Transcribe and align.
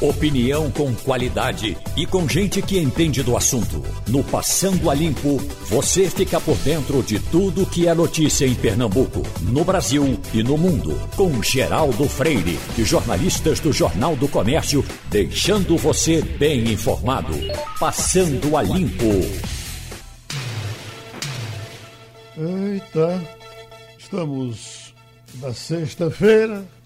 Opinião 0.00 0.70
com 0.70 0.94
qualidade 0.94 1.76
e 1.96 2.06
com 2.06 2.28
gente 2.28 2.62
que 2.62 2.78
entende 2.78 3.20
do 3.20 3.36
assunto. 3.36 3.82
No 4.06 4.22
Passando 4.22 4.88
a 4.88 4.94
Limpo, 4.94 5.38
você 5.68 6.08
fica 6.08 6.40
por 6.40 6.56
dentro 6.58 7.02
de 7.02 7.18
tudo 7.18 7.66
que 7.66 7.88
é 7.88 7.92
notícia 7.92 8.46
em 8.46 8.54
Pernambuco, 8.54 9.24
no 9.42 9.64
Brasil 9.64 10.16
e 10.32 10.40
no 10.40 10.56
mundo. 10.56 10.96
Com 11.16 11.42
Geraldo 11.42 12.08
Freire 12.08 12.56
e 12.78 12.84
jornalistas 12.84 13.58
do 13.58 13.72
Jornal 13.72 14.14
do 14.14 14.28
Comércio, 14.28 14.84
deixando 15.10 15.76
você 15.76 16.22
bem 16.22 16.70
informado. 16.70 17.32
Passando 17.80 18.56
a 18.56 18.62
Limpo. 18.62 19.04
Eita, 22.36 23.20
estamos 23.98 24.94
na 25.40 25.52
sexta-feira 25.52 26.77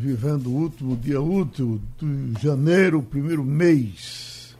vivendo 0.00 0.46
o 0.46 0.54
último 0.54 0.96
dia 0.96 1.20
útil 1.20 1.78
de 1.98 2.42
janeiro, 2.42 3.02
primeiro 3.02 3.44
mês 3.44 4.56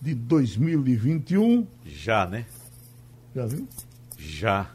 de 0.00 0.14
2021. 0.14 1.66
Já, 1.84 2.26
né? 2.26 2.46
Já 3.34 3.46
viu? 3.46 3.68
Já. 4.16 4.70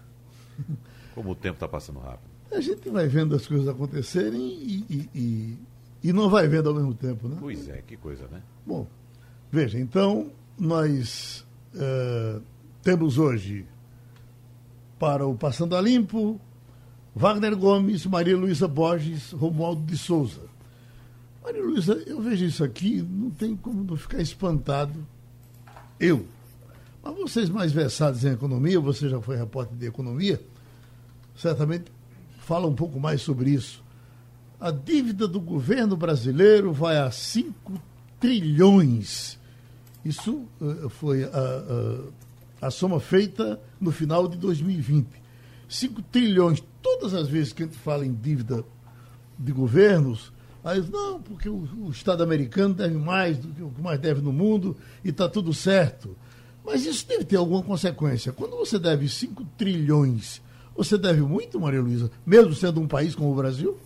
Como 1.15 1.31
o 1.31 1.35
tempo 1.35 1.55
está 1.55 1.67
passando 1.67 1.99
rápido. 1.99 2.31
A 2.51 2.61
gente 2.61 2.87
vai 2.89 3.07
vendo 3.07 3.35
as 3.35 3.47
coisas 3.47 3.67
acontecerem 3.67 4.39
e, 4.39 4.85
e, 4.87 5.09
e, 5.15 5.57
e, 6.03 6.13
não 6.13 6.29
vai 6.29 6.47
vendo 6.47 6.69
ao 6.69 6.75
mesmo 6.75 6.93
tempo, 6.93 7.27
né? 7.27 7.37
Pois 7.39 7.67
é, 7.67 7.81
que 7.81 7.97
coisa, 7.97 8.27
né? 8.31 8.43
Bom, 8.63 8.87
veja, 9.51 9.79
então 9.79 10.31
nós 10.59 11.43
uh, 11.73 12.39
temos 12.83 13.17
hoje 13.17 13.65
para 14.99 15.25
o 15.25 15.35
Passando 15.35 15.75
a 15.75 15.81
Limpo 15.81 16.39
Wagner 17.15 17.55
Gomes, 17.55 18.05
Maria 18.05 18.35
Luísa 18.35 18.67
Borges, 18.67 19.31
Romualdo 19.31 19.83
de 19.83 19.97
Souza. 19.97 20.41
Maria 21.43 21.61
Luísa, 21.61 21.93
eu 22.07 22.21
vejo 22.21 22.45
isso 22.45 22.63
aqui, 22.63 23.01
não 23.01 23.29
tem 23.29 23.55
como 23.55 23.83
não 23.83 23.95
ficar 23.95 24.21
espantado. 24.21 25.05
Eu. 25.99 26.25
Mas 27.03 27.15
vocês 27.15 27.49
mais 27.49 27.71
versados 27.71 28.23
em 28.23 28.31
economia, 28.31 28.79
você 28.79 29.09
já 29.09 29.21
foi 29.21 29.37
repórter 29.37 29.77
de 29.77 29.85
economia, 29.85 30.41
certamente 31.35 31.91
fala 32.39 32.67
um 32.67 32.73
pouco 32.73 32.99
mais 32.99 33.21
sobre 33.21 33.51
isso. 33.51 33.83
A 34.59 34.71
dívida 34.71 35.27
do 35.27 35.39
governo 35.39 35.95
brasileiro 35.97 36.71
vai 36.71 36.97
a 36.97 37.11
5 37.11 37.73
trilhões. 38.19 39.37
Isso 40.03 40.45
uh, 40.61 40.89
foi 40.89 41.25
a, 41.25 41.29
a, 42.61 42.67
a 42.67 42.71
soma 42.71 42.99
feita 42.99 43.59
no 43.79 43.91
final 43.91 44.27
de 44.27 44.37
2020. 44.37 45.07
5 45.67 46.01
trilhões 46.03 46.63
todas 46.83 47.13
as 47.13 47.27
vezes 47.27 47.53
que 47.53 47.63
a 47.63 47.65
gente 47.65 47.77
fala 47.77 48.05
em 48.05 48.13
dívida 48.13 48.63
de 49.39 49.51
governos, 49.51 50.31
aí 50.63 50.81
não, 50.91 51.19
porque 51.19 51.49
o, 51.49 51.67
o 51.85 51.89
Estado 51.89 52.21
americano 52.21 52.73
deve 52.75 52.95
mais 52.95 53.37
do 53.37 53.47
que 53.47 53.63
o 53.63 53.69
que 53.69 53.81
mais 53.81 53.99
deve 53.99 54.21
no 54.21 54.31
mundo 54.31 54.75
e 55.03 55.09
está 55.09 55.27
tudo 55.27 55.53
certo. 55.53 56.15
Mas 56.63 56.85
isso 56.85 57.07
deve 57.07 57.25
ter 57.25 57.37
alguma 57.37 57.63
consequência. 57.63 58.31
Quando 58.31 58.55
você 58.55 58.77
deve 58.77 59.09
5 59.09 59.43
trilhões, 59.57 60.41
você 60.75 60.97
deve 60.97 61.21
muito, 61.21 61.59
Maria 61.59 61.81
Luísa, 61.81 62.11
mesmo 62.25 62.53
sendo 62.53 62.79
um 62.81 62.87
país 62.87 63.15
como 63.15 63.31
o 63.31 63.35
Brasil? 63.35 63.77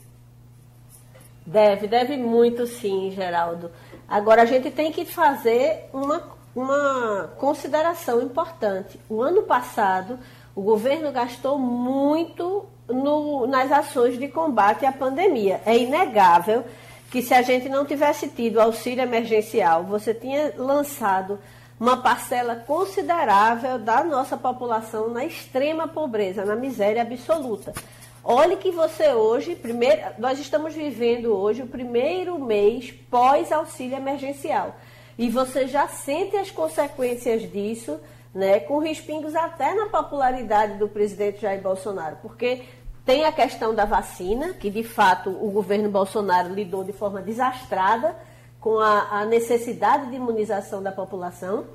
Deve, 1.45 1.87
deve 1.87 2.17
muito 2.17 2.67
sim, 2.67 3.11
Geraldo. 3.11 3.71
Agora 4.07 4.41
a 4.41 4.45
gente 4.45 4.69
tem 4.69 4.91
que 4.91 5.05
fazer 5.05 5.85
uma, 5.93 6.23
uma 6.55 7.31
consideração 7.37 8.21
importante. 8.21 8.99
O 9.09 9.21
ano 9.21 9.43
passado, 9.43 10.19
o 10.57 10.61
governo 10.63 11.11
gastou 11.11 11.59
muito 11.59 12.65
no, 12.87 13.45
nas 13.45 13.71
ações 13.71 14.17
de 14.17 14.27
combate 14.27 14.87
à 14.87 14.91
pandemia. 14.91 15.61
É 15.63 15.77
inegável 15.77 16.63
que 17.11 17.21
se 17.21 17.31
a 17.31 17.43
gente 17.43 17.69
não 17.69 17.85
tivesse 17.85 18.27
tido 18.27 18.59
auxílio 18.59 19.03
emergencial, 19.03 19.83
você 19.83 20.15
tinha 20.15 20.51
lançado 20.57 21.37
uma 21.79 21.97
parcela 21.97 22.55
considerável 22.55 23.77
da 23.77 24.03
nossa 24.03 24.35
população 24.35 25.11
na 25.11 25.23
extrema 25.23 25.87
pobreza, 25.87 26.43
na 26.43 26.55
miséria 26.55 27.03
absoluta. 27.03 27.71
Olhe 28.23 28.55
que 28.55 28.71
você 28.71 29.13
hoje, 29.13 29.53
primeiro, 29.53 30.01
nós 30.17 30.39
estamos 30.39 30.73
vivendo 30.73 31.35
hoje 31.35 31.61
o 31.61 31.67
primeiro 31.67 32.43
mês 32.43 32.91
pós 33.11 33.51
auxílio 33.51 33.95
emergencial. 33.95 34.75
E 35.19 35.29
você 35.29 35.67
já 35.67 35.87
sente 35.87 36.35
as 36.35 36.49
consequências 36.49 37.43
disso, 37.51 37.99
né, 38.37 38.59
com 38.59 38.77
respingos 38.77 39.35
até 39.35 39.73
na 39.73 39.87
popularidade 39.87 40.77
do 40.77 40.87
presidente 40.87 41.41
Jair 41.41 41.59
Bolsonaro, 41.59 42.17
porque 42.21 42.61
tem 43.03 43.25
a 43.25 43.31
questão 43.31 43.73
da 43.73 43.83
vacina, 43.83 44.53
que 44.53 44.69
de 44.69 44.83
fato 44.83 45.31
o 45.31 45.49
governo 45.49 45.89
Bolsonaro 45.89 46.53
lidou 46.53 46.83
de 46.83 46.93
forma 46.93 47.19
desastrada 47.19 48.15
com 48.61 48.79
a, 48.79 49.21
a 49.21 49.25
necessidade 49.25 50.11
de 50.11 50.17
imunização 50.17 50.83
da 50.83 50.91
população, 50.91 51.65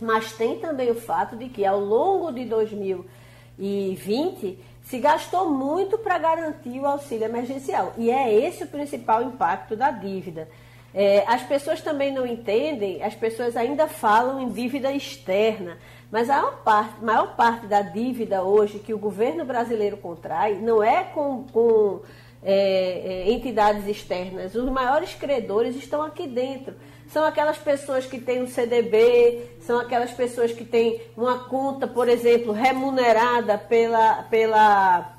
mas 0.00 0.32
tem 0.32 0.58
também 0.58 0.90
o 0.90 0.96
fato 0.96 1.36
de 1.36 1.48
que 1.48 1.64
ao 1.64 1.78
longo 1.78 2.32
de 2.32 2.44
2020 2.46 4.58
se 4.82 4.98
gastou 4.98 5.48
muito 5.48 5.98
para 5.98 6.18
garantir 6.18 6.80
o 6.80 6.86
auxílio 6.86 7.26
emergencial. 7.26 7.92
E 7.96 8.10
é 8.10 8.34
esse 8.34 8.64
o 8.64 8.68
principal 8.68 9.22
impacto 9.22 9.76
da 9.76 9.92
dívida. 9.92 10.48
É, 10.92 11.22
as 11.28 11.42
pessoas 11.42 11.80
também 11.80 12.12
não 12.12 12.26
entendem, 12.26 13.00
as 13.02 13.14
pessoas 13.14 13.56
ainda 13.56 13.86
falam 13.86 14.40
em 14.40 14.48
dívida 14.48 14.90
externa. 14.90 15.78
Mas 16.10 16.30
a 16.30 16.36
maior 16.36 16.62
parte, 16.62 17.04
maior 17.04 17.36
parte 17.36 17.66
da 17.66 17.82
dívida 17.82 18.42
hoje 18.42 18.78
que 18.78 18.94
o 18.94 18.98
governo 18.98 19.44
brasileiro 19.44 19.96
contrai 19.98 20.54
não 20.54 20.82
é 20.82 21.04
com, 21.04 21.44
com 21.52 22.00
é, 22.42 23.26
é, 23.26 23.30
entidades 23.30 23.86
externas. 23.86 24.54
Os 24.54 24.70
maiores 24.70 25.14
credores 25.14 25.76
estão 25.76 26.02
aqui 26.02 26.26
dentro. 26.26 26.74
São 27.08 27.24
aquelas 27.24 27.58
pessoas 27.58 28.06
que 28.06 28.18
têm 28.18 28.42
um 28.42 28.46
CDB, 28.46 29.42
são 29.60 29.78
aquelas 29.78 30.10
pessoas 30.12 30.52
que 30.52 30.64
têm 30.64 31.00
uma 31.16 31.40
conta, 31.40 31.86
por 31.86 32.08
exemplo, 32.08 32.52
remunerada 32.52 33.58
pela, 33.58 34.22
pela, 34.24 35.14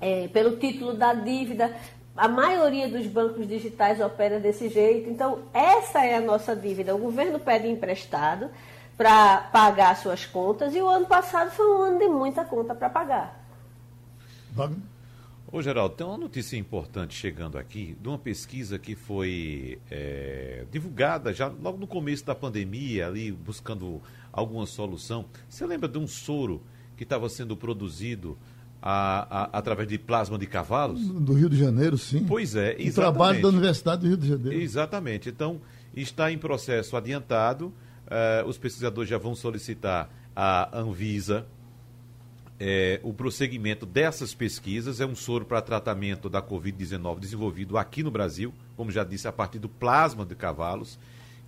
é, 0.00 0.28
pelo 0.28 0.56
título 0.56 0.94
da 0.94 1.12
dívida. 1.12 1.74
A 2.16 2.28
maioria 2.28 2.88
dos 2.88 3.06
bancos 3.06 3.46
digitais 3.46 4.00
opera 4.00 4.38
desse 4.38 4.68
jeito. 4.68 5.08
Então, 5.08 5.40
essa 5.52 6.04
é 6.04 6.16
a 6.16 6.20
nossa 6.20 6.54
dívida. 6.54 6.94
O 6.94 6.98
governo 6.98 7.38
pede 7.38 7.68
emprestado 7.68 8.50
para 9.00 9.38
pagar 9.50 9.96
suas 9.96 10.26
contas 10.26 10.74
e 10.74 10.82
o 10.82 10.86
ano 10.86 11.06
passado 11.06 11.50
foi 11.52 11.66
um 11.66 11.82
ano 11.84 11.98
de 11.98 12.06
muita 12.06 12.44
conta 12.44 12.74
para 12.74 12.90
pagar. 12.90 13.42
Ô 15.50 15.62
Geraldo, 15.62 15.94
tem 15.94 16.06
uma 16.06 16.18
notícia 16.18 16.58
importante 16.58 17.14
chegando 17.14 17.56
aqui 17.56 17.96
de 17.98 18.06
uma 18.06 18.18
pesquisa 18.18 18.78
que 18.78 18.94
foi 18.94 19.78
é, 19.90 20.66
divulgada 20.70 21.32
já 21.32 21.46
logo 21.46 21.78
no 21.78 21.86
começo 21.86 22.26
da 22.26 22.34
pandemia, 22.34 23.06
ali 23.06 23.32
buscando 23.32 24.02
alguma 24.30 24.66
solução. 24.66 25.24
Você 25.48 25.64
lembra 25.64 25.88
de 25.88 25.96
um 25.96 26.06
soro 26.06 26.60
que 26.94 27.04
estava 27.04 27.26
sendo 27.30 27.56
produzido 27.56 28.36
a, 28.82 29.44
a, 29.44 29.58
através 29.58 29.88
de 29.88 29.96
plasma 29.98 30.36
de 30.36 30.46
cavalos? 30.46 31.00
Do 31.08 31.32
Rio 31.32 31.48
de 31.48 31.56
Janeiro, 31.56 31.96
sim. 31.96 32.26
Pois 32.28 32.54
é, 32.54 32.72
exatamente. 32.72 32.90
O 32.90 32.94
trabalho 32.96 33.40
da 33.40 33.48
Universidade 33.48 34.02
do 34.02 34.08
Rio 34.08 34.18
de 34.18 34.28
Janeiro. 34.28 34.60
Exatamente. 34.60 35.30
Então, 35.30 35.58
está 35.96 36.30
em 36.30 36.36
processo 36.36 36.98
adiantado. 36.98 37.72
Uh, 38.10 38.48
os 38.48 38.58
pesquisadores 38.58 39.08
já 39.08 39.18
vão 39.18 39.34
solicitar 39.34 40.10
à 40.34 40.76
Anvisa 40.76 41.46
é, 42.60 43.00
o 43.02 43.14
prosseguimento 43.14 43.86
dessas 43.86 44.34
pesquisas. 44.34 45.00
É 45.00 45.06
um 45.06 45.14
soro 45.14 45.46
para 45.46 45.62
tratamento 45.62 46.28
da 46.28 46.42
Covid-19 46.42 47.18
desenvolvido 47.18 47.78
aqui 47.78 48.02
no 48.02 48.10
Brasil, 48.10 48.52
como 48.76 48.90
já 48.90 49.02
disse, 49.02 49.26
a 49.26 49.32
partir 49.32 49.58
do 49.58 49.68
plasma 49.68 50.26
de 50.26 50.34
cavalos, 50.34 50.98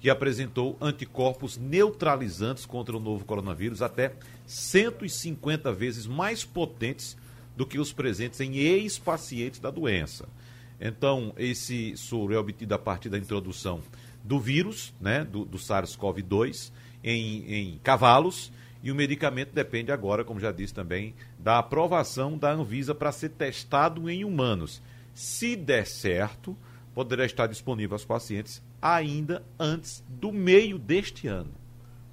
que 0.00 0.08
apresentou 0.08 0.76
anticorpos 0.80 1.58
neutralizantes 1.58 2.64
contra 2.64 2.96
o 2.96 3.00
novo 3.00 3.24
coronavírus, 3.24 3.82
até 3.82 4.14
150 4.46 5.70
vezes 5.72 6.06
mais 6.06 6.44
potentes 6.44 7.16
do 7.54 7.66
que 7.66 7.78
os 7.78 7.92
presentes 7.92 8.40
em 8.40 8.56
ex-pacientes 8.56 9.60
da 9.60 9.70
doença. 9.70 10.26
Então, 10.80 11.32
esse 11.36 11.96
soro 11.96 12.34
é 12.34 12.38
obtido 12.38 12.74
a 12.74 12.78
partir 12.78 13.08
da 13.08 13.18
introdução 13.18 13.80
do 14.24 14.38
vírus, 14.38 14.94
né, 15.00 15.24
do, 15.24 15.44
do 15.44 15.58
SARS-CoV-2, 15.58 16.72
em, 17.02 17.54
em 17.54 17.80
cavalos. 17.82 18.52
E 18.82 18.90
o 18.90 18.94
medicamento 18.94 19.52
depende 19.52 19.92
agora, 19.92 20.24
como 20.24 20.40
já 20.40 20.50
disse 20.50 20.74
também, 20.74 21.14
da 21.38 21.58
aprovação 21.58 22.36
da 22.36 22.52
Anvisa 22.52 22.94
para 22.94 23.12
ser 23.12 23.30
testado 23.30 24.10
em 24.10 24.24
humanos. 24.24 24.82
Se 25.14 25.54
der 25.54 25.86
certo, 25.86 26.56
poderá 26.94 27.24
estar 27.24 27.46
disponível 27.46 27.94
aos 27.94 28.04
pacientes 28.04 28.60
ainda 28.80 29.44
antes 29.58 30.02
do 30.08 30.32
meio 30.32 30.78
deste 30.78 31.28
ano. 31.28 31.62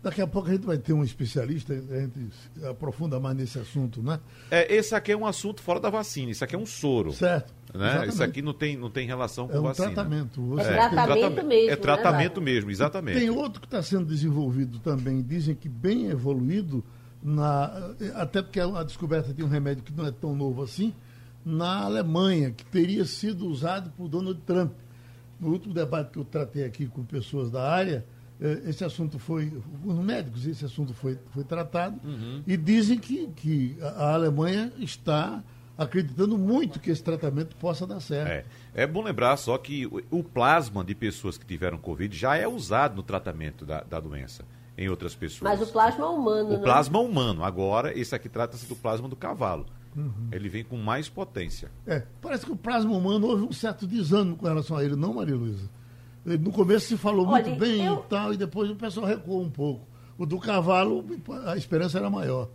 Daqui 0.01 0.21
a 0.21 0.27
pouco 0.27 0.47
a 0.47 0.53
gente 0.53 0.65
vai 0.65 0.77
ter 0.77 0.93
um 0.93 1.03
especialista, 1.03 1.73
a 1.73 1.99
gente 1.99 2.21
aprofunda 2.69 3.19
mais 3.19 3.35
nesse 3.35 3.59
assunto, 3.59 4.01
né? 4.01 4.17
É, 4.49 4.73
esse 4.73 4.95
aqui 4.95 5.11
é 5.11 5.17
um 5.17 5.25
assunto 5.25 5.61
fora 5.61 5.77
da 5.79 5.89
vacina, 5.89 6.31
isso 6.31 6.41
aqui 6.41 6.55
é 6.55 6.57
um 6.57 6.65
soro. 6.65 7.11
Certo. 7.11 7.53
Né? 7.73 8.07
Isso 8.07 8.23
aqui 8.23 8.41
não 8.41 8.53
tem, 8.53 8.75
não 8.75 8.89
tem 8.89 9.05
relação 9.05 9.47
com 9.47 9.57
é 9.57 9.59
um 9.59 9.63
vacina. 9.63 9.91
Tratamento. 9.91 10.59
É, 10.59 10.63
é 10.63 10.89
tratamento 10.89 11.45
mesmo. 11.45 11.71
É 11.71 11.75
tratamento 11.75 12.39
né, 12.39 12.45
mesmo, 12.45 12.71
exatamente. 12.71 13.19
Tem 13.19 13.29
outro 13.29 13.61
que 13.61 13.67
está 13.67 13.81
sendo 13.81 14.05
desenvolvido 14.05 14.79
também, 14.79 15.21
dizem 15.21 15.53
que 15.53 15.69
bem 15.69 16.07
evoluído, 16.07 16.83
na, 17.21 17.93
até 18.15 18.41
porque 18.41 18.59
é 18.59 18.63
a 18.63 18.83
descoberta 18.83 19.33
de 19.33 19.43
um 19.43 19.47
remédio 19.47 19.83
que 19.83 19.93
não 19.93 20.05
é 20.05 20.11
tão 20.11 20.35
novo 20.35 20.63
assim, 20.63 20.93
na 21.45 21.83
Alemanha, 21.83 22.51
que 22.51 22.65
teria 22.65 23.05
sido 23.05 23.47
usado 23.47 23.91
por 23.91 24.07
Donald 24.07 24.39
Trump. 24.45 24.71
no 25.39 25.49
último 25.49 25.73
debate 25.73 26.11
que 26.11 26.19
eu 26.19 26.25
tratei 26.25 26.65
aqui 26.65 26.87
com 26.87 27.03
pessoas 27.03 27.51
da 27.51 27.69
área, 27.69 28.03
eh, 28.41 28.63
esse 28.65 28.83
assunto 28.83 29.19
foi, 29.19 29.51
com 29.83 29.89
os 29.89 29.99
médicos, 29.99 30.45
esse 30.45 30.65
assunto 30.65 30.93
foi, 30.93 31.17
foi 31.31 31.43
tratado, 31.43 31.99
uhum. 32.03 32.41
e 32.45 32.57
dizem 32.57 32.97
que, 32.97 33.27
que 33.35 33.77
a 33.81 34.13
Alemanha 34.13 34.73
está 34.79 35.43
acreditando 35.79 36.37
muito 36.37 36.79
que 36.79 36.91
esse 36.91 37.01
tratamento 37.01 37.55
possa 37.55 37.87
dar 37.87 38.01
certo. 38.01 38.27
É, 38.29 38.83
é 38.83 38.85
bom 38.85 39.01
lembrar 39.01 39.37
só 39.37 39.57
que 39.57 39.85
o, 39.87 40.01
o 40.11 40.23
plasma 40.23 40.83
de 40.83 40.93
pessoas 40.93 41.37
que 41.37 41.45
tiveram 41.45 41.77
Covid 41.77 42.15
já 42.15 42.35
é 42.35 42.45
usado 42.45 42.97
no 42.97 43.03
tratamento 43.03 43.65
da, 43.65 43.81
da 43.81 43.99
doença 43.99 44.43
em 44.77 44.89
outras 44.89 45.15
pessoas. 45.15 45.49
Mas 45.49 45.61
o 45.61 45.71
plasma 45.71 46.09
humano, 46.09 46.49
O 46.49 46.57
né? 46.57 46.59
plasma 46.59 46.99
humano. 46.99 47.43
Agora, 47.43 47.97
esse 47.97 48.13
aqui 48.13 48.27
trata-se 48.27 48.67
do 48.67 48.75
plasma 48.75 49.07
do 49.07 49.15
cavalo. 49.15 49.65
Uhum. 49.95 50.27
Ele 50.31 50.49
vem 50.49 50.63
com 50.63 50.77
mais 50.77 51.07
potência. 51.07 51.71
É, 51.87 52.03
parece 52.21 52.45
que 52.45 52.51
o 52.51 52.55
plasma 52.55 52.91
humano 52.91 53.27
houve 53.27 53.43
um 53.43 53.51
certo 53.51 53.87
desânimo 53.87 54.35
com 54.35 54.45
relação 54.45 54.77
a 54.77 54.83
ele, 54.83 54.95
não, 54.95 55.13
Maria 55.13 55.35
Luísa? 55.35 55.69
No 56.25 56.51
começo 56.51 56.87
se 56.87 56.97
falou 56.97 57.25
Olha, 57.25 57.43
muito 57.45 57.59
bem 57.59 57.85
eu... 57.85 57.95
e 57.95 58.09
tal, 58.09 58.33
e 58.33 58.37
depois 58.37 58.69
o 58.69 58.75
pessoal 58.75 59.05
recuou 59.05 59.41
um 59.41 59.49
pouco. 59.49 59.87
O 60.17 60.25
do 60.25 60.37
cavalo, 60.37 61.05
a 61.45 61.55
esperança 61.55 61.97
era 61.97 62.09
maior. 62.09 62.49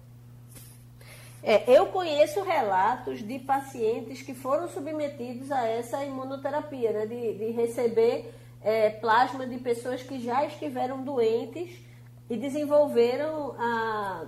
É, 1.46 1.62
eu 1.70 1.86
conheço 1.86 2.42
relatos 2.42 3.18
de 3.22 3.38
pacientes 3.38 4.22
que 4.22 4.32
foram 4.32 4.66
submetidos 4.66 5.52
a 5.52 5.68
essa 5.68 6.02
imunoterapia, 6.02 6.90
né, 6.90 7.06
de, 7.06 7.34
de 7.34 7.50
receber 7.50 8.32
é, 8.62 8.88
plasma 8.88 9.46
de 9.46 9.58
pessoas 9.58 10.02
que 10.02 10.18
já 10.18 10.46
estiveram 10.46 11.04
doentes 11.04 11.78
e 12.30 12.36
desenvolveram 12.38 13.54
a, 13.58 14.24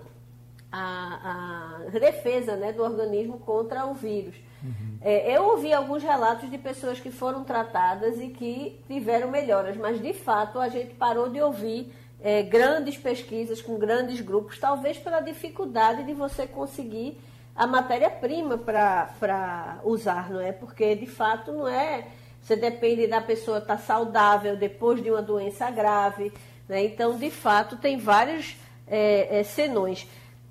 a, 0.71 1.81
a 1.87 1.99
defesa 1.99 2.55
né, 2.55 2.71
do 2.71 2.83
organismo 2.83 3.39
contra 3.39 3.87
o 3.87 3.95
vírus. 3.95 4.37
Uhum. 4.63 4.99
É, 5.01 5.35
eu 5.35 5.45
ouvi 5.45 5.73
alguns 5.73 6.03
relatos 6.03 6.51
de 6.51 6.59
pessoas 6.59 7.01
que 7.01 7.11
foram 7.11 7.45
tratadas 7.45 8.21
e 8.21 8.29
que 8.29 8.79
tiveram 8.87 9.31
melhoras, 9.31 9.75
mas 9.79 10.03
de 10.03 10.13
fato 10.13 10.59
a 10.59 10.69
gente 10.69 10.93
parou 10.95 11.31
de 11.31 11.41
ouvir 11.41 11.91
é, 12.27 12.43
grandes 12.43 12.99
pesquisas 12.99 13.63
com 13.63 13.79
grandes 13.79 14.21
grupos, 14.21 14.59
talvez 14.59 14.99
pela 14.99 15.21
dificuldade 15.21 16.03
de 16.03 16.13
você 16.13 16.45
conseguir 16.45 17.21
a 17.55 17.69
matéria-prima 17.69 18.59
para 18.59 19.79
usar, 19.85 20.29
não 20.29 20.41
é? 20.41 20.51
Porque 20.51 20.97
de 20.97 21.07
fato 21.07 21.53
não 21.53 21.69
é. 21.69 22.09
Você 22.43 22.57
depende 22.57 23.07
da 23.07 23.21
pessoa 23.21 23.59
estar 23.59 23.77
tá 23.77 23.81
saudável 23.81 24.57
depois 24.57 25.01
de 25.01 25.09
uma 25.09 25.23
doença 25.23 25.71
grave, 25.71 26.33
né? 26.69 26.85
Então, 26.85 27.17
de 27.17 27.31
fato, 27.31 27.77
tem 27.77 27.97
vários 27.97 28.57
é, 28.89 29.39
é, 29.39 29.43
senões 29.45 30.05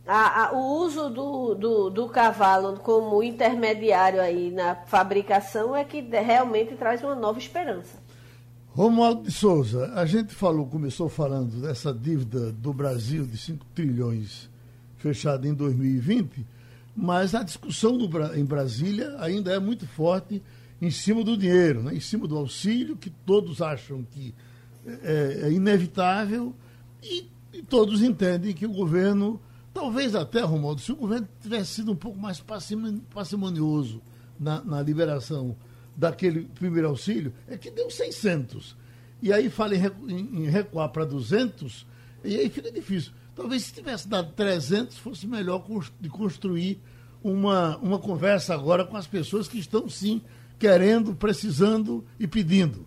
a, 0.07 0.45
a, 0.45 0.51
o 0.54 0.77
uso 0.77 1.10
do, 1.10 1.56
do, 1.56 1.89
do, 1.89 2.07
cavalo 2.07 2.80
como 2.80 3.22
intermediário 3.22 4.22
aí 4.22 4.50
na 4.50 4.75
fabricação 4.75 5.75
é 5.75 5.83
que 5.83 6.00
realmente 6.00 6.75
traz 6.75 7.04
uma 7.04 7.16
nova 7.16 7.39
esperança. 7.39 8.05
Romualdo 8.75 9.24
de 9.24 9.31
Souza, 9.31 9.94
a 9.95 10.06
gente 10.06 10.36
falou, 10.36 10.68
começou 10.68 11.07
falando 11.07 11.62
dessa 11.62 11.94
dívida 11.94 12.51
do 12.51 12.74
Brasil 12.74 13.25
de 13.25 13.38
5 13.38 13.66
trilhões 13.74 14.50
fechada 14.98 15.48
em 15.48 15.54
2020, 15.54 16.45
mas 16.94 17.33
a 17.33 17.42
discussão 17.42 17.98
do, 17.98 18.36
em 18.36 18.44
Brasília 18.44 19.16
ainda 19.18 19.54
é 19.54 19.60
muito 19.60 19.88
forte 19.88 20.44
em 20.81 20.92
cima 20.92 21.24
do 21.24 21.38
dinheiro, 21.38 21.83
né? 21.83 21.95
em 21.95 22.01
cima 22.01 22.27
do 22.27 22.38
auxílio, 22.38 22.98
que 22.98 23.10
todos 23.10 23.62
acham 23.62 24.04
que 24.12 24.36
é, 24.86 25.44
é 25.44 25.51
inevitável 25.54 26.54
e, 27.01 27.30
e 27.54 27.63
todos 27.63 28.01
entendem 28.01 28.54
que 28.54 28.66
o 28.66 28.74
governo 28.74 29.39
Talvez 29.75 30.16
até, 30.16 30.39
Romualdo, 30.39 30.80
se 30.80 30.94
o 30.94 30.95
governo 30.95 31.27
tivesse 31.42 31.75
sido 31.75 31.92
um 31.92 31.98
pouco 31.98 32.18
mais 32.18 32.42
parcimonioso 33.13 34.01
na, 34.39 34.63
na 34.63 34.81
liberação 34.81 35.54
daquele 35.96 36.42
primeiro 36.56 36.90
auxílio, 36.90 37.34
é 37.48 37.58
que 37.58 37.72
deu 37.72 37.90
600. 37.90 38.76
E 39.22 39.32
aí 39.32 39.50
fala 39.50 39.76
em, 39.76 40.50
recuar 40.50 40.90
para 40.90 41.06
200, 41.06 41.86
e 42.24 42.36
aí 42.36 42.50
fica 42.50 42.72
difícil. 42.72 43.12
Talvez 43.36 43.64
se 43.64 43.74
tivesse 43.74 44.08
dado 44.08 44.32
300, 44.34 44.98
fosse 44.98 45.28
melhor 45.28 45.66
de 46.00 46.10
construir 46.10 46.80
uma, 47.24 47.78
uma 47.78 48.00
conversa 48.00 48.54
agora 48.54 48.86
com 48.86 48.96
as 48.96 49.08
pessoas 49.08 49.48
que 49.48 49.58
estão, 49.58 49.90
sim, 49.90 50.22
querendo, 50.60 51.16
precisando 51.16 52.06
e 52.20 52.28
pedindo. 52.28 52.86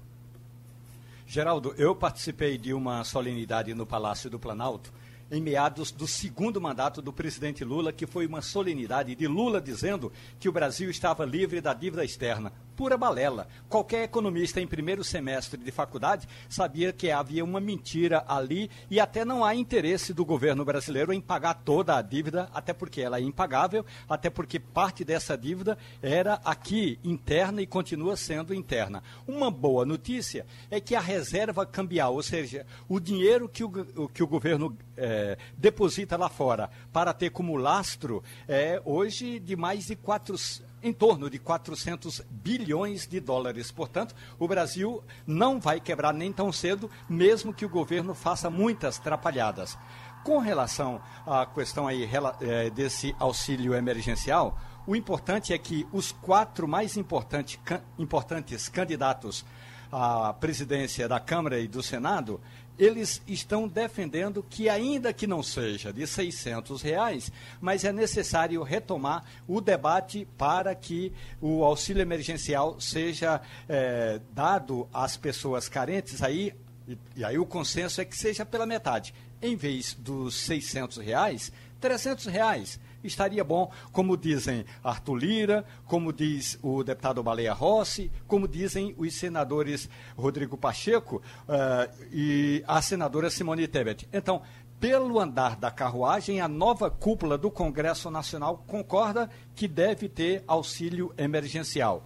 Geraldo, 1.27 1.75
eu 1.77 1.95
participei 1.95 2.57
de 2.57 2.73
uma 2.73 3.05
solenidade 3.05 3.75
no 3.75 3.85
Palácio 3.85 4.31
do 4.31 4.39
Planalto 4.39 4.93
em 5.31 5.43
meados 5.43 5.91
do 5.91 6.07
segundo 6.07 6.59
mandato 6.59 7.03
do 7.03 7.13
presidente 7.13 7.63
Lula, 7.63 7.93
que 7.93 8.07
foi 8.07 8.27
uma 8.27 8.41
solenidade 8.41 9.15
de 9.15 9.27
Lula 9.27 9.61
dizendo 9.61 10.11
que 10.41 10.49
o 10.49 10.53
Brasil 10.53 10.89
estava 10.89 11.27
livre 11.27 11.61
da 11.61 11.75
dívida 11.75 12.03
externa 12.03 12.51
pura 12.79 12.97
balela. 12.97 13.49
Qualquer 13.69 14.05
economista 14.05 14.61
em 14.61 14.67
primeiro 14.67 15.03
semestre 15.03 15.59
de 15.59 15.73
faculdade 15.73 16.29
sabia 16.49 16.93
que 16.93 17.11
havia 17.11 17.45
uma 17.45 17.59
mentira 17.59 18.25
ali 18.29 18.71
e 18.89 19.01
até 19.01 19.25
não 19.25 19.45
há 19.45 19.53
interesse 19.53 20.15
do 20.15 20.25
governo 20.25 20.65
brasileiro 20.65 21.13
em 21.13 21.21
pagar 21.21 21.55
toda 21.55 21.97
a 21.97 22.01
dívida, 22.01 22.49
até 22.55 22.73
porque 22.73 23.01
ela 23.01 23.19
é 23.19 23.21
impagável, 23.21 23.85
até 24.09 24.31
porque 24.31 24.61
parte 24.61 25.05
dessa 25.05 25.37
dívida 25.37 25.77
era 26.01 26.35
aqui 26.45 27.01
interna 27.03 27.61
e 27.61 27.67
continua 27.67 28.17
sendo 28.17 28.55
interna. 28.55 29.03
Uma 29.27 29.51
boa 29.51 29.85
notícia 29.85 30.47
é 30.71 30.81
que 30.81 30.95
a 30.95 31.01
reserva 31.01 31.67
cambial, 31.67 32.15
ou 32.15 32.23
seja, 32.23 32.65
o 32.89 33.01
dinheiro 33.01 33.49
que 33.49 33.65
o, 33.65 34.09
que 34.09 34.23
o 34.23 34.27
governo 34.29 34.79
é, 34.97 35.37
deposita 35.57 36.17
lá 36.17 36.29
fora 36.29 36.71
para 36.93 37.13
ter 37.13 37.31
como 37.31 37.57
lastro, 37.57 38.23
é 38.47 38.81
hoje 38.85 39.41
de 39.41 39.57
mais 39.57 39.87
de 39.87 39.97
400 39.97 40.68
em 40.83 40.93
torno 40.93 41.29
de 41.29 41.39
400 41.39 42.23
bilhões 42.31 43.07
de 43.07 43.21
dólares. 43.21 43.71
Portanto, 43.71 44.15
o 44.39 44.47
Brasil 44.47 45.03
não 45.27 45.61
vai 45.61 45.81
quebrar 45.81 46.13
nem 46.13 46.33
tão 46.33 46.53
cedo, 46.53 46.91
mesmo 47.09 47.53
que 47.53 47.65
o 47.65 47.69
governo 47.69 48.15
faça 48.15 48.51
muitas 48.51 48.99
trapalhadas. 48.99 49.77
Com 50.25 50.39
relação 50.39 51.01
à 51.27 51.47
questão 51.47 51.87
aí 51.87 52.09
é, 52.41 52.71
desse 52.71 53.15
auxílio 53.19 53.75
emergencial, 53.75 54.59
o 54.87 54.97
importante 54.97 55.53
é 55.53 55.59
que 55.59 55.87
os 55.93 56.13
quatro 56.13 56.67
mais 56.67 56.97
importante, 56.97 57.61
importantes 57.99 58.69
candidatos 58.69 59.45
à 59.91 60.33
presidência 60.33 61.09
da 61.09 61.21
Câmara 61.21 61.59
e 61.59 61.69
do 61.69 61.83
Senado 61.83 62.41
eles 62.79 63.21
estão 63.27 63.67
defendendo 63.67 64.45
que, 64.49 64.69
ainda 64.69 65.13
que 65.13 65.27
não 65.27 65.43
seja 65.43 65.93
de 65.93 66.07
600 66.07 66.81
reais, 66.81 67.33
mas 67.61 67.85
é 67.85 67.93
necessário 67.93 68.63
retomar 68.63 69.25
o 69.49 69.61
debate 69.61 70.27
para 70.39 70.75
que 70.75 71.13
o 71.41 71.65
auxílio 71.65 72.01
emergencial 72.01 72.81
seja 72.81 73.41
é, 73.69 74.21
dado 74.33 74.89
às 74.95 75.17
pessoas 75.17 75.69
carentes. 75.69 76.23
Aí, 76.23 76.55
e, 76.87 76.97
e 77.17 77.25
aí 77.25 77.39
o 77.39 77.45
consenso 77.45 78.01
é 78.01 78.05
que 78.05 78.17
seja 78.17 78.47
pela 78.47 78.65
metade. 78.65 79.13
Em 79.43 79.57
vez 79.57 79.95
dos 79.95 80.37
600 80.37 80.99
reais, 80.99 81.53
300 81.81 82.27
reais 82.27 82.79
estaria 83.03 83.45
bom, 83.45 83.71
como 83.93 84.17
dizem 84.17 84.65
Arthur 84.83 85.15
Lira, 85.15 85.65
como 85.87 86.13
diz 86.13 86.59
o 86.63 86.83
deputado 86.83 87.23
Baleia 87.23 87.53
Rossi, 87.53 88.11
como 88.27 88.49
dizem 88.49 88.95
os 88.99 89.15
senadores 89.15 89.89
Rodrigo 90.17 90.57
Pacheco 90.57 91.23
uh, 91.49 92.07
e 92.13 92.63
a 92.67 92.81
senadora 92.83 93.31
Simone 93.31 93.69
Tebet. 93.69 94.09
Então, 94.13 94.43
pelo 94.81 95.19
andar 95.19 95.57
da 95.57 95.71
carruagem, 95.71 96.41
a 96.41 96.47
nova 96.47 96.89
cúpula 96.89 97.37
do 97.37 97.51
Congresso 97.51 98.11
Nacional 98.11 98.63
concorda 98.67 99.29
que 99.55 99.67
deve 99.67 100.09
ter 100.09 100.45
auxílio 100.47 101.13
emergencial. 101.19 102.05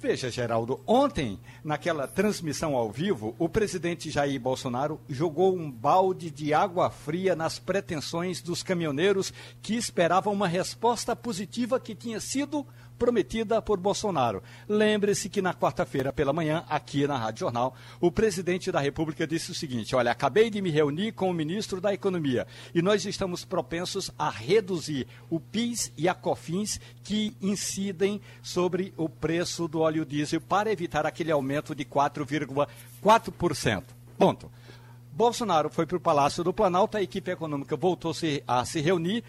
Veja, 0.00 0.30
Geraldo, 0.30 0.80
ontem, 0.86 1.40
naquela 1.64 2.06
transmissão 2.06 2.76
ao 2.76 2.88
vivo, 2.88 3.34
o 3.36 3.48
presidente 3.48 4.10
Jair 4.10 4.40
Bolsonaro 4.40 5.00
jogou 5.08 5.56
um 5.56 5.68
balde 5.68 6.30
de 6.30 6.54
água 6.54 6.88
fria 6.88 7.34
nas 7.34 7.58
pretensões 7.58 8.40
dos 8.40 8.62
caminhoneiros 8.62 9.32
que 9.60 9.74
esperavam 9.74 10.32
uma 10.32 10.46
resposta 10.46 11.16
positiva 11.16 11.80
que 11.80 11.96
tinha 11.96 12.20
sido 12.20 12.64
prometida 12.98 13.62
por 13.62 13.78
Bolsonaro. 13.78 14.42
Lembre-se 14.68 15.28
que 15.28 15.40
na 15.40 15.54
quarta-feira 15.54 16.12
pela 16.12 16.32
manhã, 16.32 16.64
aqui 16.68 17.06
na 17.06 17.16
Rádio 17.16 17.40
Jornal, 17.40 17.74
o 18.00 18.10
presidente 18.10 18.72
da 18.72 18.80
República 18.80 19.26
disse 19.26 19.50
o 19.50 19.54
seguinte: 19.54 19.94
Olha, 19.94 20.10
acabei 20.10 20.50
de 20.50 20.60
me 20.60 20.70
reunir 20.70 21.12
com 21.12 21.30
o 21.30 21.34
ministro 21.34 21.80
da 21.80 21.94
Economia 21.94 22.46
e 22.74 22.82
nós 22.82 23.06
estamos 23.06 23.44
propensos 23.44 24.10
a 24.18 24.28
reduzir 24.28 25.06
o 25.30 25.38
PIS 25.38 25.92
e 25.96 26.08
a 26.08 26.14
COFINS 26.14 26.80
que 27.04 27.36
incidem 27.40 28.20
sobre 28.42 28.92
o 28.96 29.08
preço 29.08 29.68
do 29.68 29.80
óleo 29.80 30.04
diesel 30.04 30.40
para 30.40 30.72
evitar 30.72 31.06
aquele 31.06 31.30
aumento 31.30 31.74
de 31.74 31.84
4,4%. 31.84 33.84
Ponto. 34.18 34.50
Bolsonaro 35.12 35.68
foi 35.68 35.84
para 35.84 35.96
o 35.96 36.00
Palácio 36.00 36.44
do 36.44 36.52
Planalto, 36.52 36.96
a 36.96 37.02
equipe 37.02 37.30
econômica 37.30 37.76
voltou 37.76 38.12
a 38.46 38.64
se 38.64 38.80
reunir 38.80 39.24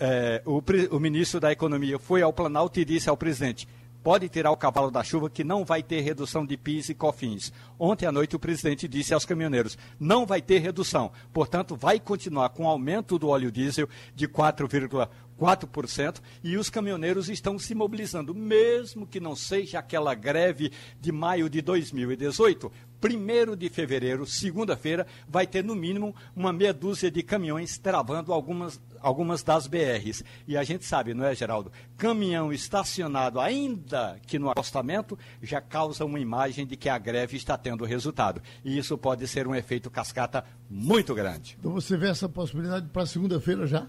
é, 0.00 0.42
o, 0.44 0.62
o, 0.90 1.00
ministro 1.00 1.40
da 1.40 1.52
Economia 1.52 1.98
foi 1.98 2.22
ao 2.22 2.32
Planalto 2.32 2.78
e 2.78 2.84
disse 2.84 3.08
ao 3.08 3.16
presidente: 3.16 3.68
pode 4.02 4.28
tirar 4.28 4.50
o 4.50 4.56
cavalo 4.56 4.90
da 4.90 5.02
chuva 5.02 5.28
que 5.28 5.44
não 5.44 5.64
vai 5.64 5.82
ter 5.82 6.00
redução 6.00 6.46
de 6.46 6.56
PIS 6.56 6.88
e 6.88 6.94
COFINS. 6.94 7.52
Ontem 7.78 8.06
à 8.06 8.12
noite 8.12 8.36
o 8.36 8.38
presidente 8.38 8.88
disse 8.88 9.12
aos 9.12 9.24
caminhoneiros, 9.24 9.76
não 9.98 10.24
vai 10.24 10.40
ter 10.40 10.58
redução. 10.58 11.10
Portanto, 11.32 11.76
vai 11.76 11.98
continuar 12.00 12.48
com 12.50 12.68
aumento 12.68 13.18
do 13.18 13.28
óleo 13.28 13.52
diesel 13.52 13.88
de 14.14 14.28
4,1%. 14.28 15.08
4%, 15.38 16.20
e 16.42 16.56
os 16.56 16.68
caminhoneiros 16.68 17.28
estão 17.28 17.58
se 17.58 17.74
mobilizando, 17.74 18.34
mesmo 18.34 19.06
que 19.06 19.20
não 19.20 19.36
seja 19.36 19.78
aquela 19.78 20.14
greve 20.14 20.72
de 21.00 21.12
maio 21.12 21.48
de 21.48 21.62
2018. 21.62 22.70
Primeiro 23.00 23.56
de 23.56 23.68
fevereiro, 23.68 24.26
segunda-feira, 24.26 25.06
vai 25.28 25.46
ter 25.46 25.62
no 25.62 25.74
mínimo 25.74 26.14
uma 26.34 26.52
meia 26.52 26.72
dúzia 26.72 27.10
de 27.10 27.22
caminhões 27.22 27.78
travando 27.78 28.32
algumas, 28.32 28.80
algumas 29.00 29.42
das 29.42 29.66
BRs. 29.66 30.24
E 30.46 30.56
a 30.56 30.64
gente 30.64 30.84
sabe, 30.84 31.14
não 31.14 31.24
é, 31.24 31.34
Geraldo? 31.34 31.70
Caminhão 31.96 32.52
estacionado, 32.52 33.38
ainda 33.40 34.18
que 34.26 34.38
no 34.38 34.50
acostamento, 34.50 35.18
já 35.42 35.60
causa 35.60 36.04
uma 36.04 36.18
imagem 36.18 36.66
de 36.66 36.76
que 36.76 36.88
a 36.88 36.98
greve 36.98 37.36
está 37.36 37.56
tendo 37.56 37.84
resultado. 37.84 38.42
E 38.64 38.76
isso 38.76 38.98
pode 38.98 39.26
ser 39.28 39.46
um 39.46 39.54
efeito 39.54 39.90
cascata 39.90 40.44
muito 40.68 41.14
grande. 41.14 41.56
Então 41.58 41.72
você 41.72 41.96
vê 41.96 42.08
essa 42.08 42.28
possibilidade 42.28 42.88
para 42.88 43.06
segunda-feira 43.06 43.66
já? 43.66 43.86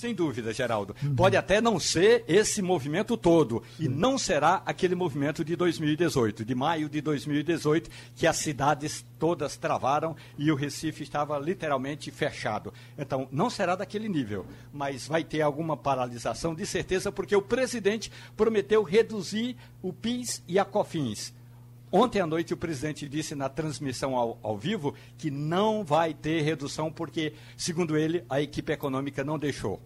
Sem 0.00 0.14
dúvida, 0.14 0.50
Geraldo. 0.50 0.96
Uhum. 1.02 1.14
Pode 1.14 1.36
até 1.36 1.60
não 1.60 1.78
ser 1.78 2.24
esse 2.26 2.62
movimento 2.62 3.18
todo, 3.18 3.62
Sim. 3.76 3.84
e 3.84 3.88
não 3.88 4.16
será 4.16 4.62
aquele 4.64 4.94
movimento 4.94 5.44
de 5.44 5.54
2018, 5.54 6.42
de 6.42 6.54
maio 6.54 6.88
de 6.88 7.02
2018, 7.02 7.90
que 8.16 8.26
as 8.26 8.38
cidades 8.38 9.04
todas 9.18 9.58
travaram 9.58 10.16
e 10.38 10.50
o 10.50 10.54
Recife 10.54 11.02
estava 11.02 11.38
literalmente 11.38 12.10
fechado. 12.10 12.72
Então, 12.96 13.28
não 13.30 13.50
será 13.50 13.76
daquele 13.76 14.08
nível, 14.08 14.46
mas 14.72 15.06
vai 15.06 15.22
ter 15.22 15.42
alguma 15.42 15.76
paralisação, 15.76 16.54
de 16.54 16.64
certeza, 16.64 17.12
porque 17.12 17.36
o 17.36 17.42
presidente 17.42 18.10
prometeu 18.34 18.82
reduzir 18.82 19.54
o 19.82 19.92
PIS 19.92 20.42
e 20.48 20.58
a 20.58 20.64
COFINS. 20.64 21.34
Ontem 21.92 22.20
à 22.20 22.26
noite 22.26 22.54
o 22.54 22.56
presidente 22.56 23.08
disse 23.08 23.34
na 23.34 23.48
transmissão 23.48 24.16
ao, 24.16 24.38
ao, 24.42 24.56
vivo 24.56 24.94
que 25.18 25.28
não 25.30 25.84
vai 25.84 26.14
ter 26.14 26.40
redução 26.40 26.90
porque, 26.90 27.32
segundo 27.56 27.98
ele, 27.98 28.24
a 28.30 28.40
equipe 28.40 28.72
econômica 28.72 29.24
não 29.24 29.38
deixou. 29.38 29.80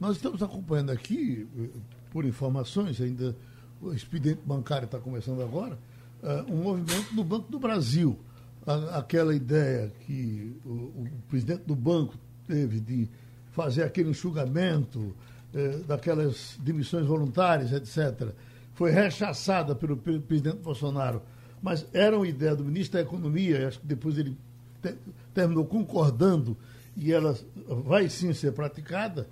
Nós 0.00 0.16
estamos 0.16 0.42
acompanhando 0.42 0.90
aqui, 0.90 1.46
eh, 1.58 1.68
por 2.10 2.24
informações, 2.24 3.00
ainda 3.00 3.34
o 3.80 3.92
expediente 3.92 4.40
bancário 4.44 4.86
está 4.86 4.98
começando 4.98 5.42
agora, 5.42 5.78
uh, 6.22 6.52
um 6.52 6.62
movimento 6.62 7.14
do 7.14 7.24
Banco 7.24 7.50
do 7.50 7.58
Brasil. 7.58 8.18
A, 8.66 8.98
aquela 8.98 9.34
ideia 9.34 9.92
que 10.06 10.56
o, 10.64 10.70
o, 10.70 11.08
presidente 11.28 11.62
do 11.64 11.74
banco 11.74 12.14
teve 12.46 12.80
de 12.80 13.08
fazer 13.52 13.82
aquele 13.82 14.10
enxugamento 14.10 14.98
uh, 14.98 15.84
daquelas 15.86 16.56
demissões 16.60 17.06
voluntárias, 17.06 17.72
etc., 17.72 18.32
foi 18.74 18.92
rechaçada 18.92 19.74
pelo, 19.74 19.96
pelo 19.96 20.20
presidente 20.20 20.58
Bolsonaro, 20.58 21.22
mas 21.60 21.84
era 21.92 22.16
uma 22.16 22.28
ideia 22.28 22.54
do 22.54 22.64
ministro 22.64 22.98
da 22.98 23.04
Economia, 23.04 23.66
acho 23.66 23.80
que 23.80 23.86
depois 23.86 24.16
ele 24.16 24.36
te, 24.80 24.94
terminou 25.34 25.64
concordando 25.64 26.56
e 26.96 27.12
ela 27.12 27.36
vai 27.84 28.08
sim 28.08 28.32
ser 28.32 28.52
praticada, 28.52 29.28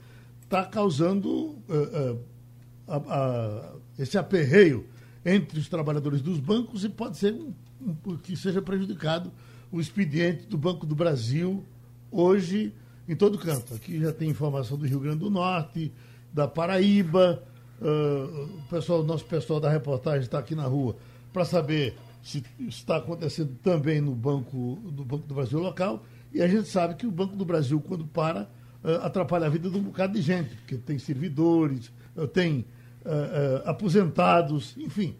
está 0.47 0.65
causando 0.65 1.29
uh, 1.29 1.63
uh, 1.69 2.21
a, 2.89 2.97
a, 2.97 3.73
esse 3.99 4.17
aperreio 4.17 4.87
entre 5.25 5.59
os 5.59 5.69
trabalhadores 5.69 6.23
dos 6.23 6.39
bancos 6.39 6.85
e 6.85 6.89
pode 6.89 7.19
ser 7.19 7.35
um, 7.35 7.53
um, 8.07 8.17
que 8.17 8.37
seja 8.37 8.63
prejudicado 8.63 9.31
o 9.71 9.81
expediente 9.81 10.47
do 10.47 10.57
Banco 10.57 10.87
do 10.87 10.95
Brasil 10.95 11.65
hoje 12.11 12.73
em 13.09 13.15
todo 13.15 13.37
canto. 13.39 13.75
Aqui 13.75 14.01
já 14.01 14.13
tem 14.13 14.31
informação 14.31 14.79
do 14.79 14.87
Rio 14.87 15.01
Grande 15.01 15.19
do 15.19 15.31
Norte, 15.31 15.93
da 16.33 16.49
Paraíba, 16.49 17.43
Uh, 17.81 18.45
o 18.45 18.63
pessoal, 18.71 19.03
nosso 19.03 19.27
pessoal 19.27 19.61
da 19.61 19.69
reportagem 19.69 20.21
está 20.21 20.39
aqui 20.39 20.55
na 20.55 20.65
rua 20.65 20.97
para 21.31 21.45
saber 21.45 21.95
se 22.23 22.43
está 22.61 22.97
acontecendo 22.97 23.55
também 23.63 24.01
no 24.01 24.15
Banco, 24.15 24.79
do 24.91 25.05
Banco 25.05 25.27
do 25.27 25.35
Brasil 25.35 25.59
local. 25.59 26.03
E 26.33 26.41
a 26.41 26.49
gente 26.49 26.69
sabe 26.69 26.95
que 26.95 27.07
o 27.07 27.11
Banco 27.11 27.37
do 27.37 27.45
Brasil, 27.45 27.81
quando 27.81 28.07
para, 28.07 28.49
atrapalha 29.03 29.47
a 29.47 29.49
vida 29.49 29.69
de 29.69 29.77
um 29.77 29.83
bocado 29.83 30.15
de 30.15 30.23
gente, 30.23 30.55
porque 30.57 30.77
tem 30.77 30.99
servidores, 30.99 31.91
uh, 32.17 32.27
tem 32.27 32.65
aposentados, 33.65 34.75
enfim. 34.77 35.15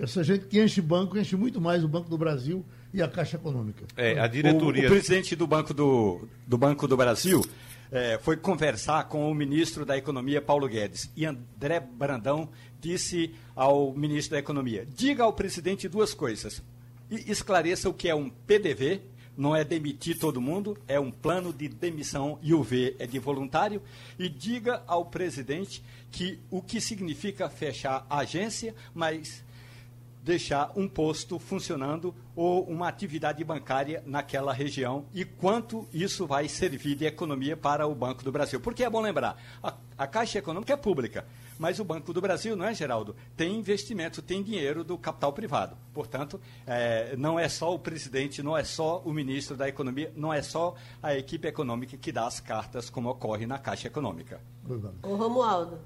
essa 0.00 0.22
gente 0.22 0.46
que 0.46 0.62
enche 0.62 0.80
banco, 0.80 1.18
enche 1.18 1.34
muito 1.34 1.60
mais 1.60 1.82
o 1.82 1.88
Banco 1.88 2.08
do 2.08 2.16
Brasil 2.16 2.64
e 2.94 3.02
a 3.02 3.08
Caixa 3.08 3.36
Econômica. 3.36 3.84
É, 3.96 4.18
a 4.20 4.28
diretoria. 4.28 4.84
O, 4.84 4.86
o 4.86 4.90
presidente 4.90 5.34
do 5.34 5.46
Banco 5.48 5.74
do, 5.74 6.28
do 6.46 6.56
Banco 6.56 6.86
do 6.86 6.96
Brasil 6.96 7.44
é, 7.90 8.18
foi 8.18 8.36
conversar 8.36 9.04
com 9.08 9.30
o 9.30 9.34
ministro 9.34 9.84
da 9.84 9.96
Economia, 9.96 10.40
Paulo 10.40 10.68
Guedes. 10.68 11.10
E 11.16 11.24
André 11.24 11.80
Brandão 11.80 12.48
disse 12.80 13.34
ao 13.54 13.92
ministro 13.92 14.32
da 14.32 14.38
Economia: 14.38 14.86
diga 14.86 15.24
ao 15.24 15.32
presidente 15.32 15.88
duas 15.88 16.14
coisas. 16.14 16.62
E 17.10 17.30
esclareça 17.30 17.88
o 17.88 17.94
que 17.94 18.08
é 18.08 18.14
um 18.14 18.28
PDV, 18.28 19.00
não 19.36 19.54
é 19.54 19.64
demitir 19.64 20.18
todo 20.18 20.40
mundo, 20.40 20.78
é 20.88 20.98
um 20.98 21.10
plano 21.10 21.52
de 21.52 21.68
demissão 21.68 22.38
e 22.42 22.54
o 22.54 22.62
V 22.62 22.96
é 22.98 23.06
de 23.06 23.18
voluntário. 23.18 23.82
E 24.18 24.28
diga 24.28 24.82
ao 24.86 25.04
presidente 25.04 25.82
que 26.10 26.38
o 26.50 26.62
que 26.62 26.80
significa 26.80 27.48
fechar 27.48 28.06
a 28.08 28.18
agência, 28.18 28.74
mas 28.94 29.44
deixar 30.26 30.72
um 30.74 30.88
posto 30.88 31.38
funcionando 31.38 32.12
ou 32.34 32.64
uma 32.64 32.88
atividade 32.88 33.44
bancária 33.44 34.02
naquela 34.04 34.52
região 34.52 35.04
e 35.14 35.24
quanto 35.24 35.86
isso 35.94 36.26
vai 36.26 36.48
servir 36.48 36.96
de 36.96 37.04
economia 37.04 37.56
para 37.56 37.86
o 37.86 37.94
Banco 37.94 38.24
do 38.24 38.32
Brasil. 38.32 38.58
Porque 38.58 38.82
é 38.82 38.90
bom 38.90 39.00
lembrar, 39.00 39.40
a, 39.62 39.74
a 39.96 40.04
Caixa 40.04 40.40
Econômica 40.40 40.72
é 40.72 40.76
pública, 40.76 41.24
mas 41.58 41.78
o 41.78 41.84
Banco 41.84 42.12
do 42.12 42.20
Brasil, 42.20 42.56
não 42.56 42.64
é, 42.64 42.74
Geraldo? 42.74 43.14
Tem 43.36 43.54
investimento, 43.54 44.22
tem 44.22 44.42
dinheiro 44.42 44.84
do 44.84 44.96
capital 44.98 45.32
privado. 45.32 45.76
Portanto, 45.92 46.40
é, 46.66 47.14
não 47.16 47.38
é 47.38 47.48
só 47.48 47.74
o 47.74 47.78
presidente, 47.78 48.42
não 48.42 48.56
é 48.56 48.64
só 48.64 49.00
o 49.04 49.12
ministro 49.12 49.56
da 49.56 49.68
Economia, 49.68 50.12
não 50.16 50.32
é 50.32 50.42
só 50.42 50.74
a 51.02 51.14
equipe 51.14 51.48
econômica 51.48 51.96
que 51.96 52.12
dá 52.12 52.26
as 52.26 52.40
cartas, 52.40 52.90
como 52.90 53.08
ocorre 53.08 53.46
na 53.46 53.58
Caixa 53.58 53.88
Econômica. 53.88 54.40
Ô, 55.02 55.14
Romualdo. 55.14 55.78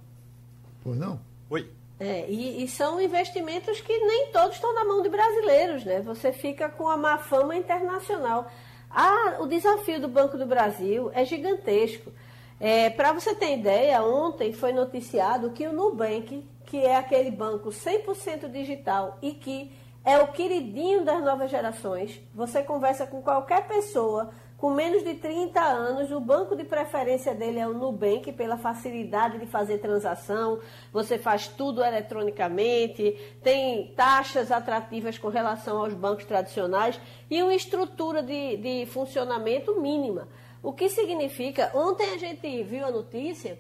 Pois 0.83 0.97
não? 0.97 1.21
Oi. 1.49 1.71
É, 1.99 2.31
e, 2.31 2.65
e, 2.65 2.69
são 2.69 2.99
investimentos 2.99 3.81
que 3.83 3.99
nem 3.99 4.33
todos 4.33 4.55
estão 4.55 4.75
na 4.75 4.87
mão 4.87 5.03
de 5.03 5.11
brasileiros, 5.11 5.85
né? 5.85 6.01
Você 6.01 6.33
fica 6.33 6.69
com 6.71 6.89
a 6.89 6.97
má 6.97 7.19
fama 7.19 7.55
internacional. 7.55 8.51
Ah, 8.91 9.37
o 9.39 9.47
desafio 9.47 10.01
do 10.01 10.09
Banco 10.09 10.39
do 10.39 10.47
Brasil 10.47 11.11
é 11.13 11.25
gigantesco. 11.27 12.11
É, 12.61 12.91
Para 12.91 13.13
você 13.13 13.35
ter 13.35 13.57
ideia, 13.57 14.03
ontem 14.05 14.53
foi 14.53 14.71
noticiado 14.73 15.51
que 15.51 15.67
o 15.67 15.73
Nubank, 15.73 16.47
que 16.67 16.77
é 16.85 16.95
aquele 16.97 17.31
banco 17.31 17.71
100% 17.71 18.51
digital 18.51 19.17
e 19.23 19.33
que 19.33 19.73
é 20.05 20.19
o 20.19 20.29
queridinho 20.29 21.03
das 21.03 21.23
novas 21.25 21.51
gerações, 21.51 22.21
você 22.35 22.63
conversa 22.63 23.07
com 23.07 23.23
qualquer 23.23 23.67
pessoa 23.67 24.31
com 24.61 24.75
menos 24.75 25.03
de 25.03 25.15
30 25.15 25.59
anos, 25.59 26.13
o 26.13 26.21
banco 26.21 26.55
de 26.55 26.65
preferência 26.65 27.35
dele 27.35 27.59
é 27.59 27.67
o 27.67 27.73
Nubank, 27.73 28.31
pela 28.33 28.59
facilidade 28.59 29.39
de 29.39 29.47
fazer 29.47 29.79
transação. 29.79 30.61
Você 30.93 31.17
faz 31.17 31.49
tudo 31.49 31.83
eletronicamente, 31.83 33.17
tem 33.43 33.95
taxas 33.97 34.53
atrativas 34.53 35.17
com 35.17 35.29
relação 35.29 35.79
aos 35.79 35.95
bancos 35.95 36.27
tradicionais 36.27 37.01
e 37.31 37.43
uma 37.43 37.55
estrutura 37.55 38.23
de, 38.23 38.59
de 38.59 38.85
funcionamento 38.85 39.81
mínima. 39.81 40.29
O 40.63 40.73
que 40.75 40.91
significa, 40.91 41.71
ontem 41.75 42.13
a 42.13 42.19
gente 42.19 42.63
viu 42.63 42.85
a 42.85 42.91
notícia 42.91 43.59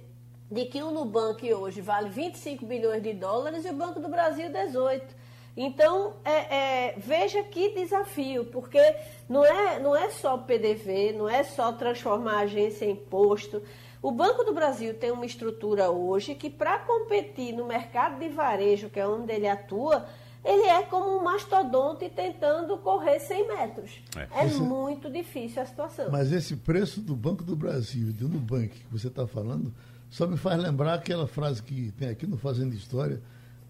de 0.51 0.67
que 0.67 0.83
o 0.83 0.91
Nubank 0.91 1.53
hoje 1.55 1.81
vale 1.81 2.11
25 2.11 2.67
bilhões 2.67 3.03
de 3.03 3.15
dólares 3.15 3.65
e 3.65 3.71
o 3.71 3.73
Banco 3.73 4.01
do 4.01 4.09
Brasil 4.09 4.51
18. 4.51 5.15
Então, 5.57 6.15
é, 6.25 6.57
é, 6.89 6.95
veja 6.99 7.43
que 7.43 7.71
desafio, 7.71 8.45
porque 8.47 8.81
não 9.29 9.45
é, 9.45 9.79
não 9.79 9.97
é 9.97 10.11
só 10.11 10.37
PDV, 10.37 11.13
não 11.13 11.29
é 11.29 11.43
só 11.43 11.73
transformar 11.73 12.35
a 12.35 12.41
agência 12.41 12.85
em 12.85 12.95
posto. 12.95 13.63
O 14.03 14.11
Banco 14.11 14.45
do 14.45 14.53
Brasil 14.53 14.95
tem 14.95 15.11
uma 15.11 15.27
estrutura 15.27 15.91
hoje 15.91 16.35
que, 16.35 16.51
para 16.51 16.79
competir 16.81 17.55
no 17.55 17.67
mercado 17.67 18.19
de 18.19 18.29
varejo, 18.29 18.91
que 18.91 19.01
é 19.01 19.07
onde 19.07 19.33
ele 19.33 19.49
atua, 19.49 20.07
ele 20.45 20.63
é 20.63 20.83
como 20.85 21.19
um 21.19 21.23
mastodonte 21.23 22.09
tentando 22.09 22.79
correr 22.79 23.21
100 23.21 23.49
metros. 23.49 23.91
É, 24.17 24.43
é 24.43 24.47
esse, 24.47 24.61
muito 24.61 25.11
difícil 25.11 25.63
a 25.63 25.67
situação. 25.67 26.11
Mas 26.11 26.33
esse 26.33 26.57
preço 26.57 27.01
do 27.01 27.15
Banco 27.15 27.45
do 27.45 27.55
Brasil 27.55 28.09
e 28.09 28.13
do 28.13 28.29
Nubank 28.29 28.69
que 28.69 28.87
você 28.91 29.09
está 29.09 29.27
falando, 29.27 29.73
só 30.09 30.27
me 30.27 30.37
faz 30.37 30.61
lembrar 30.63 30.95
aquela 30.95 31.27
frase 31.27 31.63
que 31.63 31.93
tem 31.93 32.09
aqui 32.09 32.27
no 32.27 32.37
Fazendo 32.39 32.75
História, 32.75 33.21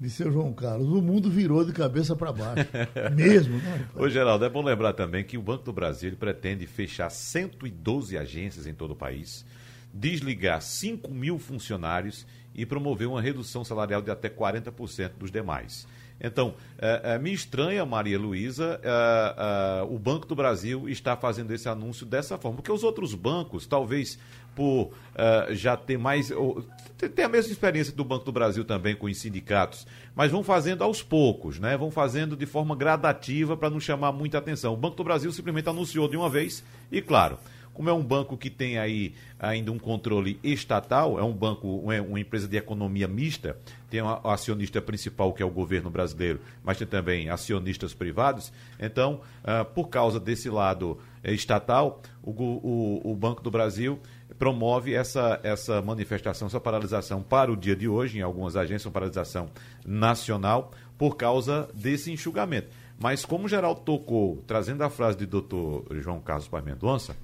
de 0.01 0.09
seu 0.09 0.33
João 0.33 0.53
Carlos. 0.53 0.89
O 0.89 1.03
mundo 1.03 1.29
virou 1.29 1.63
de 1.63 1.73
cabeça 1.73 2.17
para 2.17 2.33
baixo. 2.33 2.67
Mesmo, 3.15 3.59
né? 3.59 3.87
Ô, 3.95 4.09
Geraldo, 4.09 4.45
é 4.47 4.49
bom 4.49 4.63
lembrar 4.63 4.95
também 4.95 5.23
que 5.23 5.37
o 5.37 5.43
Banco 5.43 5.65
do 5.65 5.73
Brasil 5.75 6.17
pretende 6.17 6.67
fechar 6.67 7.11
112 7.11 8.17
agências 8.17 8.67
em 8.67 8.73
todo 8.73 8.93
o 8.93 8.97
país, 8.97 9.45
desligar 9.93 10.63
5 10.63 11.13
mil 11.13 11.39
funcionários 11.39 12.27
e 12.55 12.65
promover 12.65 13.09
uma 13.09 13.21
redução 13.21 13.63
salarial 13.63 14.01
de 14.01 14.11
até 14.11 14.31
40% 14.31 15.11
dos 15.19 15.31
demais. 15.31 15.87
Então, 16.21 16.55
é, 16.79 17.15
é, 17.15 17.19
me 17.19 17.33
estranha, 17.33 17.85
Maria 17.87 18.19
Luísa, 18.19 18.81
o 19.89 19.99
Banco 19.99 20.27
do 20.27 20.35
Brasil 20.35 20.89
está 20.89 21.17
fazendo 21.17 21.51
esse 21.53 21.69
anúncio 21.69 22.05
dessa 22.05 22.37
forma, 22.37 22.57
porque 22.57 22.71
os 22.71 22.85
outros 22.85 23.15
bancos, 23.15 23.67
talvez 23.67 24.19
por 24.55 24.91
já 25.51 25.77
ter 25.77 25.97
mais. 25.97 26.31
Ter 26.99 27.23
a 27.23 27.29
mesma 27.29 27.53
experiência 27.53 27.95
do 27.95 28.05
Banco 28.05 28.25
do 28.25 28.33
Brasil 28.33 28.65
também 28.65 28.95
com 28.95 29.07
os 29.07 29.17
sindicatos, 29.17 29.87
mas 30.15 30.31
vão 30.31 30.43
fazendo 30.43 30.85
aos 30.85 31.03
poucos, 31.03 31.59
né? 31.59 31.77
Vão 31.77 31.91
fazendo 31.91 32.37
de 32.37 32.45
forma 32.45 32.77
gradativa 32.77 33.57
para 33.57 33.71
não 33.71 33.81
chamar 33.81 34.13
muita 34.13 34.37
atenção. 34.39 34.75
O 34.75 34.77
Banco 34.77 34.97
do 34.97 35.05
Brasil 35.05 35.33
simplesmente 35.33 35.69
anunciou 35.69 36.09
de 36.09 36.17
uma 36.17 36.29
vez 36.29 36.63
e, 36.93 37.01
claro, 37.01 37.39
como 37.73 37.89
é 37.89 37.93
um 37.93 38.03
banco 38.03 38.37
que 38.37 38.51
tem 38.51 38.79
aí 38.79 39.15
ainda 39.39 39.73
um 39.73 39.79
controle 39.79 40.39
estatal, 40.43 41.19
é 41.19 41.23
um 41.23 41.33
banco, 41.33 41.67
uma 41.79 42.21
empresa 42.21 42.47
de 42.47 42.57
economia 42.57 43.09
mista, 43.09 43.57
tem 43.89 44.03
o 44.03 44.09
acionista 44.29 44.83
principal 44.83 45.33
que 45.33 45.43
é 45.43 45.47
o 45.47 45.51
governo 45.51 45.91
brasileiro, 45.91 46.41
mas 46.63 46.79
tem 46.79 46.87
também 46.87 47.31
acionistas 47.31 47.95
privados. 47.95 48.53
Então, 48.79 49.21
uh, 49.43 49.65
por 49.65 49.89
causa 49.89 50.21
desse 50.21 50.51
lado 50.51 50.99
eh, 51.23 51.33
estatal, 51.33 52.03
o, 52.23 52.31
o, 52.31 53.13
o 53.13 53.17
Banco 53.17 53.43
do 53.43 53.51
Brasil 53.51 53.99
promove 54.39 54.95
essa, 54.95 55.41
essa 55.43 55.83
manifestação, 55.83 56.47
essa 56.47 56.61
paralisação 56.61 57.23
para 57.23 57.53
o 57.53 57.57
dia 57.57 57.77
de 57.77 57.89
hoje, 57.89 58.19
em 58.19 58.23
algumas 58.23 58.57
agências, 58.57 58.87
uma 58.87 58.93
paralisação 58.93 59.51
nacional, 59.85 60.73
por 60.97 61.17
causa 61.17 61.69
desse 61.75 62.13
enxugamento. 62.13 62.69
Mas 62.99 63.25
como 63.25 63.47
o 63.47 63.49
Geraldo 63.49 63.81
tocou, 63.81 64.43
trazendo 64.47 64.83
a 64.83 64.91
frase 64.91 65.17
de 65.17 65.25
doutor 65.25 65.87
João 65.93 66.21
Carlos 66.21 66.47
Pai 66.47 66.61
Mendonça, 66.61 67.17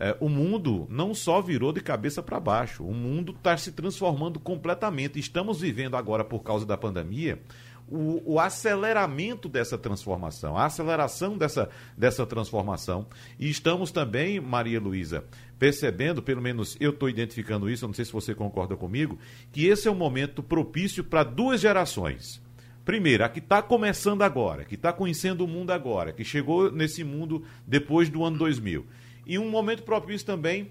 é, 0.00 0.16
o 0.18 0.30
mundo 0.30 0.86
não 0.88 1.14
só 1.14 1.42
virou 1.42 1.74
de 1.74 1.82
cabeça 1.82 2.22
para 2.22 2.40
baixo, 2.40 2.82
o 2.82 2.94
mundo 2.94 3.32
está 3.32 3.54
se 3.58 3.70
transformando 3.70 4.40
completamente. 4.40 5.20
Estamos 5.20 5.60
vivendo 5.60 5.94
agora, 5.94 6.24
por 6.24 6.42
causa 6.42 6.64
da 6.64 6.74
pandemia, 6.74 7.38
o, 7.86 8.34
o, 8.34 8.40
aceleramento 8.40 9.46
dessa 9.46 9.76
transformação, 9.76 10.56
a 10.56 10.64
aceleração 10.64 11.36
dessa, 11.36 11.68
dessa 11.98 12.24
transformação. 12.24 13.06
E 13.38 13.50
estamos 13.50 13.92
também, 13.92 14.40
Maria 14.40 14.80
Luísa, 14.80 15.22
percebendo, 15.58 16.22
pelo 16.22 16.40
menos 16.40 16.78
eu 16.80 16.92
estou 16.92 17.10
identificando 17.10 17.68
isso, 17.68 17.86
não 17.86 17.92
sei 17.92 18.06
se 18.06 18.12
você 18.12 18.34
concorda 18.34 18.76
comigo, 18.76 19.18
que 19.52 19.66
esse 19.66 19.86
é 19.86 19.90
um 19.90 19.94
momento 19.94 20.42
propício 20.42 21.04
para 21.04 21.24
duas 21.24 21.60
gerações. 21.60 22.40
Primeiro, 22.86 23.22
a 23.22 23.28
que 23.28 23.40
está 23.40 23.60
começando 23.60 24.22
agora, 24.22 24.64
que 24.64 24.76
está 24.76 24.94
conhecendo 24.94 25.44
o 25.44 25.48
mundo 25.48 25.72
agora, 25.72 26.10
que 26.10 26.24
chegou 26.24 26.72
nesse 26.72 27.04
mundo 27.04 27.44
depois 27.66 28.08
do 28.08 28.24
ano 28.24 28.38
2000 28.38 28.86
e 29.26 29.38
um 29.38 29.48
momento 29.50 29.82
propício 29.82 30.26
também 30.26 30.70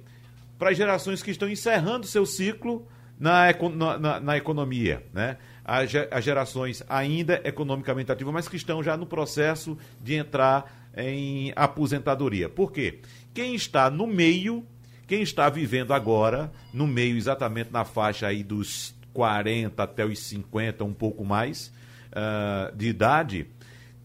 para 0.58 0.74
gerações 0.74 1.24
que 1.24 1.32
estão 1.32 1.50
encerrando 1.50 2.06
seu 2.06 2.26
ciclo 2.26 2.88
na, 3.20 3.48
na, 4.00 4.20
na 4.20 4.38
economia, 4.38 5.04
né? 5.14 5.38
As, 5.64 5.92
as 6.10 6.24
gerações 6.24 6.84
ainda 6.90 7.42
economicamente 7.44 8.12
ativas, 8.12 8.34
mas 8.34 8.48
que 8.48 8.56
estão 8.56 8.82
já 8.82 8.98
no 8.98 9.06
processo 9.06 9.78
de 10.02 10.16
entrar 10.16 10.90
em 10.98 11.54
aposentadoria. 11.56 12.50
Por 12.50 12.72
quê? 12.72 13.00
Quem 13.34 13.54
está 13.54 13.90
no 13.90 14.08
meio, 14.08 14.66
quem 15.06 15.22
está 15.22 15.48
vivendo 15.50 15.94
agora, 15.94 16.52
no 16.74 16.88
meio 16.88 17.16
exatamente 17.16 17.72
na 17.72 17.86
faixa 17.86 18.28
aí 18.28 18.44
dos 18.44 18.96
40 19.14 19.84
até 19.84 20.06
os 20.06 20.20
50, 20.20 20.84
um 20.84 20.94
pouco 20.94 21.24
mais 21.24 21.72
uh, 22.10 22.76
de 22.76 22.88
idade, 22.88 23.48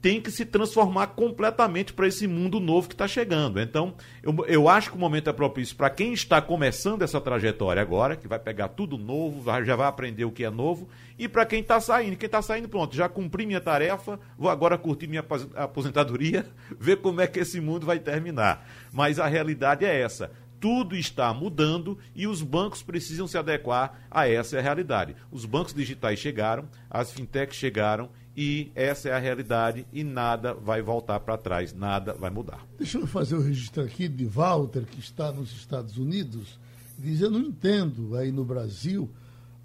tem 0.04 0.20
que 0.20 0.30
se 0.30 0.44
transformar 0.44 1.06
completamente 1.06 1.94
para 1.94 2.06
esse 2.06 2.26
mundo 2.26 2.60
novo 2.60 2.88
que 2.88 2.94
está 2.94 3.08
chegando. 3.08 3.58
Então, 3.58 3.94
eu, 4.22 4.36
eu 4.46 4.68
acho 4.68 4.90
que 4.90 4.96
o 4.98 5.00
momento 5.00 5.30
é 5.30 5.32
propício 5.32 5.74
para 5.74 5.88
quem 5.88 6.12
está 6.12 6.42
começando 6.42 7.00
essa 7.00 7.18
trajetória 7.18 7.80
agora, 7.80 8.14
que 8.14 8.28
vai 8.28 8.38
pegar 8.38 8.68
tudo 8.68 8.98
novo, 8.98 9.42
já 9.64 9.74
vai 9.74 9.86
aprender 9.86 10.26
o 10.26 10.30
que 10.30 10.44
é 10.44 10.50
novo, 10.50 10.90
e 11.18 11.26
para 11.26 11.46
quem 11.46 11.60
está 11.60 11.80
saindo. 11.80 12.18
Quem 12.18 12.26
está 12.26 12.42
saindo, 12.42 12.68
pronto, 12.68 12.94
já 12.94 13.08
cumpri 13.08 13.46
minha 13.46 13.62
tarefa, 13.62 14.20
vou 14.36 14.50
agora 14.50 14.76
curtir 14.76 15.06
minha 15.06 15.24
aposentadoria, 15.54 16.44
ver 16.78 16.98
como 16.98 17.22
é 17.22 17.26
que 17.26 17.40
esse 17.40 17.58
mundo 17.58 17.86
vai 17.86 17.98
terminar. 17.98 18.68
Mas 18.92 19.18
a 19.18 19.26
realidade 19.26 19.86
é 19.86 20.00
essa 20.02 20.30
tudo 20.60 20.96
está 20.96 21.34
mudando 21.34 21.98
e 22.14 22.26
os 22.26 22.40
bancos 22.40 22.82
precisam 22.82 23.26
se 23.26 23.36
adequar 23.36 24.00
a 24.10 24.26
essa 24.26 24.58
realidade. 24.62 25.14
Os 25.30 25.44
bancos 25.44 25.74
digitais 25.74 26.18
chegaram, 26.18 26.66
as 26.88 27.12
fintechs 27.12 27.58
chegaram 27.58 28.08
e 28.36 28.72
essa 28.74 29.08
é 29.08 29.12
a 29.12 29.18
realidade 29.18 29.86
e 29.92 30.02
nada 30.02 30.54
vai 30.54 30.82
voltar 30.82 31.20
para 31.20 31.38
trás, 31.38 31.72
nada 31.72 32.14
vai 32.14 32.30
mudar. 32.30 32.66
Deixa 32.76 32.98
eu 32.98 33.06
fazer 33.06 33.36
o 33.36 33.42
registro 33.42 33.82
aqui 33.82 34.08
de 34.08 34.24
Walter, 34.24 34.84
que 34.84 34.98
está 34.98 35.30
nos 35.30 35.52
Estados 35.52 35.96
Unidos, 35.96 36.58
diz, 36.98 37.20
eu 37.20 37.30
não 37.30 37.40
entendo 37.40 38.16
aí 38.16 38.32
no 38.32 38.44
Brasil 38.44 39.10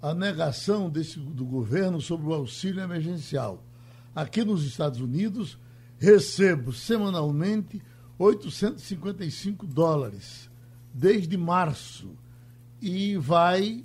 a 0.00 0.14
negação 0.14 0.88
desse, 0.88 1.18
do 1.18 1.44
governo 1.44 2.00
sobre 2.00 2.28
o 2.28 2.32
auxílio 2.32 2.82
emergencial. 2.82 3.62
Aqui 4.14 4.44
nos 4.44 4.64
Estados 4.64 5.00
Unidos, 5.00 5.58
recebo 5.98 6.72
semanalmente 6.72 7.82
855 8.18 9.66
dólares, 9.66 10.48
desde 10.92 11.36
março, 11.36 12.10
e 12.80 13.16
vai, 13.16 13.84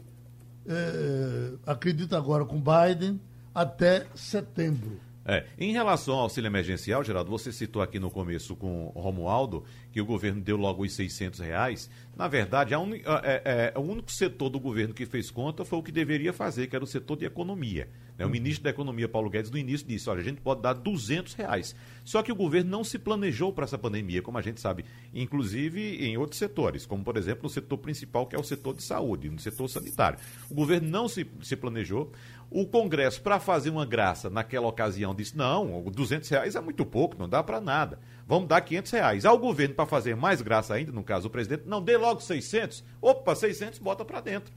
é, 0.66 1.54
acredito 1.66 2.16
agora 2.16 2.46
com 2.46 2.62
Biden, 2.62 3.20
até 3.56 4.06
setembro. 4.14 5.00
É, 5.28 5.44
em 5.58 5.72
relação 5.72 6.14
ao 6.14 6.22
auxílio 6.22 6.48
emergencial, 6.48 7.04
Geraldo, 7.04 7.32
você 7.32 7.52
citou 7.52 7.82
aqui 7.82 8.00
no 8.00 8.12
começo 8.12 8.56
com 8.56 8.92
o 8.94 9.00
Romualdo 9.00 9.64
que 9.92 10.00
o 10.00 10.06
governo 10.06 10.40
deu 10.40 10.56
logo 10.56 10.84
os 10.84 10.94
600 10.94 11.40
reais. 11.40 11.90
Na 12.16 12.28
verdade, 12.28 12.76
un... 12.76 12.94
é, 12.94 13.74
é, 13.74 13.74
o 13.76 13.82
único 13.82 14.12
setor 14.12 14.50
do 14.50 14.60
governo 14.60 14.94
que 14.94 15.06
fez 15.06 15.32
conta 15.32 15.66
foi 15.66 15.80
o 15.80 15.84
que 15.84 15.92
deveria 15.92 16.32
fazer, 16.32 16.68
que 16.68 16.76
era 16.76 16.86
o 16.86 16.88
setor 16.88 17.18
de 17.18 17.26
economia. 17.26 17.90
Né? 18.18 18.26
O 18.26 18.30
ministro 18.30 18.64
da 18.64 18.70
Economia, 18.70 19.08
Paulo 19.10 19.30
Guedes, 19.30 19.50
no 19.52 19.58
início 19.58 19.88
disse, 19.88 20.10
olha, 20.10 20.22
a 20.22 20.24
gente 20.24 20.42
pode 20.42 20.62
dar 20.62 20.74
200 20.74 21.34
reais. 21.34 21.76
Só 22.04 22.22
que 22.22 22.32
o 22.32 22.36
governo 22.36 22.70
não 22.70 22.84
se 22.84 23.00
planejou 23.00 23.52
para 23.52 23.66
essa 23.66 23.78
pandemia, 23.78 24.22
como 24.22 24.38
a 24.38 24.42
gente 24.42 24.62
sabe, 24.62 24.86
inclusive 25.14 26.06
em 26.06 26.18
outros 26.18 26.38
setores, 26.38 26.86
como, 26.86 27.04
por 27.04 27.18
exemplo, 27.18 27.44
no 27.44 27.50
setor 27.50 27.78
principal, 27.78 28.28
que 28.28 28.36
é 28.36 28.40
o 28.40 28.44
setor 28.44 28.76
de 28.76 28.84
saúde, 28.84 29.30
no 29.30 29.40
setor 29.40 29.68
sanitário. 29.68 30.20
O 30.50 30.54
governo 30.54 30.88
não 30.88 31.08
se, 31.08 31.26
se 31.42 31.56
planejou. 31.56 32.12
O 32.50 32.66
Congresso, 32.66 33.22
para 33.22 33.40
fazer 33.40 33.70
uma 33.70 33.86
graça 33.86 34.30
naquela 34.30 34.68
ocasião, 34.68 35.16
disse: 35.16 35.36
não, 35.36 35.84
200 35.84 36.30
reais 36.30 36.56
é 36.56 36.62
muito 36.62 36.86
pouco, 36.86 37.18
não 37.18 37.28
dá 37.28 37.44
para 37.44 37.60
nada. 37.60 38.00
Vamos 38.28 38.48
dar 38.48 38.62
500 38.62 38.92
reais. 38.92 39.26
Ao 39.26 39.38
governo, 39.38 39.76
para 39.76 39.86
fazer 39.86 40.16
mais 40.16 40.42
graça 40.42 40.74
ainda, 40.74 40.92
no 40.92 41.04
caso 41.04 41.28
o 41.28 41.32
presidente, 41.32 41.64
não, 41.66 41.82
dê 41.82 41.98
logo 41.98 42.22
600. 42.22 42.84
Opa, 43.02 43.36
600, 43.36 43.80
bota 43.80 44.06
para 44.06 44.22
dentro. 44.22 44.54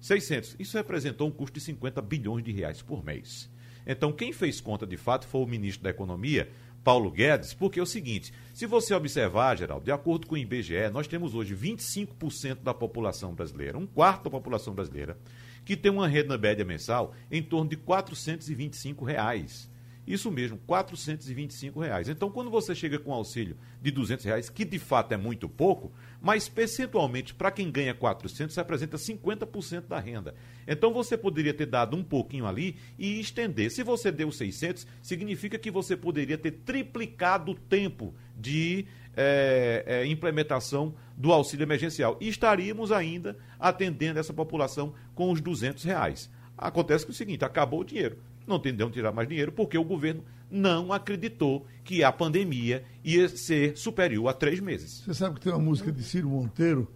600. 0.00 0.56
Isso 0.58 0.76
representou 0.76 1.28
um 1.28 1.30
custo 1.30 1.54
de 1.54 1.60
50 1.64 2.00
bilhões 2.02 2.44
de 2.44 2.52
reais 2.52 2.82
por 2.82 3.04
mês. 3.04 3.50
Então, 3.86 4.12
quem 4.12 4.32
fez 4.32 4.60
conta 4.60 4.86
de 4.86 4.98
fato 4.98 5.26
foi 5.26 5.40
o 5.40 5.46
ministro 5.46 5.84
da 5.84 5.90
Economia, 5.90 6.50
Paulo 6.88 7.10
Guedes, 7.10 7.52
porque 7.52 7.78
é 7.78 7.82
o 7.82 7.86
seguinte: 7.86 8.32
se 8.54 8.64
você 8.64 8.94
observar, 8.94 9.58
Geraldo, 9.58 9.84
de 9.84 9.92
acordo 9.92 10.26
com 10.26 10.34
o 10.34 10.38
IBGE, 10.38 10.88
nós 10.90 11.06
temos 11.06 11.34
hoje 11.34 11.54
25% 11.54 12.62
da 12.62 12.72
população 12.72 13.34
brasileira, 13.34 13.76
um 13.76 13.86
quarto 13.86 14.24
da 14.24 14.30
população 14.30 14.72
brasileira, 14.72 15.18
que 15.66 15.76
tem 15.76 15.92
uma 15.92 16.08
renda 16.08 16.38
média 16.38 16.64
mensal 16.64 17.12
em 17.30 17.42
torno 17.42 17.68
de 17.68 17.76
425 17.76 19.04
reais. 19.04 19.70
Isso 20.08 20.30
mesmo, 20.30 20.56
425 20.66 21.78
reais. 21.80 22.08
Então, 22.08 22.30
quando 22.30 22.50
você 22.50 22.74
chega 22.74 22.98
com 22.98 23.10
um 23.10 23.14
auxílio 23.14 23.58
de 23.82 23.90
200 23.90 24.24
reais, 24.24 24.48
que 24.48 24.64
de 24.64 24.78
fato 24.78 25.12
é 25.12 25.18
muito 25.18 25.50
pouco, 25.50 25.92
mas 26.18 26.48
percentualmente, 26.48 27.34
para 27.34 27.50
quem 27.50 27.70
ganha 27.70 27.92
400, 27.92 28.56
representa 28.56 28.96
50% 28.96 29.82
da 29.82 30.00
renda. 30.00 30.34
Então, 30.66 30.94
você 30.94 31.14
poderia 31.14 31.52
ter 31.52 31.66
dado 31.66 31.94
um 31.94 32.02
pouquinho 32.02 32.46
ali 32.46 32.76
e 32.98 33.20
estender. 33.20 33.70
Se 33.70 33.82
você 33.82 34.10
deu 34.10 34.32
600, 34.32 34.86
significa 35.02 35.58
que 35.58 35.70
você 35.70 35.94
poderia 35.94 36.38
ter 36.38 36.52
triplicado 36.52 37.52
o 37.52 37.54
tempo 37.54 38.14
de 38.34 38.86
é, 39.14 39.84
é, 39.86 40.06
implementação 40.06 40.94
do 41.18 41.34
auxílio 41.34 41.64
emergencial. 41.64 42.16
E 42.18 42.28
estaríamos 42.28 42.90
ainda 42.90 43.36
atendendo 43.60 44.18
essa 44.18 44.32
população 44.32 44.94
com 45.14 45.30
os 45.30 45.42
200 45.42 45.84
reais. 45.84 46.30
Acontece 46.56 47.04
que 47.04 47.10
é 47.10 47.14
o 47.14 47.16
seguinte, 47.16 47.44
acabou 47.44 47.80
o 47.80 47.84
dinheiro. 47.84 48.16
Não 48.48 48.56
onde 48.56 48.90
tirar 48.90 49.12
mais 49.12 49.28
dinheiro 49.28 49.52
porque 49.52 49.76
o 49.76 49.84
governo 49.84 50.24
não 50.50 50.92
acreditou 50.92 51.66
que 51.84 52.02
a 52.02 52.10
pandemia 52.10 52.82
ia 53.04 53.28
ser 53.28 53.76
superior 53.76 54.28
a 54.28 54.32
três 54.32 54.60
meses. 54.60 55.02
Você 55.04 55.14
sabe 55.14 55.34
que 55.34 55.42
tem 55.42 55.52
uma 55.52 55.62
música 55.62 55.92
de 55.92 56.02
Ciro 56.02 56.30
Monteiro, 56.30 56.90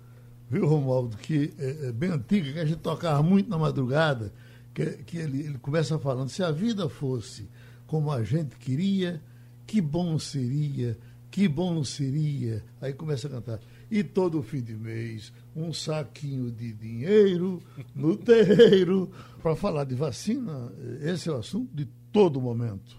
viu, 0.49 0.67
Romualdo, 0.67 1.17
que 1.17 1.53
é, 1.59 1.89
é 1.89 1.93
bem 1.93 2.11
antiga, 2.11 2.53
que 2.53 2.59
a 2.59 2.65
gente 2.65 2.81
tocava 2.81 3.23
muito 3.23 3.51
na 3.51 3.59
madrugada, 3.59 4.33
que, 4.73 4.87
que 5.05 5.19
ele, 5.19 5.41
ele 5.41 5.59
começa 5.59 5.99
falando, 5.99 6.31
se 6.31 6.43
a 6.43 6.51
vida 6.51 6.89
fosse 6.89 7.49
como 7.87 8.11
a 8.11 8.25
gente 8.25 8.57
queria, 8.57 9.23
que 9.67 9.81
bom 9.81 10.19
seria 10.19 10.97
que 11.33 11.49
bom 11.49 11.83
seria. 11.83 12.63
Aí 12.81 12.93
começa 12.93 13.27
a 13.27 13.31
cantar. 13.31 13.59
E 13.93 14.03
todo 14.03 14.43
fim 14.43 14.63
de 14.63 14.75
mês, 14.75 15.35
um 15.55 15.71
saquinho 15.71 16.51
de 16.51 16.73
dinheiro 16.73 17.63
no 17.95 18.17
terreiro. 18.25 19.11
Para 19.43 19.55
falar 19.55 19.85
de 19.85 19.95
vacina, 19.95 20.73
esse 21.03 21.29
é 21.29 21.33
o 21.33 21.37
assunto 21.37 21.77
de 21.77 21.85
todo 22.11 22.41
momento. 22.41 22.97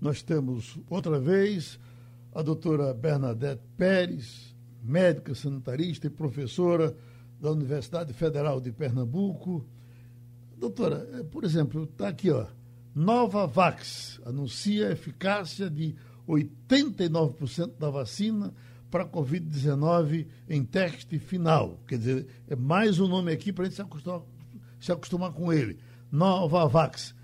Nós 0.00 0.20
temos, 0.20 0.80
outra 0.90 1.20
vez, 1.20 1.78
a 2.34 2.42
doutora 2.42 2.92
Bernadette 2.92 3.62
Pérez, 3.76 4.52
médica 4.82 5.32
sanitarista 5.32 6.08
e 6.08 6.10
professora 6.10 6.92
da 7.40 7.52
Universidade 7.52 8.12
Federal 8.12 8.60
de 8.60 8.72
Pernambuco. 8.72 9.64
Doutora, 10.56 11.08
eh, 11.12 11.22
por 11.22 11.44
exemplo, 11.44 11.84
está 11.84 12.08
aqui, 12.08 12.32
ó, 12.32 12.48
Novavax 12.92 14.20
anuncia 14.26 14.88
a 14.88 14.92
eficácia 14.92 15.70
de 15.70 15.94
89% 16.26 17.78
da 17.78 17.90
vacina 17.90 18.52
para 18.92 19.04
a 19.04 19.08
Covid-19 19.08 20.26
em 20.46 20.62
teste 20.62 21.18
final. 21.18 21.80
Quer 21.88 21.98
dizer, 21.98 22.26
é 22.46 22.54
mais 22.54 23.00
um 23.00 23.08
nome 23.08 23.32
aqui 23.32 23.50
para 23.50 23.64
a 23.64 23.66
gente 23.66 23.76
se 23.76 23.80
acostumar, 23.80 24.20
se 24.78 24.92
acostumar 24.92 25.32
com 25.32 25.50
ele. 25.50 25.78
Novavax. 26.12 27.14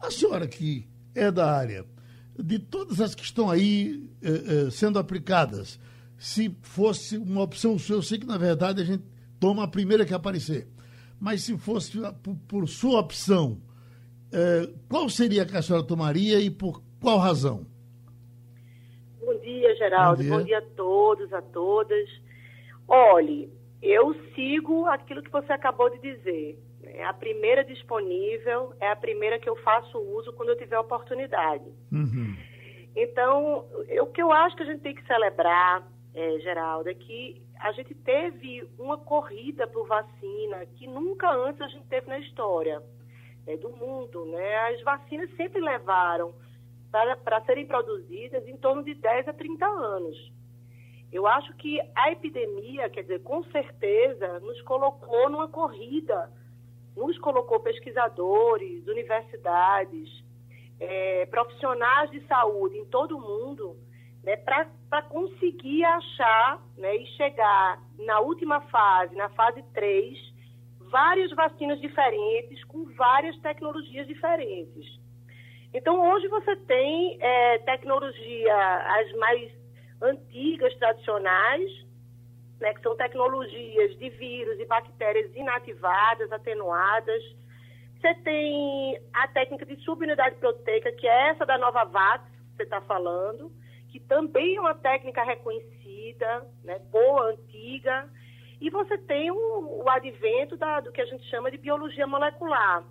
A 0.00 0.10
senhora 0.10 0.48
que 0.48 0.88
é 1.14 1.30
da 1.30 1.56
área, 1.56 1.86
de 2.36 2.58
todas 2.58 3.00
as 3.00 3.14
que 3.14 3.22
estão 3.22 3.48
aí 3.48 4.10
eh, 4.20 4.66
eh, 4.66 4.70
sendo 4.72 4.98
aplicadas, 4.98 5.78
se 6.18 6.52
fosse 6.60 7.16
uma 7.16 7.42
opção 7.42 7.78
sua, 7.78 7.96
eu 7.96 8.02
sei 8.02 8.18
que 8.18 8.26
na 8.26 8.36
verdade 8.36 8.82
a 8.82 8.84
gente 8.84 9.04
toma 9.38 9.62
a 9.62 9.68
primeira 9.68 10.04
que 10.04 10.12
aparecer, 10.12 10.66
mas 11.20 11.44
se 11.44 11.56
fosse 11.56 11.98
por, 12.20 12.34
por 12.48 12.68
sua 12.68 12.98
opção, 12.98 13.62
eh, 14.32 14.68
qual 14.88 15.08
seria 15.08 15.46
que 15.46 15.56
a 15.56 15.62
senhora 15.62 15.86
tomaria 15.86 16.40
e 16.40 16.50
por 16.50 16.82
qual 16.98 17.18
razão? 17.18 17.64
Geraldo. 19.82 20.22
Bom 20.22 20.22
dia, 20.22 20.38
Bom 20.38 20.44
dia 20.44 20.58
a 20.58 20.76
todos, 20.76 21.32
a 21.32 21.42
todas. 21.42 22.08
Olhe, 22.86 23.52
eu 23.82 24.14
sigo 24.34 24.86
aquilo 24.86 25.22
que 25.22 25.30
você 25.30 25.52
acabou 25.52 25.90
de 25.90 25.98
dizer. 25.98 26.56
É 26.84 27.04
a 27.04 27.12
primeira 27.12 27.64
disponível, 27.64 28.74
é 28.78 28.90
a 28.90 28.96
primeira 28.96 29.38
que 29.40 29.48
eu 29.48 29.56
faço 29.56 29.98
uso 29.98 30.32
quando 30.34 30.50
eu 30.50 30.58
tiver 30.58 30.78
oportunidade. 30.78 31.64
Uhum. 31.90 32.36
Então, 32.94 33.66
o 34.00 34.06
que 34.06 34.22
eu 34.22 34.30
acho 34.30 34.54
que 34.56 34.62
a 34.62 34.66
gente 34.66 34.82
tem 34.82 34.94
que 34.94 35.06
celebrar, 35.06 35.82
é, 36.14 36.38
Geraldo, 36.40 36.88
é 36.88 36.94
que 36.94 37.42
a 37.58 37.72
gente 37.72 37.94
teve 37.94 38.68
uma 38.78 38.98
corrida 38.98 39.66
por 39.66 39.86
vacina 39.88 40.66
que 40.76 40.86
nunca 40.86 41.30
antes 41.30 41.60
a 41.60 41.68
gente 41.68 41.86
teve 41.86 42.08
na 42.08 42.18
história 42.18 42.82
é, 43.46 43.56
do 43.56 43.70
mundo. 43.70 44.26
Né? 44.26 44.56
As 44.68 44.82
vacinas 44.82 45.30
sempre 45.36 45.60
levaram 45.60 46.34
para 46.92 47.44
serem 47.46 47.66
produzidas 47.66 48.46
em 48.46 48.56
torno 48.56 48.84
de 48.84 48.94
10 48.94 49.28
a 49.28 49.32
30 49.32 49.66
anos. 49.66 50.32
Eu 51.10 51.26
acho 51.26 51.52
que 51.56 51.80
a 51.94 52.12
epidemia, 52.12 52.88
quer 52.88 53.02
dizer, 53.02 53.22
com 53.22 53.42
certeza, 53.44 54.38
nos 54.40 54.60
colocou 54.62 55.28
numa 55.28 55.48
corrida 55.48 56.30
nos 56.96 57.18
colocou 57.18 57.60
pesquisadores, 57.60 58.86
universidades, 58.86 60.08
é, 60.78 61.26
profissionais 61.26 62.10
de 62.10 62.20
saúde 62.26 62.76
em 62.76 62.84
todo 62.86 63.16
o 63.16 63.20
mundo 63.20 63.76
né, 64.22 64.36
para 64.36 65.02
conseguir 65.02 65.84
achar 65.84 66.62
né, 66.76 66.96
e 66.96 67.06
chegar 67.16 67.80
na 67.98 68.20
última 68.20 68.60
fase, 68.62 69.14
na 69.14 69.28
fase 69.30 69.62
3, 69.74 70.18
várias 70.90 71.30
vacinas 71.32 71.80
diferentes, 71.80 72.62
com 72.64 72.84
várias 72.94 73.36
tecnologias 73.38 74.06
diferentes. 74.06 75.00
Então, 75.74 76.10
hoje 76.10 76.28
você 76.28 76.54
tem 76.56 77.18
é, 77.20 77.58
tecnologia, 77.58 78.56
as 78.98 79.12
mais 79.12 79.50
antigas, 80.02 80.74
tradicionais, 80.76 81.70
né, 82.60 82.74
que 82.74 82.82
são 82.82 82.96
tecnologias 82.96 83.98
de 83.98 84.10
vírus 84.10 84.58
e 84.60 84.66
bactérias 84.66 85.34
inativadas, 85.34 86.30
atenuadas. 86.30 87.22
Você 88.00 88.14
tem 88.16 89.00
a 89.12 89.28
técnica 89.28 89.64
de 89.64 89.76
subunidade 89.82 90.36
proteica, 90.36 90.92
que 90.92 91.06
é 91.06 91.30
essa 91.30 91.46
da 91.46 91.56
Nova 91.56 91.84
Vax, 91.84 92.24
que 92.30 92.56
você 92.56 92.62
está 92.64 92.80
falando, 92.82 93.50
que 93.90 93.98
também 93.98 94.56
é 94.56 94.60
uma 94.60 94.74
técnica 94.74 95.22
reconhecida, 95.22 96.46
né, 96.64 96.78
boa, 96.90 97.30
antiga. 97.30 98.08
E 98.60 98.70
você 98.70 98.98
tem 98.98 99.30
o, 99.30 99.82
o 99.84 99.90
advento 99.90 100.56
da, 100.56 100.80
do 100.80 100.92
que 100.92 101.00
a 101.00 101.06
gente 101.06 101.24
chama 101.30 101.50
de 101.50 101.58
biologia 101.58 102.06
molecular, 102.06 102.84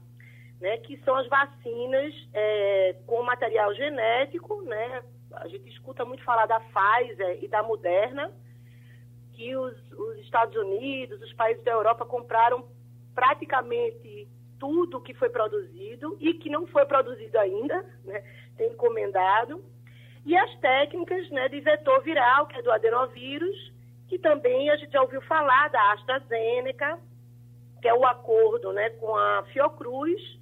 né, 0.62 0.78
que 0.78 0.96
são 1.04 1.16
as 1.16 1.28
vacinas 1.28 2.14
é, 2.34 2.96
com 3.08 3.22
material 3.24 3.74
genético. 3.74 4.62
Né, 4.62 5.04
a 5.34 5.48
gente 5.48 5.68
escuta 5.70 6.06
muito 6.06 6.24
falar 6.24 6.46
da 6.46 6.60
Pfizer 6.60 7.44
e 7.44 7.48
da 7.48 7.64
Moderna, 7.64 8.32
que 9.34 9.56
os, 9.56 9.76
os 9.92 10.18
Estados 10.20 10.56
Unidos, 10.56 11.20
os 11.22 11.34
países 11.34 11.64
da 11.64 11.72
Europa 11.72 12.06
compraram 12.06 12.64
praticamente 13.16 14.30
tudo 14.60 15.02
que 15.02 15.16
foi 15.16 15.30
produzido 15.30 16.16
e 16.20 16.36
que 16.36 16.50
não 16.50 16.68
foi 16.68 16.86
produzido 16.86 17.40
ainda, 17.40 17.84
né, 18.06 18.24
tem 18.56 18.72
encomendado. 18.72 19.66
E 20.24 20.38
as 20.38 20.56
técnicas 20.60 21.28
né, 21.32 21.50
de 21.50 21.60
vetor 21.60 22.04
viral, 22.04 22.46
que 22.46 22.60
é 22.60 22.62
do 22.62 22.72
adenovírus, 22.72 23.74
que 24.08 24.20
também 24.20 24.70
a 24.70 24.76
gente 24.76 24.92
já 24.92 25.02
ouviu 25.02 25.22
falar 25.24 25.70
da 25.70 25.94
AstraZeneca, 25.94 27.00
que 27.82 27.88
é 27.88 27.94
o 27.96 28.06
acordo 28.06 28.72
né, 28.72 28.92
com 28.92 29.16
a 29.16 29.44
Fiocruz 29.52 30.41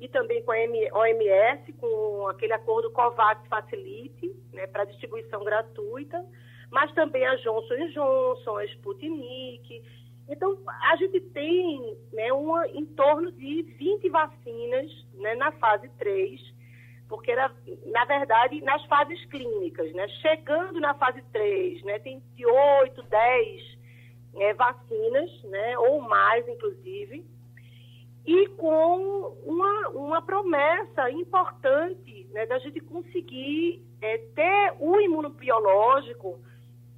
e 0.00 0.08
também 0.08 0.42
com 0.42 0.52
a 0.52 0.56
OMS, 0.56 1.72
com 1.74 2.28
aquele 2.28 2.52
acordo 2.52 2.90
COVAX 2.92 3.46
Facility, 3.48 4.34
né, 4.52 4.66
para 4.66 4.84
distribuição 4.84 5.42
gratuita. 5.42 6.24
Mas 6.70 6.92
também 6.92 7.26
a 7.26 7.34
Johnson 7.36 7.88
Johnson, 7.88 8.56
a 8.58 8.64
Sputnik. 8.66 9.82
Então, 10.28 10.58
a 10.66 10.96
gente 10.96 11.20
tem 11.20 11.96
né, 12.12 12.32
uma, 12.32 12.66
em 12.68 12.84
torno 12.84 13.32
de 13.32 13.62
20 13.62 14.08
vacinas 14.10 15.06
né, 15.14 15.34
na 15.34 15.50
fase 15.52 15.88
3, 15.98 16.40
porque, 17.08 17.32
era, 17.32 17.50
na 17.86 18.04
verdade, 18.04 18.60
nas 18.60 18.84
fases 18.84 19.24
clínicas, 19.26 19.90
né, 19.94 20.06
chegando 20.20 20.78
na 20.78 20.92
fase 20.94 21.22
3, 21.32 21.82
né, 21.84 21.98
tem 22.00 22.22
de 22.36 22.44
8, 22.44 23.02
10 23.02 23.78
é, 24.36 24.52
vacinas, 24.52 25.42
né, 25.44 25.78
ou 25.78 26.02
mais, 26.02 26.46
inclusive, 26.46 27.24
e 28.26 28.46
com 28.50 29.36
uma, 29.44 29.88
uma 29.90 30.22
promessa 30.22 31.10
importante 31.10 32.26
né, 32.32 32.46
da 32.46 32.58
gente 32.58 32.80
conseguir 32.80 33.82
é, 34.00 34.18
ter 34.34 34.74
o 34.78 35.00
imunobiológico 35.00 36.38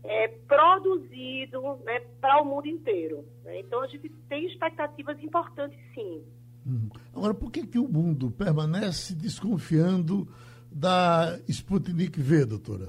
é, 0.03 0.29
produzido 0.29 1.77
né, 1.85 2.01
para 2.21 2.43
o 2.43 2.45
mundo 2.45 2.67
inteiro. 2.67 3.25
Né? 3.45 3.61
Então, 3.61 3.81
a 3.83 3.87
gente 3.87 4.09
tem 4.29 4.47
expectativas 4.47 5.23
importantes, 5.23 5.79
sim. 5.95 6.25
Uhum. 6.67 6.89
Agora, 7.15 7.35
por 7.35 7.51
que, 7.51 7.67
que 7.67 7.79
o 7.79 7.89
mundo 7.89 8.31
permanece 8.31 9.15
desconfiando 9.15 10.29
da 10.71 11.39
Sputnik 11.49 12.21
V, 12.21 12.47
doutora? 12.47 12.89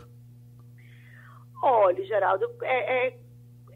Olha, 1.63 2.03
Geraldo, 2.05 2.45
é, 2.63 3.07
é, 3.07 3.17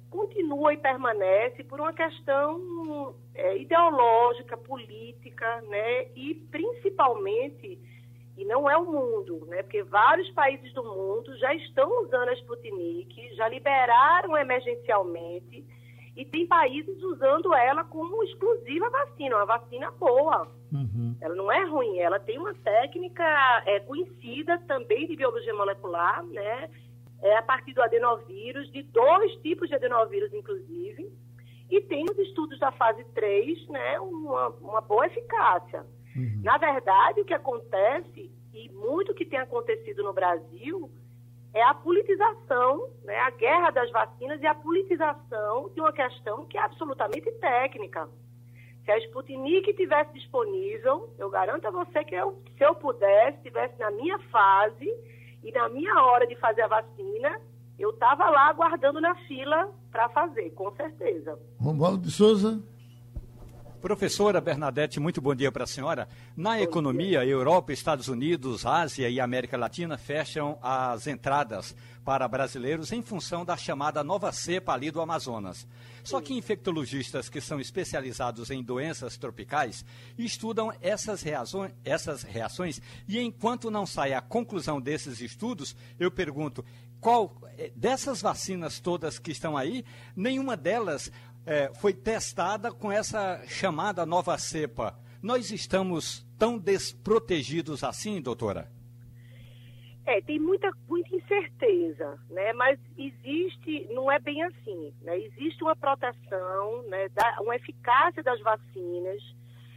continua 0.10 0.74
e 0.74 0.78
permanece 0.78 1.64
por 1.64 1.80
uma 1.80 1.94
questão 1.94 3.16
é, 3.36 3.58
ideológica, 3.58 4.58
política, 4.58 5.62
né, 5.62 6.08
e 6.16 6.36
principalmente 6.50 7.80
e 8.38 8.44
não 8.44 8.70
é 8.70 8.76
o 8.76 8.86
mundo, 8.86 9.46
né? 9.48 9.64
Porque 9.64 9.82
vários 9.84 10.30
países 10.32 10.74
do 10.74 10.84
mundo 10.84 11.38
já 11.38 11.54
estão 11.54 12.04
usando 12.04 12.30
a 12.30 12.34
Sputnik, 12.34 13.34
já 13.36 13.48
liberaram 13.48 14.38
emergencialmente, 14.38 15.66
e 16.16 16.26
tem 16.26 16.46
países 16.46 17.02
usando 17.04 17.54
ela 17.54 17.84
como 17.86 18.24
exclusiva 18.24 18.90
vacina, 18.90 19.38
uma 19.38 19.46
vacina 19.46 19.92
boa. 19.92 20.48
Uhum. 20.72 21.16
Ela 21.22 21.36
não 21.36 21.52
é 21.52 21.64
ruim, 21.66 22.00
ela 22.00 22.20
tem 22.20 22.38
uma 22.38 22.54
técnica 22.54 23.24
é, 23.66 23.80
conhecida 23.82 24.58
também 24.68 25.08
de 25.08 25.16
biologia 25.16 25.54
molecular, 25.54 26.24
né? 26.26 26.70
É 27.22 27.38
a 27.38 27.42
partir 27.42 27.74
do 27.74 27.82
adenovírus, 27.82 28.70
de 28.72 28.84
dois 28.84 29.34
tipos 29.38 29.70
de 29.70 29.76
adenovírus, 29.76 30.34
inclusive, 30.34 31.10
e 31.70 31.82
tem 31.82 32.06
os 32.06 32.18
estudos 32.20 32.60
da 32.60 32.72
fase 32.72 33.04
3, 33.14 33.68
né? 33.70 34.00
Uma, 34.00 34.50
uma 34.62 34.82
boa 34.82 35.06
eficácia. 35.08 35.86
Uhum. 36.16 36.42
Na 36.44 36.58
verdade, 36.58 37.22
o 37.22 37.26
que 37.26 37.34
acontece, 37.34 38.32
e 38.54 38.70
muito 38.70 39.14
que 39.14 39.26
tem 39.26 39.40
acontecido 39.40 40.04
no 40.04 40.14
Brasil, 40.14 40.90
é 41.54 41.64
a 41.64 41.74
politização, 41.74 42.90
né, 43.04 43.18
a 43.18 43.30
guerra 43.30 43.72
das 43.72 43.90
vacinas 43.90 44.42
e 44.42 44.46
a 44.46 44.54
politização 44.54 45.70
de 45.74 45.80
uma 45.80 45.94
questão 45.94 46.46
que 46.46 46.58
é 46.58 46.62
absolutamente 46.62 47.32
técnica. 47.34 48.10
Se 48.84 48.92
a 48.92 48.98
Sputnik 49.00 49.74
tivesse 49.74 50.14
disponível, 50.14 51.10
eu 51.18 51.30
garanto 51.30 51.66
a 51.66 51.72
você 51.72 52.04
que 52.04 52.14
eu, 52.14 52.44
se 52.58 52.64
eu 52.64 52.76
pudesse, 52.76 53.38
estivesse 53.38 53.80
na 53.80 53.90
minha 53.90 54.20
fase 54.30 54.94
e 55.44 55.52
na 55.52 55.70
minha 55.70 55.96
hora 56.04 56.28
de 56.28 56.36
fazer 56.36 56.62
a 56.62 56.68
vacina, 56.68 57.42
eu 57.78 57.92
estava 57.92 58.30
lá 58.30 58.50
aguardando 58.50 59.02
na 59.02 59.16
fila 59.28 59.74
para 59.92 60.10
fazer, 60.10 60.50
com 60.52 60.72
certeza. 60.76 61.38
Romualdo 61.60 62.04
de 62.04 62.12
Souza. 62.12 62.62
Professora 63.86 64.42
Bernadette, 64.42 65.00
muito 65.00 65.22
bom 65.22 65.36
dia 65.36 65.52
para 65.52 65.64
a 65.64 65.68
senhora. 65.68 66.08
Na 66.36 66.56
bom 66.56 66.64
economia, 66.64 67.20
dia. 67.20 67.30
Europa, 67.30 67.72
Estados 67.72 68.08
Unidos, 68.08 68.66
Ásia 68.66 69.08
e 69.10 69.20
América 69.20 69.56
Latina 69.58 69.96
fecham 69.96 70.58
as 70.60 71.06
entradas 71.06 71.76
para 72.04 72.28
brasileiros 72.28 72.92
em 72.92 73.02
função 73.02 73.46
da 73.46 73.58
chamada 73.58 74.04
nova 74.04 74.32
cepa 74.32 74.74
ali 74.74 74.90
do 74.90 75.02
Amazonas. 75.02 75.68
Só 76.04 76.22
que 76.22 76.36
infectologistas 76.36 77.30
que 77.30 77.42
são 77.42 77.60
especializados 77.60 78.52
em 78.52 78.64
doenças 78.64 79.18
tropicais 79.18 79.84
estudam 80.18 80.72
essas 80.82 81.24
reações, 81.24 81.72
essas 81.84 82.22
reações 82.22 82.80
e 83.08 83.20
enquanto 83.20 83.72
não 83.72 83.88
sai 83.88 84.14
a 84.14 84.22
conclusão 84.22 84.80
desses 84.80 85.20
estudos, 85.20 85.76
eu 86.00 86.12
pergunto, 86.12 86.64
qual 87.06 87.32
eh, 87.60 87.72
dessas 87.76 88.20
vacinas 88.20 88.80
todas 88.80 89.20
que 89.20 89.30
estão 89.30 89.56
aí, 89.56 89.86
nenhuma 90.16 90.58
delas 90.58 91.12
é, 91.46 91.72
foi 91.76 91.94
testada 91.94 92.72
com 92.72 92.92
essa 92.92 93.46
chamada 93.46 94.08
nova 94.08 94.36
cepa. 94.40 94.98
Nós 95.22 95.52
estamos 95.52 96.26
tão 96.36 96.58
desprotegidos 96.58 97.84
assim, 97.84 98.20
doutora? 98.20 98.72
É, 100.04 100.20
tem 100.22 100.40
muita, 100.40 100.72
muita 100.90 101.16
incerteza, 101.16 102.20
né? 102.28 102.54
Mas 102.54 102.80
existe, 102.98 103.88
não 103.94 104.12
é 104.12 104.18
bem 104.18 104.42
assim, 104.42 104.92
né? 105.04 105.16
Existe 105.20 105.64
uma 105.64 105.76
proteção, 105.76 106.82
né? 106.90 107.08
Da, 107.10 107.38
uma 107.42 107.56
eficácia 107.56 108.24
das 108.24 108.42
vacinas, 108.42 109.22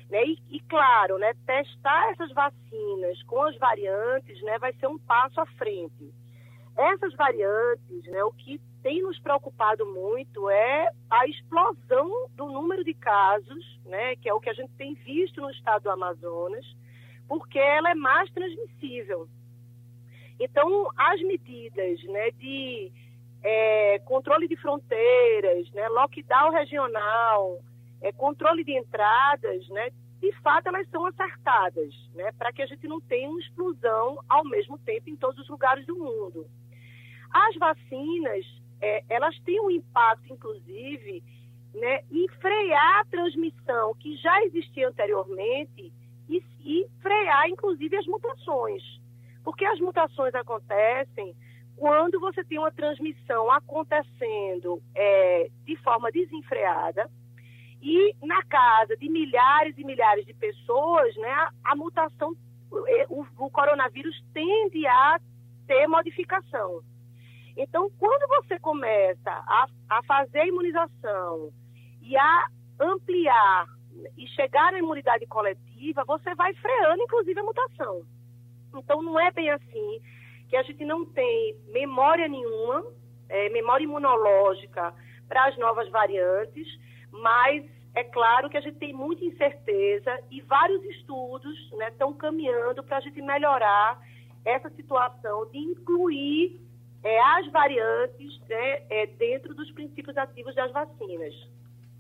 né? 0.09 0.25
E, 0.25 0.39
e, 0.49 0.61
claro, 0.61 1.19
né? 1.19 1.35
Testar 1.45 2.11
essas 2.11 2.33
vacinas 2.33 3.23
com 3.25 3.43
as 3.43 3.57
variantes, 3.59 4.41
né? 4.45 4.59
Vai 4.59 4.73
ser 4.81 4.87
um 4.87 4.99
passo 4.99 5.39
à 5.43 5.47
frente. 5.59 6.11
Essas 6.79 7.13
variantes, 7.15 8.05
né? 8.05 8.23
O 8.23 8.33
que 8.33 8.61
tem 8.83 9.03
nos 9.03 9.19
preocupado 9.19 9.85
muito 9.85 10.49
é 10.49 10.91
a 11.11 11.27
explosão 11.27 12.29
do 12.37 12.47
número 12.47 12.85
de 12.85 12.95
casos, 12.95 13.81
né? 13.85 14.15
Que 14.17 14.29
é 14.29 14.33
o 14.33 14.41
que 14.41 14.49
a 14.49 14.55
gente 14.55 14.71
tem 14.79 14.95
visto 14.95 15.41
no 15.41 15.51
estado 15.51 15.83
do 15.83 15.91
Amazonas, 15.91 16.65
porque 17.27 17.59
ela 17.59 17.91
é 17.91 17.95
mais 17.95 18.31
transmissível. 18.31 19.29
Então, 20.39 20.89
as 20.97 21.21
medidas 21.23 22.01
né, 22.05 22.31
de 22.31 22.93
é, 23.43 23.99
controle 24.01 24.47
de 24.47 24.57
fronteiras, 24.57 25.69
né, 25.73 25.89
lockdown 25.89 26.51
regional, 26.51 27.61
é, 28.01 28.13
controle 28.13 28.63
de 28.63 28.73
entradas, 28.73 29.69
né, 29.69 29.91
de 30.21 30.33
fato 30.41 30.69
elas 30.69 30.89
são 30.91 31.05
acertadas, 31.07 31.93
né, 32.15 32.31
para 32.39 32.53
que 32.53 32.63
a 32.63 32.67
gente 32.67 32.87
não 32.87 33.01
tenha 33.01 33.29
uma 33.29 33.41
explosão 33.41 34.19
ao 34.29 34.45
mesmo 34.45 34.79
tempo 34.79 35.11
em 35.11 35.17
todos 35.17 35.41
os 35.41 35.49
lugares 35.49 35.85
do 35.87 35.97
mundo. 35.97 36.47
As 37.31 37.55
vacinas, 37.57 38.47
é, 38.81 39.05
elas 39.09 39.39
têm 39.41 39.61
um 39.61 39.71
impacto, 39.71 40.33
inclusive, 40.33 41.23
né, 41.75 42.01
em 42.11 42.29
frear 42.41 43.01
a 43.01 43.05
transmissão 43.05 43.95
que 43.95 44.17
já 44.17 44.43
existia 44.45 44.89
anteriormente 44.89 45.93
e, 46.29 46.43
e 46.61 46.87
frear, 47.01 47.49
inclusive, 47.49 47.97
as 47.97 48.07
mutações. 48.07 48.83
Porque 49.45 49.65
as 49.65 49.81
mutações 49.81 50.35
acontecem 50.35 51.35
quando 51.77 52.19
você 52.19 52.43
tem 52.45 52.59
uma 52.59 52.73
transmissão 52.73 53.51
acontecendo 53.51 54.83
é, 54.95 55.49
de 55.65 55.77
forma 55.77 56.11
desenfreada 56.11 57.09
e 57.81 58.15
na 58.23 58.43
casa 58.45 58.97
de 58.97 59.09
milhares 59.09 59.77
e 59.79 59.85
milhares 59.85 60.27
de 60.27 60.35
pessoas, 60.35 61.15
né, 61.17 61.31
a, 61.31 61.53
a 61.65 61.77
mutação, 61.77 62.35
o, 63.09 63.25
o 63.39 63.51
coronavírus 63.51 64.21
tende 64.35 64.87
a 64.87 65.21
ter 65.67 65.87
modificação. 65.87 66.83
Então, 67.59 67.91
quando 67.99 68.29
você 68.29 68.57
começa 68.61 69.31
a, 69.31 69.67
a 69.91 70.03
fazer 70.05 70.39
a 70.39 70.47
imunização 70.47 71.53
e 72.01 72.17
a 72.17 72.47
ampliar 72.79 73.67
e 74.17 74.29
chegar 74.29 74.73
à 74.73 74.79
imunidade 74.79 75.27
coletiva, 75.27 76.05
você 76.05 76.37
vai 76.37 76.55
freando, 76.55 77.03
inclusive, 77.03 77.41
a 77.41 77.43
mutação. 77.43 78.03
Então, 78.73 79.03
não 79.03 79.19
é 79.19 79.33
bem 79.33 79.51
assim 79.51 80.01
que 80.49 80.57
a 80.57 80.63
gente 80.63 80.85
não 80.85 81.05
tem 81.05 81.57
memória 81.73 82.29
nenhuma, 82.29 82.87
é, 83.29 83.49
memória 83.49 83.83
imunológica 83.83 84.95
para 85.29 85.47
as 85.47 85.59
novas 85.59 85.89
variantes, 85.91 86.67
mas 87.11 87.69
é 87.93 88.05
claro 88.05 88.49
que 88.49 88.57
a 88.57 88.61
gente 88.61 88.79
tem 88.79 88.93
muita 88.93 89.25
incerteza 89.25 90.17
e 90.31 90.41
vários 90.43 90.85
estudos 90.85 91.59
estão 91.89 92.13
né, 92.13 92.17
caminhando 92.19 92.85
para 92.85 92.99
a 92.99 93.01
gente 93.01 93.21
melhorar 93.21 94.01
essa 94.45 94.71
situação 94.71 95.51
de 95.51 95.59
incluir 95.59 96.68
é, 97.03 97.21
as 97.39 97.51
variantes 97.51 98.41
né, 98.49 98.83
é, 98.91 99.07
dentro 99.07 99.55
dos 99.55 99.71
princípios 99.73 100.17
ativos 100.17 100.55
das 100.55 100.73
vacinas. 100.73 101.35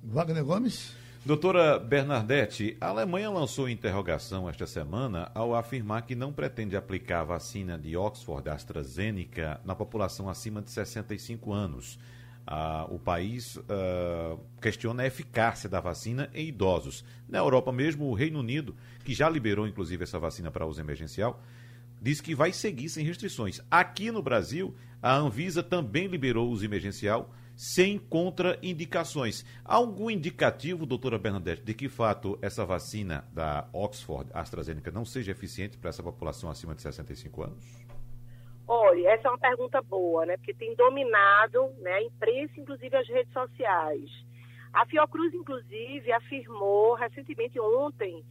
Wagner 0.02 0.44
Gomes? 0.44 0.96
Doutora 1.24 1.78
Bernadette, 1.78 2.76
a 2.80 2.88
Alemanha 2.88 3.28
lançou 3.28 3.68
interrogação 3.68 4.48
esta 4.48 4.66
semana 4.66 5.30
ao 5.34 5.54
afirmar 5.54 6.02
que 6.02 6.14
não 6.14 6.32
pretende 6.32 6.76
aplicar 6.76 7.20
a 7.20 7.24
vacina 7.24 7.76
de 7.76 7.96
Oxford 7.96 8.48
AstraZeneca 8.48 9.60
na 9.64 9.74
população 9.74 10.28
acima 10.30 10.62
de 10.62 10.70
65 10.70 11.52
anos. 11.52 11.98
Ah, 12.46 12.86
o 12.88 12.98
país 12.98 13.58
ah, 13.68 14.38
questiona 14.62 15.02
a 15.02 15.06
eficácia 15.06 15.68
da 15.68 15.80
vacina 15.80 16.30
em 16.32 16.48
idosos. 16.48 17.04
Na 17.28 17.38
Europa 17.38 17.70
mesmo, 17.72 18.06
o 18.06 18.14
Reino 18.14 18.38
Unido, 18.38 18.74
que 19.04 19.12
já 19.12 19.28
liberou 19.28 19.66
inclusive 19.66 20.04
essa 20.04 20.18
vacina 20.18 20.50
para 20.50 20.64
uso 20.64 20.80
emergencial, 20.80 21.42
diz 22.00 22.20
que 22.20 22.34
vai 22.34 22.52
seguir 22.52 22.88
sem 22.88 23.04
restrições. 23.04 23.60
Aqui 23.70 24.10
no 24.10 24.22
Brasil, 24.22 24.74
a 25.02 25.14
Anvisa 25.14 25.62
também 25.62 26.06
liberou 26.06 26.48
o 26.48 26.50
uso 26.50 26.64
emergencial 26.64 27.30
sem 27.58 27.98
contraindicações. 27.98 29.44
Algum 29.64 30.08
indicativo, 30.08 30.86
doutora 30.86 31.18
Bernadette, 31.18 31.62
de 31.62 31.74
que 31.74 31.88
fato 31.88 32.38
essa 32.40 32.64
vacina 32.64 33.24
da 33.32 33.68
Oxford 33.72 34.30
AstraZeneca 34.32 34.92
não 34.92 35.04
seja 35.04 35.32
eficiente 35.32 35.76
para 35.76 35.90
essa 35.90 36.02
população 36.02 36.48
acima 36.48 36.72
de 36.72 36.82
65 36.82 37.42
anos? 37.42 37.88
Olha, 38.68 39.08
essa 39.08 39.26
é 39.26 39.30
uma 39.30 39.38
pergunta 39.38 39.82
boa, 39.82 40.24
né? 40.24 40.36
Porque 40.36 40.54
tem 40.54 40.74
dominado 40.76 41.68
né, 41.78 41.94
a 41.94 42.02
imprensa, 42.02 42.52
inclusive 42.60 42.94
as 42.94 43.08
redes 43.08 43.32
sociais. 43.32 44.08
A 44.72 44.86
Fiocruz, 44.86 45.34
inclusive, 45.34 46.12
afirmou 46.12 46.94
recentemente 46.94 47.58
ontem 47.58 48.24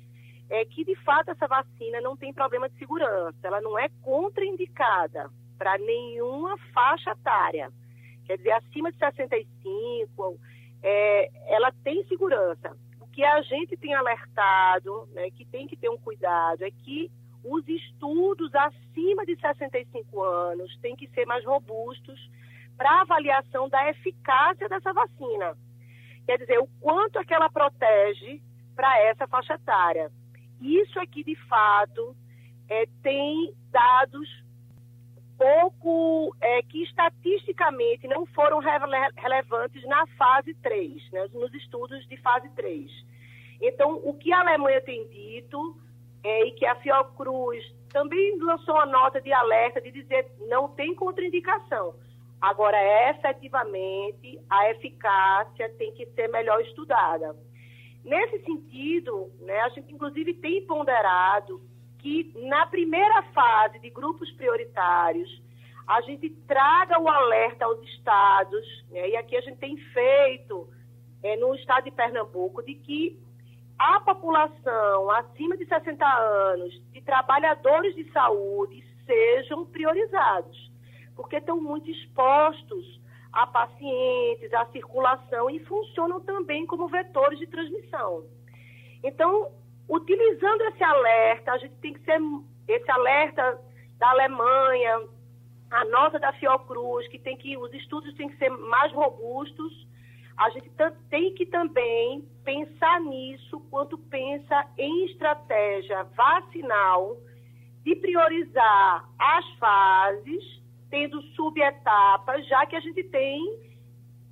é, 0.49 0.65
que 0.65 0.83
de 0.83 0.95
fato 1.03 1.31
essa 1.31 1.47
vacina 1.47 2.01
não 2.01 2.15
tem 2.15 2.33
problema 2.33 2.69
de 2.69 2.77
segurança, 2.77 3.37
ela 3.43 3.61
não 3.61 3.77
é 3.77 3.89
contraindicada 4.01 5.29
para 5.57 5.77
nenhuma 5.77 6.57
faixa 6.73 7.11
etária. 7.11 7.71
Quer 8.25 8.37
dizer, 8.37 8.51
acima 8.51 8.91
de 8.91 8.97
65, 8.97 10.39
é, 10.83 11.29
ela 11.47 11.71
tem 11.83 12.05
segurança. 12.07 12.77
O 12.99 13.07
que 13.07 13.23
a 13.23 13.41
gente 13.41 13.75
tem 13.77 13.93
alertado, 13.93 15.07
né, 15.13 15.29
que 15.31 15.45
tem 15.45 15.65
que 15.65 15.75
ter 15.75 15.89
um 15.89 15.97
cuidado, 15.97 16.63
é 16.63 16.71
que 16.71 17.11
os 17.43 17.67
estudos 17.67 18.53
acima 18.53 19.25
de 19.25 19.35
65 19.39 20.21
anos 20.21 20.77
têm 20.79 20.95
que 20.95 21.07
ser 21.09 21.25
mais 21.25 21.43
robustos 21.45 22.19
para 22.75 23.01
avaliação 23.01 23.67
da 23.69 23.89
eficácia 23.89 24.69
dessa 24.69 24.93
vacina. 24.93 25.57
Quer 26.25 26.37
dizer, 26.37 26.59
o 26.59 26.67
quanto 26.79 27.17
é 27.19 27.25
que 27.25 27.33
ela 27.33 27.49
protege 27.49 28.41
para 28.75 28.99
essa 29.01 29.25
faixa 29.27 29.55
etária. 29.55 30.11
Isso 30.61 30.99
aqui, 30.99 31.23
de 31.23 31.35
fato, 31.47 32.15
é, 32.69 32.87
tem 33.01 33.53
dados 33.71 34.27
pouco 35.37 36.35
é, 36.41 36.63
que 36.63 36.83
estatisticamente 36.83 38.07
não 38.07 38.25
foram 38.25 38.59
relevantes 38.59 39.83
na 39.85 40.05
fase 40.17 40.53
3, 40.55 41.11
né, 41.11 41.27
nos 41.33 41.53
estudos 41.53 42.05
de 42.07 42.17
fase 42.17 42.49
3. 42.49 42.91
Então, 43.61 44.01
o 44.03 44.13
que 44.13 44.33
a 44.33 44.39
Alemanha 44.39 44.81
tem 44.81 45.07
dito 45.09 45.77
é, 46.23 46.47
e 46.47 46.51
que 46.51 46.65
a 46.65 46.75
Fiocruz 46.75 47.63
também 47.89 48.37
lançou 48.39 48.75
uma 48.75 48.85
nota 48.85 49.21
de 49.21 49.31
alerta 49.31 49.79
de 49.79 49.91
dizer 49.91 50.27
não 50.47 50.69
tem 50.69 50.93
contraindicação. 50.93 51.95
Agora, 52.39 52.77
efetivamente, 53.09 54.39
a 54.49 54.69
eficácia 54.69 55.69
tem 55.77 55.91
que 55.93 56.05
ser 56.07 56.27
melhor 56.27 56.61
estudada. 56.61 57.35
Nesse 58.07 58.39
sentido, 58.45 59.29
né, 59.41 59.59
a 59.59 59.69
gente 59.69 59.93
inclusive 59.93 60.33
tem 60.35 60.65
ponderado 60.65 61.61
que 61.99 62.31
na 62.47 62.65
primeira 62.65 63.21
fase 63.33 63.79
de 63.79 63.89
grupos 63.89 64.31
prioritários, 64.31 65.43
a 65.85 65.99
gente 65.99 66.29
traga 66.47 66.97
o 67.01 67.09
alerta 67.09 67.65
aos 67.65 67.81
estados, 67.83 68.65
né, 68.91 69.09
e 69.09 69.17
aqui 69.17 69.35
a 69.35 69.41
gente 69.41 69.57
tem 69.57 69.75
feito 69.75 70.69
é, 71.21 71.35
no 71.35 71.53
estado 71.55 71.83
de 71.83 71.91
Pernambuco, 71.91 72.63
de 72.63 72.75
que 72.75 73.19
a 73.77 73.99
população 73.99 75.11
acima 75.11 75.57
de 75.57 75.65
60 75.65 76.05
anos, 76.05 76.81
de 76.93 77.01
trabalhadores 77.01 77.93
de 77.93 78.09
saúde, 78.13 78.85
sejam 79.05 79.65
priorizados, 79.65 80.71
porque 81.13 81.35
estão 81.35 81.59
muito 81.59 81.91
expostos 81.91 83.01
a 83.31 83.47
pacientes, 83.47 84.53
à 84.53 84.65
circulação 84.67 85.49
e 85.49 85.59
funcionam 85.65 86.19
também 86.21 86.65
como 86.65 86.87
vetores 86.87 87.39
de 87.39 87.47
transmissão. 87.47 88.23
Então, 89.03 89.51
utilizando 89.89 90.61
esse 90.63 90.83
alerta, 90.83 91.51
a 91.51 91.57
gente 91.57 91.75
tem 91.75 91.93
que 91.93 91.99
ser 92.01 92.19
esse 92.67 92.91
alerta 92.91 93.59
da 93.97 94.09
Alemanha, 94.09 95.07
a 95.71 95.85
nota 95.85 96.19
da 96.19 96.33
Fiocruz, 96.33 97.07
que 97.07 97.19
tem 97.19 97.37
que 97.37 97.57
os 97.57 97.73
estudos 97.73 98.13
têm 98.15 98.29
que 98.29 98.37
ser 98.37 98.49
mais 98.49 98.91
robustos. 98.93 99.87
A 100.37 100.49
gente 100.51 100.69
tem 101.09 101.33
que 101.33 101.45
também 101.47 102.21
pensar 102.43 103.01
nisso 103.01 103.59
quando 103.69 103.97
pensa 103.97 104.65
em 104.77 105.05
estratégia 105.05 106.03
vacinal 106.15 107.17
de 107.83 107.95
priorizar 107.95 109.09
as 109.17 109.49
fases, 109.57 110.56
tendo 110.89 111.21
subetapas, 111.35 112.47
já 112.47 112.65
que 112.65 112.75
a 112.75 112.79
gente 112.79 113.03
tem 113.05 113.59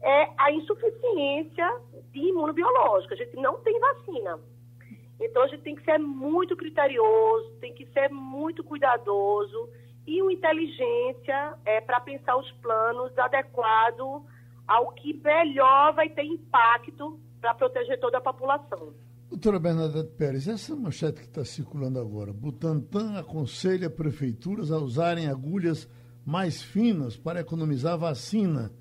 é, 0.01 0.29
a 0.37 0.51
insuficiência 0.51 1.81
de 2.11 2.19
imunobiológica. 2.19 3.15
A 3.15 3.17
gente 3.17 3.35
não 3.35 3.59
tem 3.61 3.79
vacina. 3.79 4.39
Então 5.19 5.43
a 5.43 5.47
gente 5.47 5.63
tem 5.63 5.75
que 5.75 5.83
ser 5.83 5.97
muito 5.97 6.55
criterioso, 6.55 7.51
tem 7.61 7.73
que 7.73 7.85
ser 7.87 8.09
muito 8.09 8.63
cuidadoso 8.63 9.69
e 10.05 10.21
uma 10.21 10.31
inteligência 10.31 11.57
é, 11.65 11.81
para 11.81 11.99
pensar 11.99 12.37
os 12.37 12.51
planos 12.53 13.17
adequados 13.17 14.23
ao 14.67 14.91
que 14.91 15.13
melhor 15.13 15.93
vai 15.93 16.09
ter 16.09 16.23
impacto 16.23 17.19
para 17.39 17.53
proteger 17.53 17.99
toda 17.99 18.17
a 18.17 18.21
população. 18.21 18.93
Doutora 19.29 19.59
Bernadette 19.59 20.11
Pérez, 20.15 20.47
essa 20.47 20.75
manchete 20.75 21.21
que 21.21 21.27
está 21.27 21.43
circulando 21.43 21.99
agora, 21.99 22.31
Butantan 22.31 23.17
aconselha 23.17 23.89
prefeituras 23.89 24.71
a 24.71 24.77
usarem 24.77 25.27
agulhas 25.27 25.89
mais 26.25 26.61
finas 26.61 27.15
para 27.15 27.41
economizar 27.41 27.97
vacina. 27.97 28.71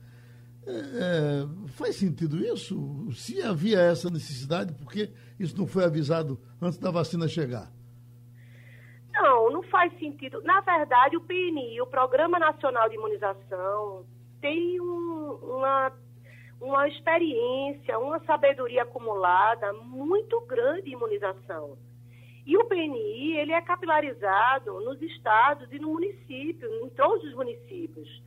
É, 0.66 0.72
é, 0.72 1.68
faz 1.68 1.96
sentido 1.96 2.38
isso? 2.38 3.12
Se 3.12 3.42
havia 3.42 3.78
essa 3.80 4.08
necessidade, 4.08 4.72
por 4.72 4.90
que 4.90 5.12
isso 5.38 5.56
não 5.58 5.66
foi 5.66 5.84
avisado 5.84 6.40
antes 6.60 6.78
da 6.78 6.90
vacina 6.90 7.28
chegar? 7.28 7.70
Não, 9.12 9.50
não 9.50 9.62
faz 9.64 9.96
sentido. 9.98 10.42
Na 10.42 10.60
verdade, 10.60 11.16
o 11.16 11.20
PNI, 11.20 11.80
o 11.80 11.86
Programa 11.86 12.38
Nacional 12.38 12.88
de 12.88 12.96
Imunização, 12.96 14.06
tem 14.40 14.80
um, 14.80 15.38
uma, 15.42 15.92
uma 16.60 16.88
experiência, 16.88 17.98
uma 17.98 18.18
sabedoria 18.24 18.82
acumulada 18.82 19.72
muito 19.74 20.40
grande 20.42 20.90
em 20.90 20.94
imunização. 20.94 21.76
E 22.46 22.56
o 22.56 22.64
PNI, 22.66 23.38
ele 23.38 23.52
é 23.52 23.62
capilarizado 23.62 24.80
nos 24.80 25.00
estados 25.00 25.70
e 25.72 25.78
no 25.78 25.92
município, 25.92 26.68
em 26.84 26.90
todos 26.90 27.24
os 27.24 27.34
municípios. 27.34 28.22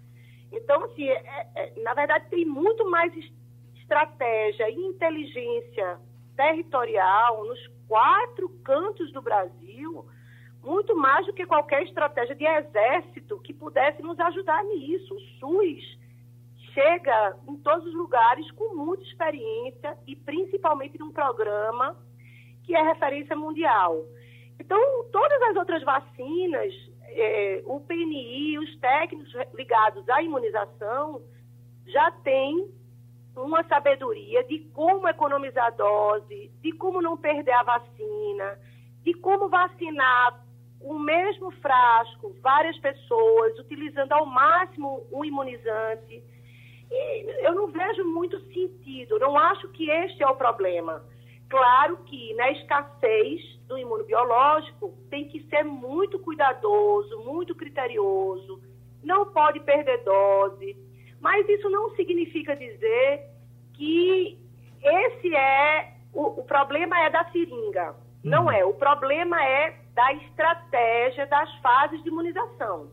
Então, 0.52 0.84
assim, 0.86 1.08
é, 1.08 1.48
é, 1.56 1.74
na 1.84 1.94
verdade, 1.94 2.30
tem 2.30 2.46
muito 2.46 2.90
mais 2.90 3.14
estratégia 3.76 4.70
e 4.70 4.76
inteligência 4.76 6.00
territorial 6.36 7.46
nos 7.46 7.60
quatro 7.88 8.50
cantos 8.64 9.12
do 9.12 9.22
Brasil, 9.22 10.06
muito 10.64 10.96
mais 10.96 11.26
do 11.26 11.34
que 11.34 11.46
qualquer 11.46 11.84
estratégia 11.84 12.36
de 12.36 12.46
exército 12.46 13.40
que 13.40 13.54
pudesse 13.54 14.02
nos 14.02 14.20
ajudar 14.20 14.64
nisso. 14.66 15.14
O 15.14 15.20
SUS 15.40 15.98
chega 16.74 17.38
em 17.48 17.56
todos 17.58 17.88
os 17.88 17.94
lugares 17.94 18.50
com 18.52 18.76
muita 18.76 19.04
experiência 19.04 19.98
e 20.06 20.16
principalmente 20.16 21.00
num 21.00 21.12
programa 21.12 21.98
que 22.68 22.76
é 22.76 22.82
referência 22.84 23.36
mundial. 23.36 24.04
Então, 24.60 24.80
todas 25.12 25.42
as 25.44 25.56
outras 25.56 25.82
vacinas, 25.84 26.74
é, 27.04 27.64
o 27.66 27.80
PNI, 27.80 28.60
os 28.60 28.78
técnicos 28.80 29.34
ligados 29.56 30.08
à 30.10 30.22
imunização, 30.22 31.22
já 31.86 32.12
têm 32.12 32.70
uma 33.38 33.64
sabedoria 33.64 34.44
de 34.44 34.60
como 34.74 35.08
economizar 35.08 35.74
dose, 35.78 36.52
de 36.62 36.72
como 36.74 37.02
não 37.02 37.16
perder 37.16 37.54
a 37.54 37.64
vacina, 37.64 38.60
de 39.04 39.14
como 39.14 39.48
vacinar 39.48 40.44
o 40.82 41.00
mesmo 41.00 41.50
frasco 41.52 42.36
várias 42.42 42.78
pessoas, 42.80 43.58
utilizando 43.60 44.12
ao 44.12 44.26
máximo 44.26 45.08
um 45.12 45.24
imunizante. 45.24 46.22
E 46.92 47.46
eu 47.46 47.56
não 47.56 47.68
vejo 47.68 48.04
muito 48.04 48.40
sentido, 48.52 49.20
não 49.20 49.38
acho 49.38 49.70
que 49.70 49.90
este 49.90 50.22
é 50.22 50.28
o 50.28 50.36
problema. 50.36 51.02
Claro 51.50 51.98
que 52.06 52.34
na 52.34 52.52
escassez 52.52 53.42
do 53.68 53.78
imunobiológico 53.78 54.94
tem 55.10 55.28
que 55.30 55.42
ser 55.50 55.64
muito 55.64 56.20
cuidadoso, 56.20 57.20
muito 57.20 57.56
criterioso, 57.56 58.62
não 59.04 59.26
pode 59.28 59.60
perder 59.62 60.04
dose, 60.04 60.76
mas 61.22 61.48
isso 61.48 61.70
não 61.70 61.96
significa 61.96 62.56
dizer 62.56 63.30
que 63.74 64.38
esse 64.82 65.36
é 65.36 65.94
o, 66.14 66.40
o 66.40 66.44
problema 66.44 67.00
é 67.00 67.10
da 67.10 67.24
seringa. 67.32 67.96
Não 68.28 68.46
uhum. 68.46 68.52
é. 68.52 68.66
O 68.66 68.74
problema 68.74 69.42
é 69.44 69.80
da 69.96 70.14
estratégia 70.14 71.26
das 71.26 71.52
fases 71.56 72.04
de 72.04 72.10
imunização. 72.10 72.92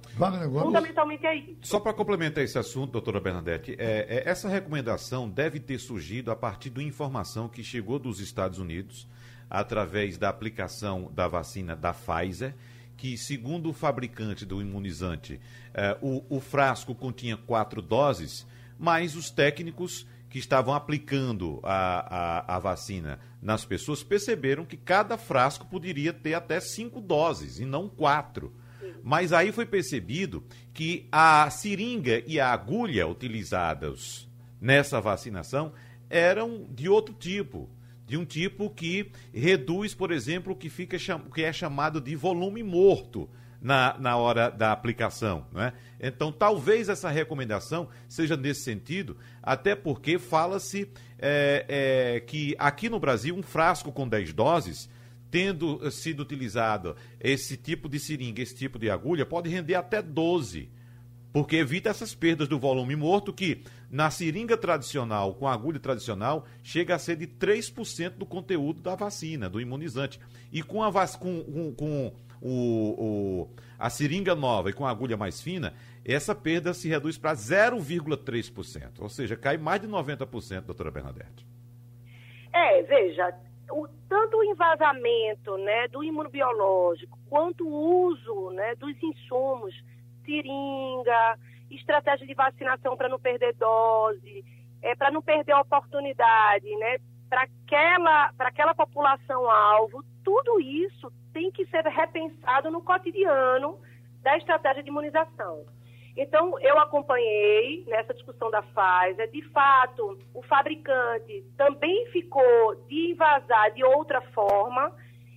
Fundamentalmente 0.63 1.27
é 1.27 1.37
isso. 1.37 1.59
Só 1.63 1.79
para 1.79 1.93
complementar 1.93 2.43
esse 2.43 2.59
assunto, 2.59 2.93
doutora 2.93 3.21
Bernadette, 3.21 3.77
é, 3.79 4.07
é, 4.09 4.29
essa 4.29 4.49
recomendação 4.49 5.29
deve 5.29 5.61
ter 5.61 5.79
surgido 5.79 6.31
a 6.31 6.37
partir 6.37 6.71
da 6.71 6.83
informação 6.83 7.49
que 7.49 7.63
chegou 7.63 7.99
dos 7.99 8.21
Estados 8.21 8.59
Unidos 8.59 9.07
através 9.51 10.17
da 10.17 10.31
aplicação 10.31 11.11
da 11.13 11.29
vacina 11.29 11.77
da 11.77 11.93
Pfizer, 11.93 12.55
que, 12.97 13.19
segundo 13.19 13.69
o 13.69 13.75
fabricante 13.75 14.47
do 14.47 14.63
imunizante, 14.63 15.39
é, 15.75 15.99
o, 16.01 16.25
o 16.29 16.41
frasco 16.41 16.95
continha 16.95 17.37
quatro 17.37 17.83
doses, 17.83 18.47
mas 18.79 19.15
os 19.15 19.31
técnicos 19.31 20.07
que 20.35 20.41
estavam 20.41 20.75
aplicando 20.75 21.61
a, 21.63 22.49
a, 22.49 22.57
a, 22.57 22.59
vacina 22.59 23.21
nas 23.41 23.65
pessoas 23.65 24.03
perceberam 24.03 24.65
que 24.65 24.77
cada 24.77 25.17
frasco 25.17 25.65
poderia 25.65 26.13
ter 26.13 26.35
até 26.35 26.59
cinco 26.59 27.01
doses 27.01 27.61
e 27.61 27.65
não 27.65 27.89
quatro. 27.89 28.53
Mas 29.01 29.33
aí 29.33 29.53
foi 29.53 29.65
percebido 29.65 30.43
que 30.73 31.07
a 31.13 31.49
seringa 31.51 32.21
e 32.27 32.41
a 32.41 32.53
agulha 32.53 33.07
utilizadas 33.07 34.29
nessa 34.61 35.01
vacinação 35.01 35.73
eram 36.11 36.67
de 36.69 36.89
outro 36.89 37.15
tipo. 37.15 37.71
De 38.05 38.17
um 38.17 38.25
tipo 38.25 38.69
que 38.71 39.13
reduz, 39.33 39.95
por 39.95 40.11
exemplo, 40.11 40.55
o 40.55 40.57
que, 40.57 40.69
fica, 40.69 40.97
que 41.33 41.43
é 41.45 41.53
chamado 41.53 42.01
de 42.01 42.17
volume 42.17 42.65
morto 42.65 43.31
na, 43.65 43.97
na 43.99 44.15
hora 44.19 44.51
da 44.51 44.73
aplicação. 44.73 45.47
Né? 45.51 45.73
Então, 45.99 46.31
talvez 46.31 46.91
essa 46.91 47.09
recomendação 47.09 47.89
seja 48.07 48.37
nesse 48.37 48.61
sentido, 48.61 49.17
até 49.43 49.75
porque 49.75 50.19
fala-se 50.19 50.87
é, 51.19 51.65
é, 51.67 52.21
que 52.21 52.55
aqui 52.59 52.91
no 52.91 53.01
Brasil, 53.01 53.35
um 53.35 53.43
frasco 53.43 53.91
com 53.91 54.07
10 54.07 54.35
doses, 54.35 54.91
tendo 55.31 55.91
sido 55.91 56.21
utilizado 56.21 56.95
esse 57.19 57.57
tipo 57.57 57.89
de 57.89 57.99
seringa, 57.99 58.43
esse 58.43 58.55
tipo 58.55 58.79
de 58.79 58.91
agulha, 58.91 59.25
pode 59.25 59.49
render 59.49 59.77
até 59.77 60.03
12 60.03 60.71
porque 61.35 61.57
evita 61.57 61.91
essas 61.91 62.15
perdas 62.15 62.47
do 62.47 62.61
volume 62.61 62.95
morto 62.95 63.33
que 63.33 63.65
na 63.91 64.09
seringa 64.09 64.57
tradicional, 64.57 65.35
com 65.35 65.49
agulha 65.49 65.81
tradicional, 65.81 66.47
chega 66.63 66.95
a 66.95 66.99
ser 66.99 67.17
de 67.17 67.27
3% 67.27 68.11
do 68.11 68.25
conteúdo 68.25 68.81
da 68.81 68.95
vacina, 68.95 69.51
do 69.51 69.61
imunizante. 69.61 70.21
E 70.53 70.63
com 70.63 70.81
a, 70.81 70.93
com, 71.19 71.43
com, 71.43 71.75
com 71.75 72.13
o, 72.45 73.49
o, 73.49 73.49
a 73.79 73.89
seringa 73.89 74.35
nova 74.35 74.69
e 74.69 74.73
com 74.75 74.87
a 74.87 74.91
agulha 74.91 75.17
mais 75.17 75.41
fina, 75.41 75.73
essa 76.05 76.35
perda 76.35 76.75
se 76.75 76.89
reduz 76.89 77.17
para 77.17 77.33
0,3%. 77.33 79.01
Ou 79.01 79.09
seja, 79.09 79.35
cai 79.35 79.57
mais 79.57 79.81
de 79.81 79.89
90%, 79.89 80.61
doutora 80.61 80.91
Bernadette. 80.91 81.47
É, 82.53 82.83
veja, 82.83 83.35
o, 83.71 83.89
tanto 84.09 84.37
o 84.37 84.45
envasamento 84.45 85.57
né, 85.57 85.89
do 85.89 86.05
imunobiológico 86.05 87.19
quanto 87.31 87.67
o 87.67 88.09
uso 88.09 88.51
né, 88.51 88.75
dos 88.75 88.95
insumos, 89.03 89.75
seringa, 90.27 91.39
estratégia 91.71 92.27
de 92.27 92.35
vacinação 92.35 92.95
para 92.95 93.09
não 93.09 93.19
perder 93.19 93.55
dose, 93.55 94.45
é, 94.83 94.95
para 94.95 95.11
não 95.11 95.23
perder 95.23 95.53
a 95.53 95.63
oportunidade, 95.63 96.69
né, 96.77 96.99
para 97.29 97.43
aquela, 97.43 98.31
aquela 98.39 98.75
população-alvo, 98.75 100.05
tudo 100.23 100.61
isso 100.61 101.13
tem 101.33 101.51
que 101.51 101.67
ser 101.67 101.85
repensado 101.87 102.71
no 102.71 102.83
cotidiano 102.83 103.79
da 104.23 104.37
estratégia 104.37 104.83
de 104.83 104.89
imunização. 104.89 105.65
Então, 106.17 106.59
eu 106.61 106.79
acompanhei 106.79 107.85
nessa 107.89 108.15
discussão 108.15 108.51
da 108.51 108.63
Pfizer. 108.63 109.31
De 109.33 109.43
fato, 109.51 110.17
o 110.33 110.43
fabricante 110.43 111.45
também 111.57 112.07
ficou 112.07 112.77
de 112.87 113.11
invasar 113.11 113.73
de 113.73 113.83
outra 113.83 114.21
forma. 114.33 114.93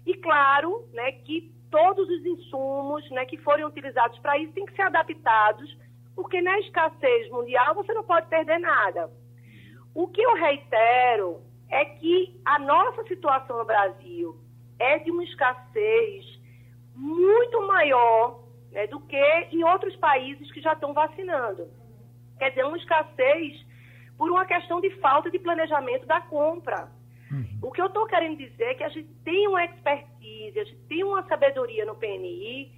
E, 0.05 0.13
claro, 0.13 0.87
né, 0.93 1.11
que 1.11 1.51
todos 1.71 2.07
os 2.07 2.25
insumos 2.25 3.09
né, 3.11 3.25
que 3.25 3.37
forem 3.37 3.65
utilizados 3.65 4.17
para 4.19 4.37
isso 4.37 4.53
têm 4.53 4.65
que 4.65 4.75
ser 4.75 4.83
adaptados, 4.83 5.77
porque 6.15 6.41
na 6.41 6.59
escassez 6.59 7.29
mundial 7.29 7.73
você 7.73 7.93
não 7.93 8.03
pode 8.03 8.27
perder 8.27 8.59
nada. 8.59 9.09
O 9.93 10.07
que 10.07 10.21
eu 10.21 10.35
reitero 10.35 11.41
é 11.69 11.85
que 11.85 12.39
a 12.45 12.59
nossa 12.59 13.03
situação 13.05 13.57
no 13.57 13.65
Brasil 13.65 14.37
é 14.79 14.99
de 14.99 15.11
uma 15.11 15.23
escassez 15.23 16.25
muito 16.95 17.61
maior 17.67 18.43
né, 18.71 18.87
do 18.87 18.99
que 19.01 19.47
em 19.51 19.63
outros 19.63 19.95
países 19.97 20.51
que 20.51 20.61
já 20.61 20.73
estão 20.73 20.93
vacinando. 20.93 21.67
Quer 22.37 22.49
dizer, 22.49 22.65
uma 22.65 22.77
escassez 22.77 23.65
por 24.17 24.31
uma 24.31 24.45
questão 24.45 24.81
de 24.81 24.89
falta 24.97 25.29
de 25.29 25.39
planejamento 25.39 26.05
da 26.05 26.21
compra. 26.21 26.89
Uhum. 27.31 27.59
O 27.61 27.71
que 27.71 27.81
eu 27.81 27.87
estou 27.87 28.05
querendo 28.07 28.37
dizer 28.37 28.63
é 28.63 28.73
que 28.73 28.83
a 28.83 28.89
gente 28.89 29.09
tem 29.23 29.47
uma 29.47 29.63
expertise, 29.65 30.59
a 30.59 30.63
gente 30.63 30.81
tem 30.87 31.03
uma 31.03 31.23
sabedoria 31.27 31.85
no 31.85 31.95
PNI 31.95 32.71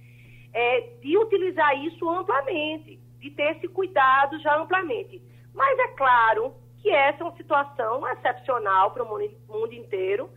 é, 0.52 0.80
de 1.00 1.16
utilizar 1.16 1.78
isso 1.84 2.08
amplamente, 2.08 2.98
de 3.18 3.30
ter 3.30 3.56
esse 3.56 3.68
cuidado 3.68 4.38
já 4.40 4.56
amplamente. 4.60 5.22
Mas 5.54 5.78
é 5.78 5.88
claro 5.88 6.54
que 6.80 6.90
essa 6.90 7.22
é 7.22 7.26
uma 7.26 7.36
situação 7.36 8.06
excepcional 8.08 8.90
para 8.90 9.04
o 9.04 9.08
mundo, 9.08 9.74
inteiro 9.74 10.30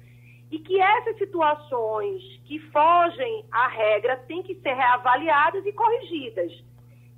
e 0.51 0.59
que 0.59 0.79
essas 0.79 1.17
situações 1.17 2.21
que 2.45 2.59
fogem 2.71 3.45
à 3.51 3.67
regra 3.67 4.17
têm 4.27 4.43
que 4.43 4.55
ser 4.55 4.73
reavaliadas 4.73 5.65
e 5.65 5.73
corrigidas. 5.73 6.51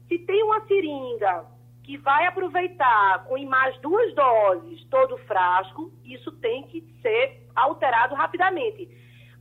Se 0.07 0.19
tem 0.19 0.43
uma 0.43 0.65
seringa 0.67 1.45
que 1.83 1.97
vai 1.97 2.25
aproveitar 2.25 3.25
com 3.25 3.37
mais 3.45 3.77
duas 3.81 4.13
doses 4.15 4.83
todo 4.89 5.15
o 5.15 5.25
frasco, 5.25 5.91
isso 6.03 6.31
tem 6.33 6.63
que 6.63 6.81
ser 7.01 7.47
alterado 7.55 8.15
rapidamente. 8.15 8.89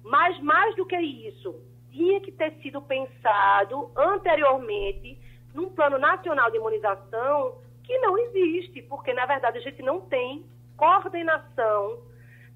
Mas 0.02 0.38
mais 0.40 0.74
do 0.76 0.84
que 0.84 0.96
isso, 0.96 1.54
tinha 1.90 2.20
que 2.20 2.32
ter 2.32 2.52
sido 2.60 2.82
pensado 2.82 3.90
anteriormente 3.96 5.18
num 5.54 5.70
plano 5.70 5.98
nacional 5.98 6.50
de 6.50 6.56
imunização 6.56 7.62
que 7.84 7.98
não 7.98 8.18
existe, 8.18 8.82
porque 8.82 9.12
na 9.12 9.26
verdade 9.26 9.58
a 9.58 9.60
gente 9.60 9.82
não 9.82 10.00
tem 10.00 10.44
coordenação 10.76 12.02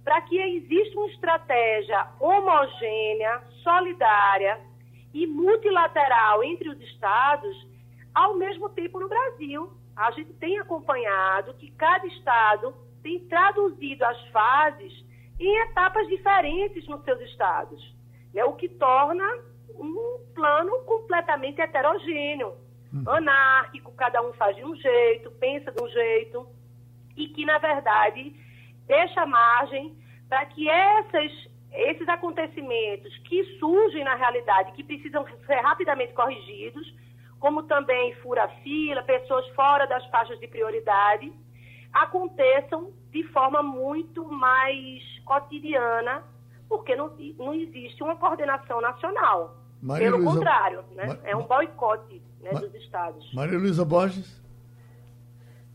para 0.03 0.23
que 0.23 0.39
exista 0.41 0.99
uma 0.99 1.09
estratégia 1.09 2.09
homogênea, 2.19 3.43
solidária 3.63 4.59
e 5.13 5.27
multilateral 5.27 6.43
entre 6.43 6.71
os 6.71 6.81
estados, 6.81 7.67
ao 8.15 8.35
mesmo 8.35 8.69
tempo 8.71 8.99
no 8.99 9.09
Brasil. 9.09 9.71
A 9.95 10.11
gente 10.13 10.33
tem 10.35 10.59
acompanhado 10.59 11.55
que 11.55 11.71
cada 11.73 12.07
estado 12.07 12.75
tem 13.03 13.21
traduzido 13.27 14.05
as 14.05 14.29
fases 14.29 15.05
em 15.39 15.63
etapas 15.63 16.07
diferentes 16.09 16.87
nos 16.89 17.05
seus 17.05 17.21
estados, 17.23 17.95
né? 18.33 18.45
o 18.45 18.55
que 18.55 18.69
torna 18.69 19.25
um 19.75 20.25
plano 20.35 20.85
completamente 20.85 21.61
heterogêneo, 21.61 22.55
hum. 22.93 23.05
anárquico, 23.07 23.93
cada 23.93 24.23
um 24.23 24.33
faz 24.35 24.57
de 24.57 24.65
um 24.65 24.75
jeito, 24.77 25.31
pensa 25.33 25.71
de 25.73 25.83
um 25.83 25.89
jeito, 25.89 26.49
e 27.17 27.29
que, 27.29 27.45
na 27.45 27.59
verdade, 27.59 28.35
deixa 28.87 29.27
margem 29.27 29.97
para 30.29 30.45
que 30.47 30.69
essas, 30.69 31.33
esses 31.73 32.09
acontecimentos 32.09 33.17
que 33.19 33.45
surgem 33.59 34.05
na 34.05 34.15
realidade, 34.15 34.73
que 34.73 34.85
precisam 34.85 35.25
ser 35.47 35.61
rapidamente 35.61 36.13
corrigidos, 36.13 36.95
como 37.39 37.63
também 37.65 38.15
fura-fila, 38.17 39.03
pessoas 39.03 39.47
fora 39.51 39.87
das 39.87 40.05
faixas 40.07 40.39
de 40.41 40.49
prioridade, 40.49 41.33
aconteçam 41.93 42.93
de 43.11 43.23
forma 43.29 43.63
muito 43.63 44.25
mais 44.25 45.03
cotidiana, 45.25 46.23
porque 46.69 46.95
não, 46.95 47.17
não 47.39 47.55
existe 47.55 48.03
uma 48.03 48.17
coordenação 48.17 48.81
nacional. 48.81 49.57
Maria 49.81 50.11
Pelo 50.11 50.19
Luiza... 50.19 50.33
contrário, 50.33 50.85
né? 50.93 51.19
é 51.25 51.37
um 51.37 51.45
boicote 51.45 52.21
né, 52.41 52.53
dos 52.53 52.75
estados. 52.75 53.33
Maria 53.33 53.59
Luísa 53.59 53.85
Borges. 53.85 54.39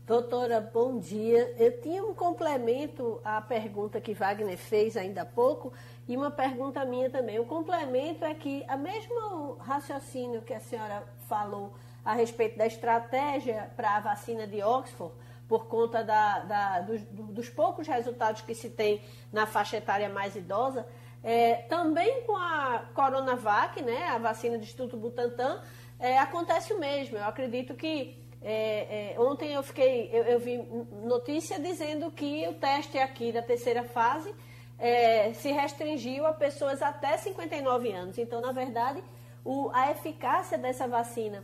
Doutora, 0.06 0.60
bom 0.60 0.98
dia. 0.98 1.54
Eu 1.58 1.80
tinha 1.80 2.04
um 2.04 2.12
complemento 2.12 3.20
à 3.24 3.40
pergunta 3.40 4.00
que 4.02 4.12
Wagner 4.12 4.58
fez 4.58 4.98
ainda 4.98 5.22
há 5.22 5.24
pouco 5.24 5.72
e 6.06 6.14
uma 6.14 6.30
pergunta 6.30 6.84
minha 6.84 7.08
também. 7.08 7.38
O 7.38 7.46
complemento 7.46 8.22
é 8.22 8.34
que 8.34 8.62
a 8.68 8.76
mesmo 8.76 9.56
raciocínio 9.60 10.42
que 10.42 10.52
a 10.52 10.60
senhora 10.60 11.02
falou 11.26 11.72
a 12.04 12.12
respeito 12.12 12.58
da 12.58 12.66
estratégia 12.66 13.70
para 13.76 13.96
a 13.96 14.00
vacina 14.00 14.46
de 14.46 14.62
Oxford, 14.62 15.14
por 15.48 15.66
conta 15.68 16.04
da, 16.04 16.40
da, 16.40 16.80
dos, 16.80 17.02
dos, 17.02 17.48
poucos 17.48 17.86
resultados 17.86 18.42
que 18.42 18.54
se 18.54 18.68
tem 18.68 19.00
na 19.32 19.46
faixa 19.46 19.78
etária 19.78 20.08
mais 20.10 20.36
idosa, 20.36 20.86
é, 21.22 21.54
também 21.68 22.22
com 22.24 22.36
a 22.36 22.84
Coronavac, 22.94 23.80
né, 23.82 24.08
a 24.08 24.18
vacina 24.18 24.58
do 24.58 24.64
Instituto 24.64 24.98
Butantan, 24.98 25.62
é, 25.98 26.18
acontece 26.18 26.72
o 26.72 26.78
mesmo. 26.78 27.16
Eu 27.16 27.24
acredito 27.24 27.74
que 27.74 28.16
é, 28.42 29.14
é, 29.14 29.20
ontem 29.20 29.54
eu 29.54 29.62
fiquei, 29.62 30.10
eu, 30.12 30.22
eu, 30.24 30.38
vi 30.38 30.58
notícia 31.02 31.58
dizendo 31.58 32.10
que 32.10 32.46
o 32.46 32.52
teste 32.54 32.98
aqui 32.98 33.32
da 33.32 33.40
terceira 33.40 33.84
fase 33.84 34.34
é, 34.78 35.32
se 35.32 35.50
restringiu 35.50 36.26
a 36.26 36.32
pessoas 36.32 36.82
até 36.82 37.16
59 37.16 37.90
anos. 37.90 38.18
Então, 38.18 38.42
na 38.42 38.52
verdade, 38.52 39.02
o, 39.42 39.70
a 39.72 39.90
eficácia 39.90 40.58
dessa 40.58 40.86
vacina 40.86 41.42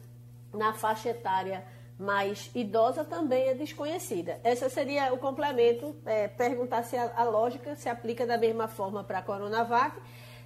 na 0.52 0.74
faixa 0.74 1.08
etária 1.08 1.64
mais 1.98 2.50
idosa 2.54 3.04
também 3.04 3.48
é 3.48 3.54
desconhecida. 3.54 4.40
Esse 4.42 4.68
seria 4.68 5.12
o 5.12 5.18
complemento, 5.18 5.96
é, 6.04 6.28
perguntar 6.28 6.82
se 6.82 6.96
a, 6.96 7.12
a, 7.14 7.24
lógica 7.24 7.76
se 7.76 7.88
aplica 7.88 8.26
da 8.26 8.38
mesma 8.38 8.68
forma 8.68 9.04
para 9.04 9.18
a 9.18 9.22
Coronavac. 9.22 10.00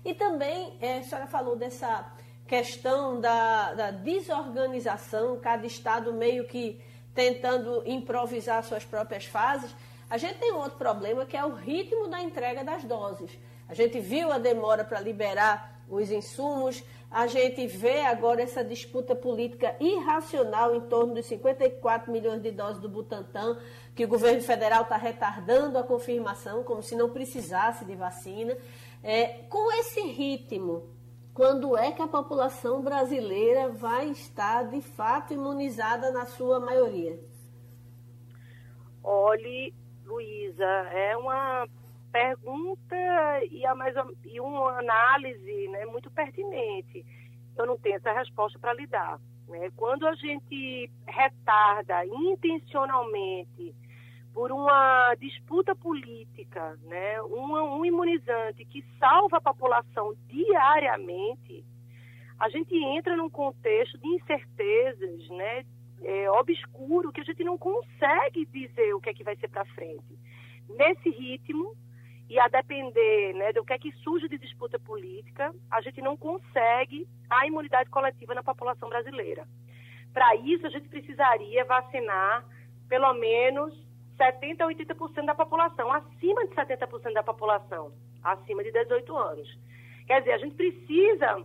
E 0.05 0.15
também, 0.15 0.77
é, 0.81 0.99
a 0.99 1.03
senhora 1.03 1.27
falou 1.27 1.57
dessa 1.57 2.13
questão 2.47 3.21
da, 3.21 3.75
da 3.75 3.91
desorganização, 3.91 5.39
cada 5.41 5.67
estado 5.67 6.13
meio 6.13 6.47
que 6.47 6.81
tentando 7.15 7.83
improvisar 7.87 8.63
suas 8.65 8.85
próprias 8.85 9.25
fases. 9.25 9.75
A 10.11 10.19
gente 10.19 10.39
tem 10.39 10.53
um 10.53 10.59
outro 10.59 10.77
problema 10.77 11.25
que 11.25 11.37
é 11.37 11.45
o 11.45 11.55
ritmo 11.55 12.09
da 12.09 12.21
entrega 12.21 12.63
das 12.63 12.85
doses. 12.85 13.31
A 13.69 13.75
gente 13.75 13.99
viu 14.01 14.31
a 14.31 14.39
demora 14.39 14.85
para 14.85 15.01
liberar 15.01 15.83
os 15.89 16.11
insumos, 16.11 16.83
a 17.11 17.27
gente 17.27 17.67
vê 17.67 18.01
agora 18.01 18.43
essa 18.43 18.65
disputa 18.65 19.15
política 19.15 19.77
irracional 19.79 20.75
em 20.75 20.81
torno 20.81 21.15
dos 21.15 21.27
54 21.27 22.11
milhões 22.11 22.43
de 22.43 22.51
doses 22.51 22.83
do 22.83 22.89
Butantan, 22.89 23.57
que 23.95 24.05
o 24.05 24.09
governo 24.09 24.43
federal 24.43 24.83
está 24.83 24.97
retardando 24.97 25.79
a 25.79 25.85
confirmação, 25.85 26.65
como 26.65 26.83
se 26.83 26.97
não 26.97 27.11
precisasse 27.11 27.85
de 27.85 27.95
vacina. 27.95 28.57
É, 29.03 29.45
com 29.49 29.71
esse 29.79 30.01
ritmo, 30.01 30.94
quando 31.35 31.77
é 31.77 31.91
que 31.91 32.01
a 32.01 32.07
população 32.07 32.81
brasileira 32.81 33.69
vai 33.69 34.07
estar 34.11 34.63
de 34.71 34.81
fato 34.81 35.35
imunizada 35.35 36.13
na 36.13 36.25
sua 36.25 36.61
maioria? 36.61 37.19
Olhe, 39.03 39.75
Luísa, 40.05 40.65
é 40.65 41.17
uma 41.17 41.67
pergunta 42.13 42.97
e, 43.51 43.67
a 43.67 43.75
mais, 43.75 43.95
e 44.25 44.41
uma 44.41 44.79
análise 44.79 45.69
né, 45.69 45.85
muito 45.87 46.09
pertinente. 46.09 47.05
Eu 47.59 47.67
não 47.67 47.77
tenho 47.79 47.97
essa 47.97 48.13
resposta 48.13 48.57
para 48.61 48.73
lhe 48.73 48.87
dar. 48.87 49.21
Né? 49.49 49.73
Quando 49.77 50.07
a 50.07 50.15
gente 50.15 50.89
retarda 51.05 52.07
intencionalmente 52.07 53.75
por 54.35 54.51
uma 54.51 55.15
disputa 55.15 55.77
política, 55.77 56.77
né, 56.83 57.23
um, 57.23 57.79
um 57.79 57.85
imunizante 57.85 58.65
que 58.65 58.85
salva 58.99 59.37
a 59.37 59.41
população 59.41 60.13
diariamente, 60.27 61.65
a 62.41 62.49
gente 62.49 62.75
entra 62.77 63.17
num 63.17 63.31
contexto 63.31 63.97
de 63.97 64.09
incertezas, 64.09 65.29
né, 65.31 65.65
é, 66.03 66.29
obscuro, 66.33 67.13
que 67.13 67.21
a 67.21 67.25
gente 67.25 67.45
não 67.45 67.57
consegue 67.57 68.45
dizer 68.47 68.93
o 68.93 69.01
que 69.01 69.11
é 69.11 69.15
que 69.15 69.23
vai 69.23 69.37
ser 69.37 69.49
para 69.49 69.65
frente. 69.67 70.19
Nesse 70.69 71.11
ritmo, 71.11 71.77
e 72.29 72.39
a 72.39 72.49
depender 72.49 73.35
né, 73.35 73.53
do 73.53 73.65
que 73.65 73.73
é 73.73 73.79
que 73.79 73.93
surge 74.03 74.29
de 74.29 74.39
disputa 74.39 74.79
política, 74.81 75.55
a 75.71 75.81
gente 75.81 76.01
não 76.03 76.17
consegue 76.17 77.07
a 77.31 77.47
imunidade 77.47 77.89
coletiva 77.89 78.35
na 78.35 78.43
população 78.43 78.89
brasileira. 78.89 79.47
Para 80.13 80.35
isso, 80.37 80.67
a 80.67 80.71
gente 80.71 80.89
precisaria 80.89 81.65
vacinar 81.65 82.45
pelo 82.89 83.13
menos 83.15 83.84
70% 84.19 84.61
a 84.61 84.67
80% 84.67 85.25
da 85.25 85.35
população, 85.35 85.93
acima 85.93 86.47
de 86.47 86.55
70% 86.55 87.13
da 87.13 87.23
população, 87.23 87.93
acima 88.23 88.63
de 88.63 88.73
18 88.73 89.17
anos. 89.17 89.59
Quer 90.07 90.21
dizer, 90.21 90.33
a 90.33 90.39
gente 90.39 90.55
precisa, 90.55 91.45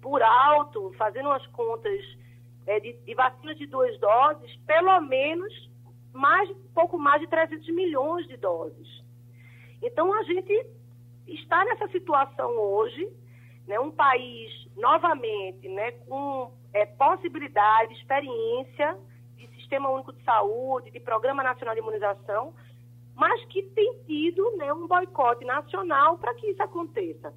por 0.00 0.22
alto, 0.22 0.92
fazendo 0.96 1.28
umas 1.28 1.46
contas 1.48 2.00
é, 2.66 2.80
de, 2.80 2.92
de 2.92 3.14
vacinas 3.14 3.56
de 3.58 3.66
duas 3.66 3.98
doses, 3.98 4.56
pelo 4.66 5.00
menos 5.02 5.70
mais, 6.12 6.50
pouco 6.74 6.98
mais 6.98 7.20
de 7.20 7.26
300 7.26 7.66
milhões 7.74 8.26
de 8.26 8.36
doses. 8.36 9.04
Então, 9.82 10.12
a 10.14 10.22
gente 10.22 10.66
está 11.26 11.64
nessa 11.64 11.88
situação 11.88 12.50
hoje, 12.50 13.08
né, 13.66 13.78
um 13.78 13.90
país, 13.90 14.50
novamente, 14.76 15.68
né, 15.68 15.92
com 15.92 16.52
é, 16.72 16.86
possibilidade, 16.86 17.94
experiência, 17.94 18.96
Sistema 19.64 19.90
Único 19.90 20.12
de 20.12 20.22
Saúde, 20.22 20.90
de 20.90 21.00
Programa 21.00 21.42
Nacional 21.42 21.74
de 21.74 21.80
Imunização, 21.80 22.54
mas 23.16 23.44
que 23.46 23.62
tem 23.62 23.98
tido 24.06 24.56
né, 24.56 24.72
um 24.72 24.86
boicote 24.86 25.44
nacional 25.44 26.18
para 26.18 26.34
que 26.34 26.48
isso 26.50 26.62
aconteça. 26.62 27.32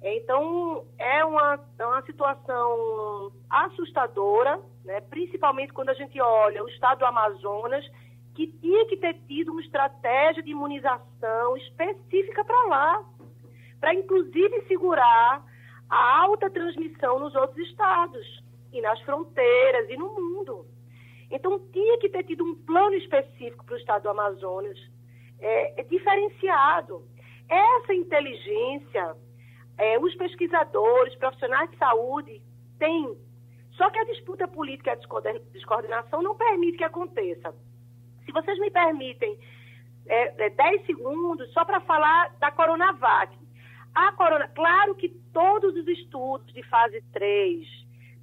Então, 0.00 0.84
é 0.96 1.24
uma, 1.24 1.58
é 1.78 1.86
uma 1.86 2.02
situação 2.02 3.32
assustadora, 3.50 4.60
né, 4.84 5.00
principalmente 5.00 5.72
quando 5.72 5.90
a 5.90 5.94
gente 5.94 6.20
olha 6.20 6.62
o 6.64 6.68
estado 6.68 7.00
do 7.00 7.06
Amazonas, 7.06 7.84
que 8.34 8.46
tinha 8.46 8.86
que 8.86 8.96
ter 8.96 9.14
tido 9.26 9.50
uma 9.50 9.60
estratégia 9.60 10.42
de 10.42 10.52
imunização 10.52 11.56
específica 11.56 12.44
para 12.44 12.64
lá, 12.66 13.04
para 13.80 13.94
inclusive 13.94 14.66
segurar 14.68 15.44
a 15.90 16.20
alta 16.20 16.48
transmissão 16.48 17.18
nos 17.18 17.34
outros 17.34 17.58
estados, 17.68 18.24
e 18.72 18.80
nas 18.80 19.00
fronteiras, 19.00 19.88
e 19.88 19.96
no 19.96 20.14
mundo. 20.14 20.66
Então, 21.30 21.58
tinha 21.72 21.98
que 21.98 22.08
ter 22.08 22.24
tido 22.24 22.44
um 22.44 22.54
plano 22.54 22.94
específico 22.94 23.64
para 23.64 23.74
o 23.74 23.78
estado 23.78 24.02
do 24.02 24.10
Amazonas, 24.10 24.78
é, 25.38 25.80
é 25.80 25.84
diferenciado. 25.84 27.02
Essa 27.48 27.94
inteligência, 27.94 29.16
é, 29.76 29.98
os 29.98 30.14
pesquisadores, 30.14 31.14
profissionais 31.16 31.70
de 31.70 31.76
saúde 31.76 32.42
têm. 32.78 33.16
Só 33.72 33.90
que 33.90 33.98
a 33.98 34.04
disputa 34.04 34.48
política 34.48 34.90
e 34.90 34.92
a 34.92 35.38
descoordenação 35.52 36.22
não 36.22 36.34
permite 36.34 36.78
que 36.78 36.84
aconteça. 36.84 37.54
Se 38.24 38.32
vocês 38.32 38.58
me 38.58 38.70
permitem 38.70 39.38
é, 40.08 40.46
é, 40.46 40.50
10 40.50 40.86
segundos 40.86 41.52
só 41.52 41.64
para 41.64 41.80
falar 41.80 42.34
da 42.38 42.50
Coronavac. 42.50 43.36
A 43.94 44.12
corona, 44.12 44.48
claro 44.48 44.94
que 44.94 45.08
todos 45.32 45.74
os 45.74 45.86
estudos 45.86 46.52
de 46.52 46.62
fase 46.64 47.02
3, 47.12 47.66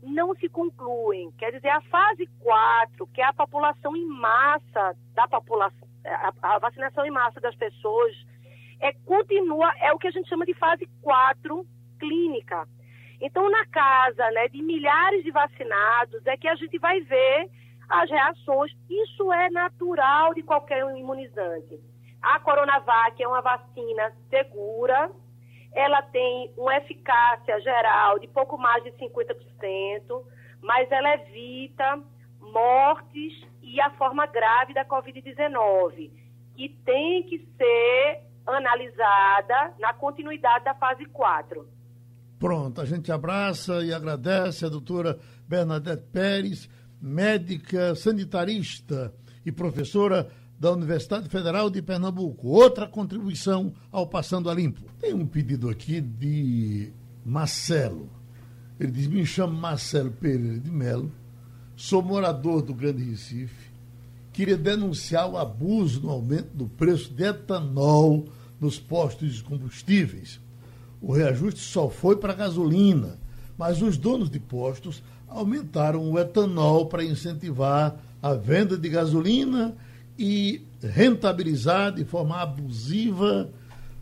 não 0.05 0.35
se 0.35 0.47
concluem. 0.47 1.31
Quer 1.37 1.51
dizer, 1.51 1.69
a 1.69 1.81
fase 1.81 2.27
4, 2.39 3.07
que 3.07 3.21
é 3.21 3.25
a 3.25 3.33
população 3.33 3.95
em 3.95 4.05
massa 4.05 4.95
da 5.13 5.27
população, 5.27 5.87
a, 6.41 6.59
vacinação 6.59 7.05
em 7.05 7.11
massa 7.11 7.39
das 7.41 7.55
pessoas, 7.55 8.13
é, 8.79 8.93
continua, 9.05 9.73
é 9.79 9.91
o 9.91 9.97
que 9.97 10.07
a 10.07 10.11
gente 10.11 10.29
chama 10.29 10.45
de 10.45 10.53
fase 10.53 10.87
4 11.01 11.65
clínica. 11.99 12.67
Então, 13.19 13.49
na 13.49 13.65
casa 13.65 14.29
né, 14.31 14.47
de 14.49 14.61
milhares 14.61 15.23
de 15.23 15.31
vacinados, 15.31 16.25
é 16.25 16.37
que 16.37 16.47
a 16.47 16.55
gente 16.55 16.77
vai 16.77 16.99
ver 17.01 17.49
as 17.89 18.09
reações. 18.09 18.71
Isso 18.89 19.31
é 19.31 19.49
natural 19.49 20.33
de 20.33 20.43
qualquer 20.43 20.79
imunizante. 20.95 21.79
A 22.21 22.39
Coronavac 22.39 23.21
é 23.21 23.27
uma 23.27 23.41
vacina 23.41 24.11
segura, 24.29 25.11
ela 25.75 26.01
tem 26.01 26.51
uma 26.57 26.77
eficácia 26.77 27.59
geral 27.59 28.17
de 28.17 28.27
pouco 28.27 28.57
mais 28.57 28.81
de 28.83 28.91
50%, 28.91 30.23
mas 30.61 30.89
ela 30.89 31.13
evita 31.15 32.01
mortes 32.39 33.45
e 33.61 33.79
a 33.81 33.89
forma 33.91 34.25
grave 34.25 34.73
da 34.73 34.85
Covid-19, 34.85 36.09
que 36.55 36.69
tem 36.85 37.23
que 37.23 37.45
ser 37.57 38.21
analisada 38.47 39.73
na 39.77 39.93
continuidade 39.93 40.63
da 40.63 40.73
fase 40.75 41.05
4. 41.07 41.67
Pronto, 42.39 42.79
a 42.79 42.85
gente 42.85 43.11
abraça 43.11 43.83
e 43.83 43.93
agradece 43.93 44.65
a 44.65 44.69
doutora 44.69 45.19
Bernadette 45.47 46.05
Pérez, 46.11 46.69
médica 47.01 47.95
sanitarista 47.95 49.13
e 49.45 49.51
professora 49.51 50.31
da 50.59 50.71
Universidade 50.71 51.29
Federal 51.29 51.69
de 51.69 51.81
Pernambuco. 51.81 52.47
Outra 52.47 52.87
contribuição 52.87 53.73
ao 53.91 54.07
Passando 54.07 54.49
a 54.49 54.53
Limpo. 54.53 54.81
Tem 54.99 55.13
um 55.13 55.25
pedido 55.25 55.69
aqui 55.69 55.99
de 55.99 56.91
Marcelo. 57.25 58.09
Ele 58.79 58.91
diz: 58.91 59.07
Me 59.07 59.25
chamo 59.25 59.53
Marcelo 59.53 60.11
Pereira 60.11 60.59
de 60.59 60.71
Melo, 60.71 61.11
sou 61.75 62.01
morador 62.01 62.61
do 62.61 62.73
Grande 62.73 63.03
Recife, 63.03 63.71
queria 64.31 64.57
denunciar 64.57 65.29
o 65.29 65.37
abuso 65.37 66.01
no 66.01 66.09
aumento 66.09 66.49
do 66.53 66.67
preço 66.67 67.13
de 67.13 67.23
etanol 67.23 68.25
nos 68.59 68.79
postos 68.79 69.35
de 69.35 69.43
combustíveis. 69.43 70.39
O 71.01 71.13
reajuste 71.13 71.59
só 71.59 71.89
foi 71.89 72.17
para 72.17 72.33
a 72.33 72.35
gasolina, 72.35 73.17
mas 73.57 73.81
os 73.81 73.97
donos 73.97 74.29
de 74.29 74.39
postos 74.39 75.03
aumentaram 75.27 76.09
o 76.09 76.19
etanol 76.19 76.87
para 76.87 77.03
incentivar 77.03 77.97
a 78.21 78.33
venda 78.33 78.77
de 78.77 78.89
gasolina 78.89 79.75
e 80.17 80.65
rentabilizar 80.81 81.91
de 81.91 82.05
forma 82.05 82.41
abusiva 82.41 83.49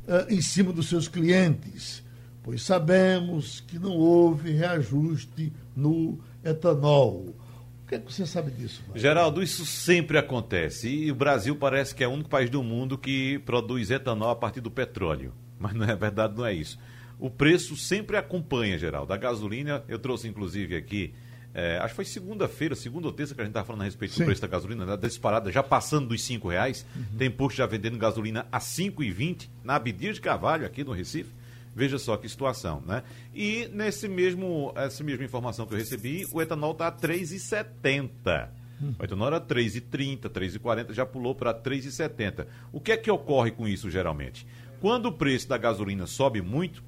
uh, 0.07 0.33
em 0.33 0.41
cima 0.41 0.71
dos 0.71 0.87
seus 0.87 1.07
clientes, 1.07 2.03
pois 2.43 2.61
sabemos 2.61 3.61
que 3.61 3.79
não 3.79 3.91
houve 3.91 4.51
reajuste 4.51 5.51
no 5.75 6.19
etanol. 6.43 7.35
O 7.83 7.87
que, 7.87 7.95
é 7.95 7.99
que 7.99 8.11
você 8.11 8.25
sabe 8.25 8.51
disso? 8.51 8.83
Geraldo, 8.95 9.43
isso 9.43 9.65
sempre 9.65 10.17
acontece. 10.17 10.89
E 10.89 11.11
o 11.11 11.15
Brasil 11.15 11.55
parece 11.55 11.93
que 11.93 12.03
é 12.03 12.07
o 12.07 12.11
único 12.11 12.29
país 12.29 12.49
do 12.49 12.63
mundo 12.63 12.97
que 12.97 13.39
produz 13.39 13.91
etanol 13.91 14.29
a 14.29 14.35
partir 14.35 14.61
do 14.61 14.71
petróleo. 14.71 15.33
Mas 15.59 15.73
não 15.73 15.85
é 15.85 15.95
verdade, 15.95 16.35
não 16.35 16.45
é 16.45 16.53
isso. 16.53 16.77
O 17.19 17.29
preço 17.29 17.75
sempre 17.75 18.17
acompanha, 18.17 18.77
Geraldo. 18.77 19.13
A 19.13 19.17
gasolina, 19.17 19.83
eu 19.87 19.99
trouxe 19.99 20.27
inclusive 20.27 20.75
aqui 20.75 21.13
é, 21.53 21.77
acho 21.77 21.89
que 21.89 21.95
foi 21.95 22.05
segunda-feira, 22.05 22.75
segunda 22.75 23.07
ou 23.07 23.13
terça 23.13 23.35
que 23.35 23.41
a 23.41 23.43
gente 23.43 23.51
estava 23.51 23.65
falando 23.65 23.81
a 23.81 23.85
respeito 23.85 24.13
Sim. 24.15 24.21
do 24.21 24.25
preço 24.25 24.41
da 24.41 24.47
gasolina, 24.47 24.85
né, 24.85 24.97
da 24.97 25.07
disparada 25.07 25.51
já 25.51 25.61
passando 25.61 26.07
dos 26.07 26.23
cinco 26.23 26.49
reais. 26.49 26.85
Uhum. 26.95 27.17
Tem 27.17 27.29
posto 27.29 27.57
já 27.57 27.65
vendendo 27.65 27.97
gasolina 27.97 28.47
a 28.51 28.59
cinco 28.59 29.03
e 29.03 29.11
vinte 29.11 29.49
na 29.63 29.75
Abidia 29.75 30.11
de 30.11 30.19
Carvalho, 30.19 30.65
aqui 30.65 30.83
no 30.83 30.91
Recife. 30.91 31.31
Veja 31.75 31.97
só 31.97 32.17
que 32.17 32.29
situação, 32.29 32.83
né? 32.85 33.03
E 33.33 33.67
nesse 33.73 34.07
mesmo, 34.07 34.71
essa 34.75 35.03
mesma 35.03 35.25
informação 35.25 35.65
que 35.65 35.73
eu 35.73 35.77
recebi, 35.77 36.25
o 36.31 36.41
etanol 36.41 36.71
está 36.71 36.87
a 36.87 36.91
3,70. 36.91 38.49
Uhum. 38.79 38.95
O 38.99 39.03
etanol 39.03 39.27
era 39.27 39.41
3,30, 39.41 40.29
3,40, 40.29 40.93
já 40.93 41.05
pulou 41.05 41.33
para 41.33 41.53
3,70. 41.53 42.45
O 42.71 42.79
que 42.79 42.91
é 42.91 42.97
que 42.97 43.09
ocorre 43.09 43.51
com 43.51 43.67
isso 43.67 43.89
geralmente? 43.89 44.45
Quando 44.79 45.07
o 45.07 45.11
preço 45.11 45.47
da 45.47 45.57
gasolina 45.57 46.05
sobe 46.05 46.41
muito, 46.41 46.83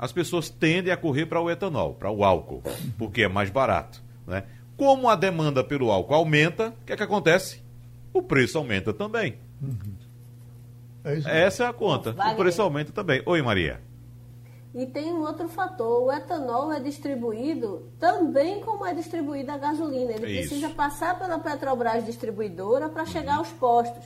as 0.00 0.12
pessoas 0.12 0.48
tendem 0.48 0.90
a 0.90 0.96
correr 0.96 1.26
para 1.26 1.42
o 1.42 1.50
etanol, 1.50 1.92
para 1.92 2.10
o 2.10 2.24
álcool, 2.24 2.62
porque 2.96 3.22
é 3.22 3.28
mais 3.28 3.50
barato. 3.50 4.02
Né? 4.26 4.44
Como 4.74 5.10
a 5.10 5.14
demanda 5.14 5.62
pelo 5.62 5.90
álcool 5.90 6.14
aumenta, 6.14 6.68
o 6.68 6.86
que 6.86 6.94
é 6.94 6.96
que 6.96 7.02
acontece? 7.02 7.62
O 8.10 8.22
preço 8.22 8.56
aumenta 8.56 8.94
também. 8.94 9.36
Uhum. 9.60 9.94
É 11.04 11.42
Essa 11.42 11.64
é 11.64 11.66
a 11.66 11.72
conta. 11.74 12.16
O 12.32 12.34
preço 12.34 12.62
aumenta 12.62 12.92
também. 12.92 13.22
Oi, 13.26 13.42
Maria. 13.42 13.78
E 14.74 14.86
tem 14.86 15.12
um 15.12 15.20
outro 15.20 15.48
fator: 15.50 16.04
o 16.04 16.10
etanol 16.10 16.72
é 16.72 16.80
distribuído 16.80 17.90
também 17.98 18.60
como 18.60 18.86
é 18.86 18.94
distribuída 18.94 19.52
a 19.52 19.58
gasolina. 19.58 20.12
Ele 20.12 20.32
Isso. 20.32 20.48
precisa 20.48 20.70
passar 20.70 21.18
pela 21.18 21.38
Petrobras 21.38 22.06
distribuidora 22.06 22.88
para 22.88 23.04
chegar 23.04 23.36
aos 23.36 23.48
postos. 23.48 24.04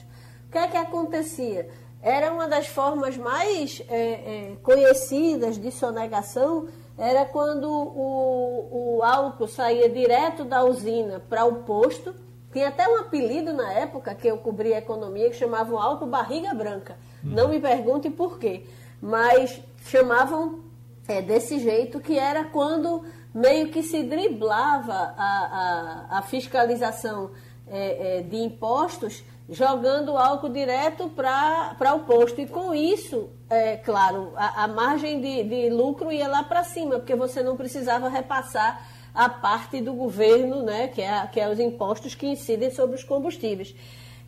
O 0.49 0.51
que 0.51 0.59
é 0.59 0.67
que 0.67 0.77
acontecia? 0.77 1.69
Era 2.05 2.31
uma 2.31 2.47
das 2.47 2.67
formas 2.67 3.17
mais 3.17 3.83
é, 3.89 3.97
é, 3.97 4.57
conhecidas 4.63 5.59
de 5.59 5.71
sonegação, 5.71 6.69
era 6.99 7.25
quando 7.25 7.65
o, 7.65 8.99
o 8.99 9.03
álcool 9.03 9.49
saía 9.49 9.89
direto 9.89 10.45
da 10.45 10.63
usina 10.63 11.19
para 11.31 11.47
o 11.47 11.63
posto. 11.63 12.15
Tinha 12.53 12.69
até 12.69 12.87
um 12.87 13.01
apelido 13.01 13.55
na 13.55 13.73
época 13.73 14.15
que 14.15 14.29
eu 14.29 14.37
cobria 14.37 14.77
a 14.77 14.79
economia 14.81 15.31
que 15.31 15.37
chamavam 15.37 15.81
álcool 15.81 16.07
barriga 16.07 16.53
branca. 16.53 16.99
Não 17.23 17.49
me 17.49 17.59
pergunte 17.59 18.11
por 18.11 18.39
quê, 18.39 18.67
mas 19.01 19.59
chamavam 19.87 20.63
é, 21.09 21.23
desse 21.23 21.59
jeito, 21.59 22.01
que 22.01 22.19
era 22.19 22.45
quando 22.45 23.03
meio 23.33 23.71
que 23.71 23.83
se 23.83 24.03
driblava 24.03 24.93
a, 25.17 26.07
a, 26.11 26.19
a 26.19 26.23
fiscalização 26.23 27.31
é, 27.67 28.19
é, 28.19 28.23
de 28.23 28.37
impostos 28.37 29.25
jogando 29.49 30.17
álcool 30.17 30.49
direto 30.49 31.09
para 31.09 31.95
o 31.95 32.01
posto. 32.01 32.41
E 32.41 32.47
com 32.47 32.75
isso, 32.75 33.31
é 33.49 33.77
claro, 33.77 34.33
a, 34.37 34.65
a 34.65 34.69
margem 34.69 35.21
de, 35.21 35.45
de 35.45 35.71
lucro 35.71 36.11
ia 36.11 36.29
lá 36.29 36.43
para 36.43 36.65
cima, 36.65 36.97
porque 36.97 37.15
você 37.15 37.43
não 37.43 37.57
precisava 37.57 38.09
repassar 38.09 38.87
a 39.15 39.29
parte 39.29 39.81
do 39.81 39.93
governo, 39.93 40.63
né, 40.63 40.89
que, 40.89 41.01
é, 41.01 41.27
que 41.29 41.39
é 41.39 41.49
os 41.49 41.61
impostos 41.61 42.15
que 42.15 42.27
incidem 42.27 42.71
sobre 42.71 42.97
os 42.97 43.05
combustíveis. 43.05 43.75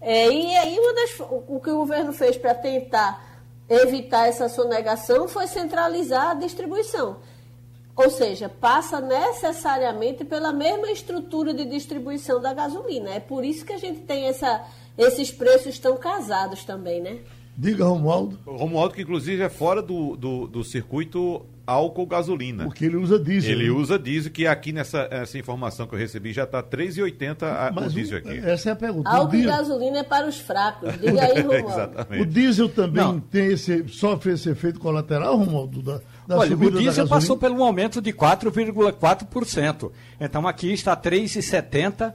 É, 0.00 0.30
e 0.30 0.56
aí 0.56 0.78
uma 0.78 0.94
das, 0.94 1.20
o 1.48 1.58
que 1.60 1.70
o 1.70 1.78
governo 1.78 2.12
fez 2.12 2.36
para 2.36 2.54
tentar 2.54 3.36
evitar 3.68 4.28
essa 4.28 4.48
sonegação 4.48 5.26
foi 5.26 5.46
centralizar 5.48 6.30
a 6.30 6.34
distribuição. 6.34 7.16
Ou 7.96 8.10
seja, 8.10 8.48
passa 8.48 9.00
necessariamente 9.00 10.22
pela 10.22 10.52
mesma 10.52 10.90
estrutura 10.90 11.54
de 11.54 11.64
distribuição 11.64 12.40
da 12.40 12.52
gasolina. 12.52 13.10
É 13.10 13.20
por 13.20 13.42
isso 13.42 13.64
que 13.64 13.72
a 13.72 13.78
gente 13.78 14.00
tem 14.00 14.26
essa, 14.26 14.64
esses 14.96 15.30
preços 15.30 15.74
estão 15.74 15.96
casados 15.96 16.64
também, 16.64 17.00
né? 17.00 17.18
Diga, 17.58 17.84
Romualdo. 17.84 18.38
Romualdo, 18.44 18.94
que 18.94 19.02
inclusive 19.02 19.42
é 19.42 19.48
fora 19.48 19.80
do, 19.80 20.14
do, 20.14 20.46
do 20.46 20.62
circuito 20.62 21.46
álcool-gasolina. 21.66 22.64
Porque 22.64 22.84
ele 22.84 22.96
usa 22.96 23.18
diesel. 23.18 23.52
Ele 23.52 23.64
né? 23.64 23.70
usa 23.70 23.98
diesel, 23.98 24.30
que 24.30 24.46
aqui 24.46 24.72
nessa 24.72 25.08
essa 25.10 25.38
informação 25.38 25.86
que 25.86 25.94
eu 25.94 25.98
recebi 25.98 26.32
já 26.34 26.44
está 26.44 26.58
R$ 26.58 26.64
3,80 26.64 27.86
o 27.86 27.88
diesel 27.88 28.18
aqui. 28.18 28.38
Essa 28.38 28.68
é 28.68 28.72
a 28.72 28.76
pergunta. 28.76 29.08
Álcool 29.08 29.36
e 29.36 29.42
gasolina 29.42 29.98
é 29.98 30.02
para 30.02 30.28
os 30.28 30.38
fracos. 30.38 30.92
Diga 31.00 31.24
aí, 31.24 31.40
Romualdo. 31.42 31.68
Exatamente. 31.68 32.22
O 32.22 32.26
diesel 32.26 32.68
também 32.68 33.20
tem 33.30 33.46
esse, 33.46 33.88
sofre 33.88 34.32
esse 34.32 34.50
efeito 34.50 34.78
colateral, 34.78 35.36
Romualdo, 35.36 35.82
da, 35.82 36.00
da 36.28 36.36
Olha, 36.36 36.54
o 36.54 36.70
diesel 36.70 37.08
passou 37.08 37.38
pelo 37.38 37.56
um 37.56 37.64
aumento 37.64 38.02
de 38.02 38.12
4,4%. 38.12 39.90
Então 40.20 40.46
aqui 40.46 40.72
está 40.72 40.92
R$ 40.92 41.10
3,70 41.10 42.12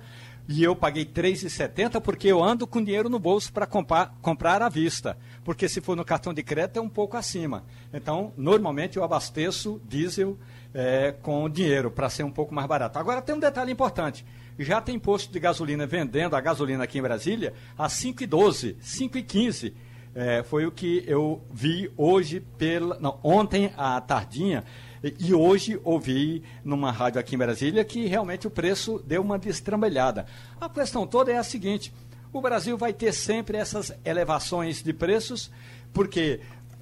e 0.52 0.64
eu 0.64 0.76
paguei 0.76 1.04
R$ 1.04 1.10
3,70 1.10 2.02
porque 2.02 2.28
eu 2.28 2.43
ando 2.43 2.68
com 2.68 2.84
dinheiro 2.84 3.08
no 3.08 3.18
bolso 3.18 3.54
para 3.54 3.66
comprar, 3.66 4.14
comprar 4.22 4.62
à 4.62 4.68
vista. 4.68 5.18
Porque 5.45 5.70
se 5.70 5.80
for 5.80 5.95
no 5.95 6.04
cartão 6.04 6.34
de 6.34 6.43
crédito 6.43 6.78
é 6.78 6.82
um 6.82 6.89
pouco 6.89 7.16
acima. 7.16 7.64
Então, 7.93 8.34
normalmente 8.36 8.97
eu 8.97 9.04
abasteço 9.04 9.82
diesel 9.88 10.38
é, 10.74 11.16
com 11.22 11.49
dinheiro 11.49 11.89
para 11.89 12.10
ser 12.10 12.24
um 12.24 12.32
pouco 12.32 12.54
mais 12.54 12.68
barato. 12.68 12.99
Agora 12.99 13.22
tem 13.22 13.34
um 13.34 13.39
detalhe 13.39 13.72
importante. 13.72 14.26
Já 14.60 14.82
tem 14.82 14.99
posto 14.99 15.32
de 15.32 15.39
gasolina 15.39 15.88
vendendo 15.88 16.36
a 16.36 16.41
gasolina 16.41 16.84
aqui 16.84 16.99
em 16.99 17.02
Brasília 17.02 17.54
a 17.78 17.88
5,12, 17.88 18.76
5,15. 18.82 19.74
É, 20.14 20.43
foi 20.43 20.66
o 20.66 20.72
que 20.72 21.02
eu 21.08 21.41
vi 21.49 21.89
hoje 21.95 22.41
pela. 22.58 22.99
Não, 22.99 23.18
ontem 23.24 23.72
à 23.78 24.02
tardinha 24.02 24.66
e 25.04 25.34
hoje 25.34 25.80
ouvi 25.84 26.43
numa 26.64 26.91
rádio 26.91 27.20
aqui 27.20 27.36
em 27.36 27.38
Brasília 27.38 27.84
que 27.84 28.06
realmente 28.06 28.45
o 28.45 28.52
preço 28.52 29.02
deu 29.06 29.22
uma 29.22 29.39
destrambelhada. 29.39 30.26
A 30.60 30.70
questão 30.70 31.08
toda 31.08 31.32
é 31.32 31.38
a 31.38 31.43
seguinte: 31.43 31.91
o 32.32 32.39
Brasil 32.39 32.78
vai 32.78 32.93
ter 32.93 33.12
sempre 33.12 33.58
essas 33.58 33.91
elevações 34.06 34.84
de 34.84 34.93
preços, 34.93 35.52
porque 35.91 36.39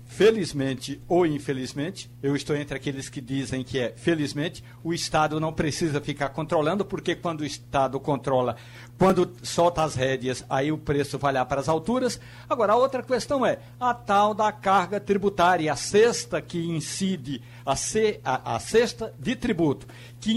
felizmente 0.09 0.99
ou 1.07 1.23
infelizmente, 1.23 2.09
eu 2.21 2.35
estou 2.35 2.55
entre 2.55 2.75
aqueles 2.75 3.07
que 3.07 3.21
dizem 3.21 3.63
que 3.63 3.77
é 3.77 3.93
felizmente, 3.95 4.63
o 4.83 4.91
Estado 4.91 5.39
não 5.39 5.53
precisa 5.53 6.01
ficar 6.01 6.29
controlando, 6.29 6.83
porque 6.83 7.15
quando 7.15 7.41
o 7.41 7.45
Estado 7.45 7.99
controla, 7.99 8.55
quando 8.97 9.31
solta 9.43 9.83
as 9.83 9.93
rédeas, 9.93 10.43
aí 10.49 10.71
o 10.71 10.79
preço 10.79 11.19
vai 11.19 11.31
lá 11.31 11.45
para 11.45 11.61
as 11.61 11.69
alturas. 11.69 12.19
Agora, 12.49 12.73
a 12.73 12.75
outra 12.75 13.03
questão 13.03 13.45
é 13.45 13.59
a 13.79 13.93
tal 13.93 14.33
da 14.33 14.51
carga 14.51 14.99
tributária, 14.99 15.71
a 15.71 15.75
sexta 15.75 16.41
que 16.41 16.57
incide, 16.57 17.41
a, 17.63 17.75
ce, 17.75 18.19
a, 18.25 18.55
a 18.55 18.59
sexta 18.59 19.13
de 19.17 19.35
tributo, 19.35 19.87
que 20.19 20.33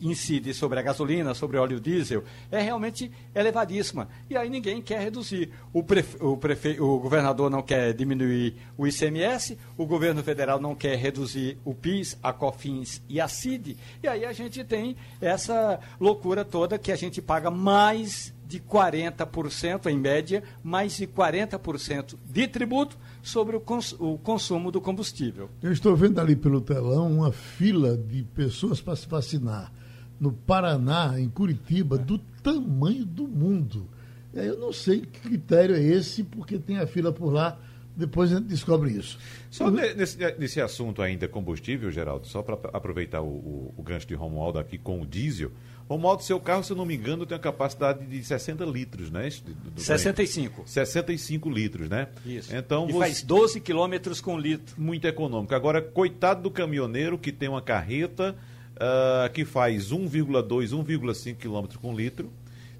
incide 0.00 0.54
sobre 0.54 0.78
a 0.78 0.82
gasolina, 0.82 1.34
sobre 1.34 1.58
o 1.58 1.62
óleo 1.62 1.80
diesel, 1.80 2.24
é 2.50 2.60
realmente 2.60 3.10
elevadíssima. 3.34 4.08
E 4.28 4.36
aí 4.36 4.48
ninguém 4.48 4.80
quer 4.80 5.00
reduzir. 5.00 5.50
O, 5.72 5.82
prefe, 5.82 6.16
o, 6.22 6.36
prefe, 6.36 6.80
o 6.80 6.98
governador 6.98 7.50
não 7.50 7.62
quer 7.62 7.92
diminuir 7.92 8.56
o 8.76 8.86
ICMS, 8.86 9.58
o 9.76 9.86
governo 9.86 10.22
federal 10.22 10.60
não 10.60 10.74
quer 10.74 10.96
reduzir 10.96 11.58
o 11.64 11.74
PIS, 11.74 12.18
a 12.22 12.32
COFINS 12.32 13.02
e 13.08 13.20
a 13.20 13.28
CID. 13.28 13.76
E 14.02 14.08
aí 14.08 14.24
a 14.24 14.32
gente 14.32 14.64
tem 14.64 14.96
essa 15.20 15.78
loucura 16.00 16.44
toda 16.44 16.78
que 16.78 16.90
a 16.90 16.96
gente 16.96 17.20
paga 17.20 17.50
mais 17.50 18.32
de 18.50 18.58
40%, 18.58 19.86
em 19.86 19.96
média, 19.96 20.42
mais 20.60 20.96
de 20.96 21.06
40% 21.06 22.16
de 22.28 22.48
tributo 22.48 22.98
sobre 23.22 23.54
o, 23.54 23.60
cons 23.60 23.92
o, 23.92 24.18
consumo 24.18 24.72
do 24.72 24.80
combustível. 24.80 25.48
Eu 25.62 25.70
estou 25.70 25.94
vendo 25.94 26.20
ali 26.20 26.34
pelo 26.34 26.60
telão 26.60 27.08
uma 27.12 27.30
fila 27.30 27.96
de 27.96 28.24
pessoas 28.24 28.80
para 28.80 28.96
se 28.96 29.06
vacinar 29.06 29.72
no 30.18 30.32
Paraná, 30.32 31.14
em 31.18 31.28
Curitiba, 31.28 31.96
do 31.96 32.18
tamanho 32.42 33.04
do 33.04 33.28
mundo. 33.28 33.88
Eu 34.34 34.58
não 34.58 34.72
sei 34.72 35.02
que 35.02 35.20
critério 35.20 35.76
é 35.76 35.82
esse, 35.82 36.24
porque 36.24 36.58
tem 36.58 36.78
a 36.78 36.88
fila 36.88 37.12
por 37.12 37.32
lá. 37.32 37.56
Depois 37.96 38.32
a 38.32 38.36
gente 38.36 38.48
descobre 38.48 38.90
isso. 38.90 39.18
Só 39.48 39.70
nesse, 39.70 40.18
nesse 40.38 40.60
assunto 40.60 41.02
ainda 41.02 41.28
combustível, 41.28 41.90
Geraldo, 41.90 42.26
só 42.26 42.42
para 42.42 42.54
aproveitar 42.72 43.20
o, 43.20 43.28
o, 43.28 43.74
o 43.76 43.82
gancho 43.82 44.06
de 44.06 44.14
Romualdo 44.14 44.58
aqui 44.58 44.76
com 44.76 45.00
o 45.00 45.06
diesel, 45.06 45.52
Romualdo, 45.90 46.22
seu 46.22 46.38
carro, 46.38 46.62
se 46.62 46.70
eu 46.70 46.76
não 46.76 46.86
me 46.86 46.94
engano, 46.94 47.26
tem 47.26 47.34
a 47.34 47.40
capacidade 47.40 48.06
de 48.06 48.22
60 48.22 48.64
litros, 48.64 49.10
né? 49.10 49.28
Do, 49.44 49.70
do 49.72 49.80
65. 49.80 50.62
65 50.64 51.50
litros, 51.50 51.88
né? 51.88 52.06
Isso. 52.24 52.54
Então, 52.54 52.88
e 52.88 52.92
você... 52.92 52.98
faz 53.00 53.22
12 53.24 53.60
quilômetros 53.60 54.20
com 54.20 54.38
litro. 54.38 54.80
Muito 54.80 55.08
econômico. 55.08 55.52
Agora, 55.52 55.82
coitado 55.82 56.42
do 56.42 56.50
caminhoneiro 56.50 57.18
que 57.18 57.32
tem 57.32 57.48
uma 57.48 57.60
carreta 57.60 58.36
uh, 58.76 59.32
que 59.32 59.44
faz 59.44 59.90
1,2, 59.90 60.68
1,5 60.68 61.36
quilômetros 61.36 61.80
com 61.80 61.92
litro, 61.92 62.32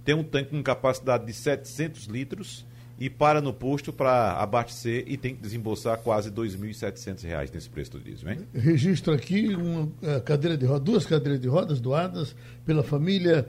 tem 0.04 0.14
um 0.14 0.22
tanque 0.22 0.50
com 0.50 0.62
capacidade 0.62 1.26
de 1.26 1.32
700 1.32 2.04
litros 2.04 2.64
e 3.00 3.10
para 3.10 3.40
no 3.40 3.52
posto 3.52 3.92
para 3.92 4.34
abastecer 4.34 5.04
e 5.08 5.16
tem 5.16 5.34
que 5.34 5.40
desembolsar 5.40 5.98
quase 5.98 6.28
R$ 6.28 6.36
2.700 6.36 7.50
nesse 7.52 7.68
preço 7.68 7.92
do 7.92 8.00
diesel, 8.00 8.30
hein? 8.30 8.38
Registro 8.54 9.12
aqui 9.12 9.54
uma 9.54 9.84
uh, 9.84 10.20
cadeira 10.24 10.56
de 10.56 10.66
rodas, 10.66 10.84
duas 10.84 11.06
cadeiras 11.06 11.40
de 11.40 11.48
rodas 11.48 11.80
doadas 11.80 12.36
pela 12.64 12.82
família 12.82 13.48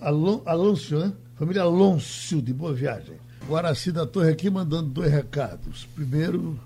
Alon, 0.00 0.42
Alonso, 0.44 0.98
né? 0.98 1.12
Família 1.36 1.62
Alonso 1.62 2.40
de 2.40 2.52
Boa 2.52 2.72
Viagem. 2.72 3.16
Guaraci 3.48 3.92
da 3.92 4.06
Torre 4.06 4.30
aqui 4.30 4.48
mandando 4.48 4.88
dois 4.88 5.10
recados. 5.10 5.86
Primeiro, 5.94 6.58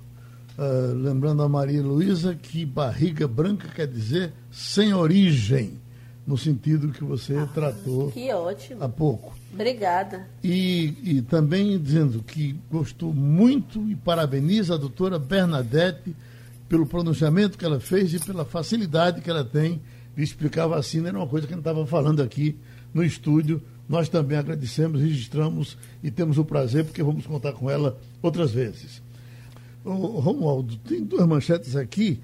uh, 0.58 0.94
lembrando 0.94 1.42
a 1.42 1.48
Maria 1.48 1.82
Luísa 1.82 2.34
que 2.34 2.64
barriga 2.64 3.26
branca 3.26 3.68
quer 3.68 3.86
dizer 3.86 4.32
sem 4.50 4.92
origem, 4.92 5.80
no 6.28 6.36
sentido 6.36 6.92
que 6.92 7.02
você 7.02 7.34
ah, 7.38 7.48
tratou 7.54 8.10
que 8.10 8.30
ótimo. 8.30 8.84
há 8.84 8.88
pouco. 8.88 9.34
Obrigada. 9.50 10.28
E, 10.44 10.94
e 11.02 11.22
também 11.22 11.78
dizendo 11.80 12.22
que 12.22 12.54
gostou 12.70 13.14
muito 13.14 13.90
e 13.90 13.96
parabeniza 13.96 14.74
a 14.74 14.76
doutora 14.76 15.18
Bernadette 15.18 16.14
pelo 16.68 16.86
pronunciamento 16.86 17.56
que 17.56 17.64
ela 17.64 17.80
fez 17.80 18.12
e 18.12 18.18
pela 18.18 18.44
facilidade 18.44 19.22
que 19.22 19.30
ela 19.30 19.42
tem 19.42 19.80
de 20.14 20.22
explicar 20.22 20.64
a 20.64 20.66
vacina. 20.66 21.08
Era 21.08 21.16
uma 21.16 21.26
coisa 21.26 21.46
que 21.46 21.54
a 21.54 21.56
gente 21.56 21.66
estava 21.66 21.86
falando 21.86 22.22
aqui 22.22 22.58
no 22.92 23.02
estúdio. 23.02 23.62
Nós 23.88 24.10
também 24.10 24.36
agradecemos, 24.36 25.00
registramos 25.00 25.78
e 26.02 26.10
temos 26.10 26.36
o 26.36 26.44
prazer, 26.44 26.84
porque 26.84 27.02
vamos 27.02 27.26
contar 27.26 27.54
com 27.54 27.70
ela 27.70 27.98
outras 28.20 28.50
vezes. 28.50 29.00
Ô, 29.82 29.92
Romualdo, 30.20 30.76
tem 30.76 31.02
duas 31.02 31.26
manchetes 31.26 31.74
aqui 31.74 32.20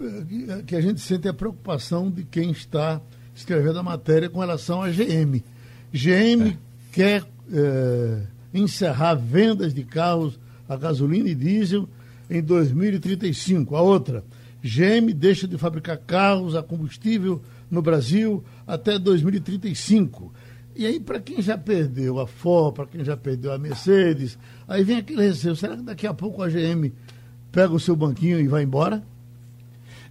eh, 0.00 0.62
que 0.66 0.74
a 0.74 0.80
gente 0.80 1.00
sente 1.00 1.28
a 1.28 1.32
preocupação 1.32 2.10
de 2.10 2.24
quem 2.24 2.50
está 2.50 3.00
escrevendo 3.36 3.78
a 3.78 3.82
matéria 3.82 4.30
com 4.30 4.40
relação 4.40 4.82
à 4.82 4.88
GM. 4.88 5.44
GM 5.92 6.48
é. 6.48 6.56
quer 6.90 7.22
é, 7.52 8.22
encerrar 8.52 9.14
vendas 9.14 9.74
de 9.74 9.84
carros 9.84 10.38
a 10.66 10.74
gasolina 10.74 11.28
e 11.28 11.34
diesel 11.34 11.86
em 12.28 12.42
2035. 12.42 13.76
A 13.76 13.82
outra, 13.82 14.24
GM 14.62 15.12
deixa 15.14 15.46
de 15.46 15.58
fabricar 15.58 15.98
carros 15.98 16.56
a 16.56 16.62
combustível 16.62 17.42
no 17.70 17.82
Brasil 17.82 18.42
até 18.66 18.98
2035. 18.98 20.32
E 20.74 20.86
aí, 20.86 20.98
para 20.98 21.20
quem 21.20 21.40
já 21.40 21.56
perdeu 21.56 22.18
a 22.18 22.26
Ford, 22.26 22.74
para 22.74 22.86
quem 22.86 23.04
já 23.04 23.16
perdeu 23.16 23.52
a 23.52 23.58
Mercedes, 23.58 24.38
aí 24.66 24.82
vem 24.82 24.96
aquele 24.96 25.22
receio. 25.22 25.54
Será 25.54 25.76
que 25.76 25.82
daqui 25.82 26.06
a 26.06 26.12
pouco 26.12 26.42
a 26.42 26.48
GM 26.48 26.92
pega 27.52 27.72
o 27.72 27.80
seu 27.80 27.94
banquinho 27.94 28.40
e 28.40 28.48
vai 28.48 28.62
embora? 28.62 29.02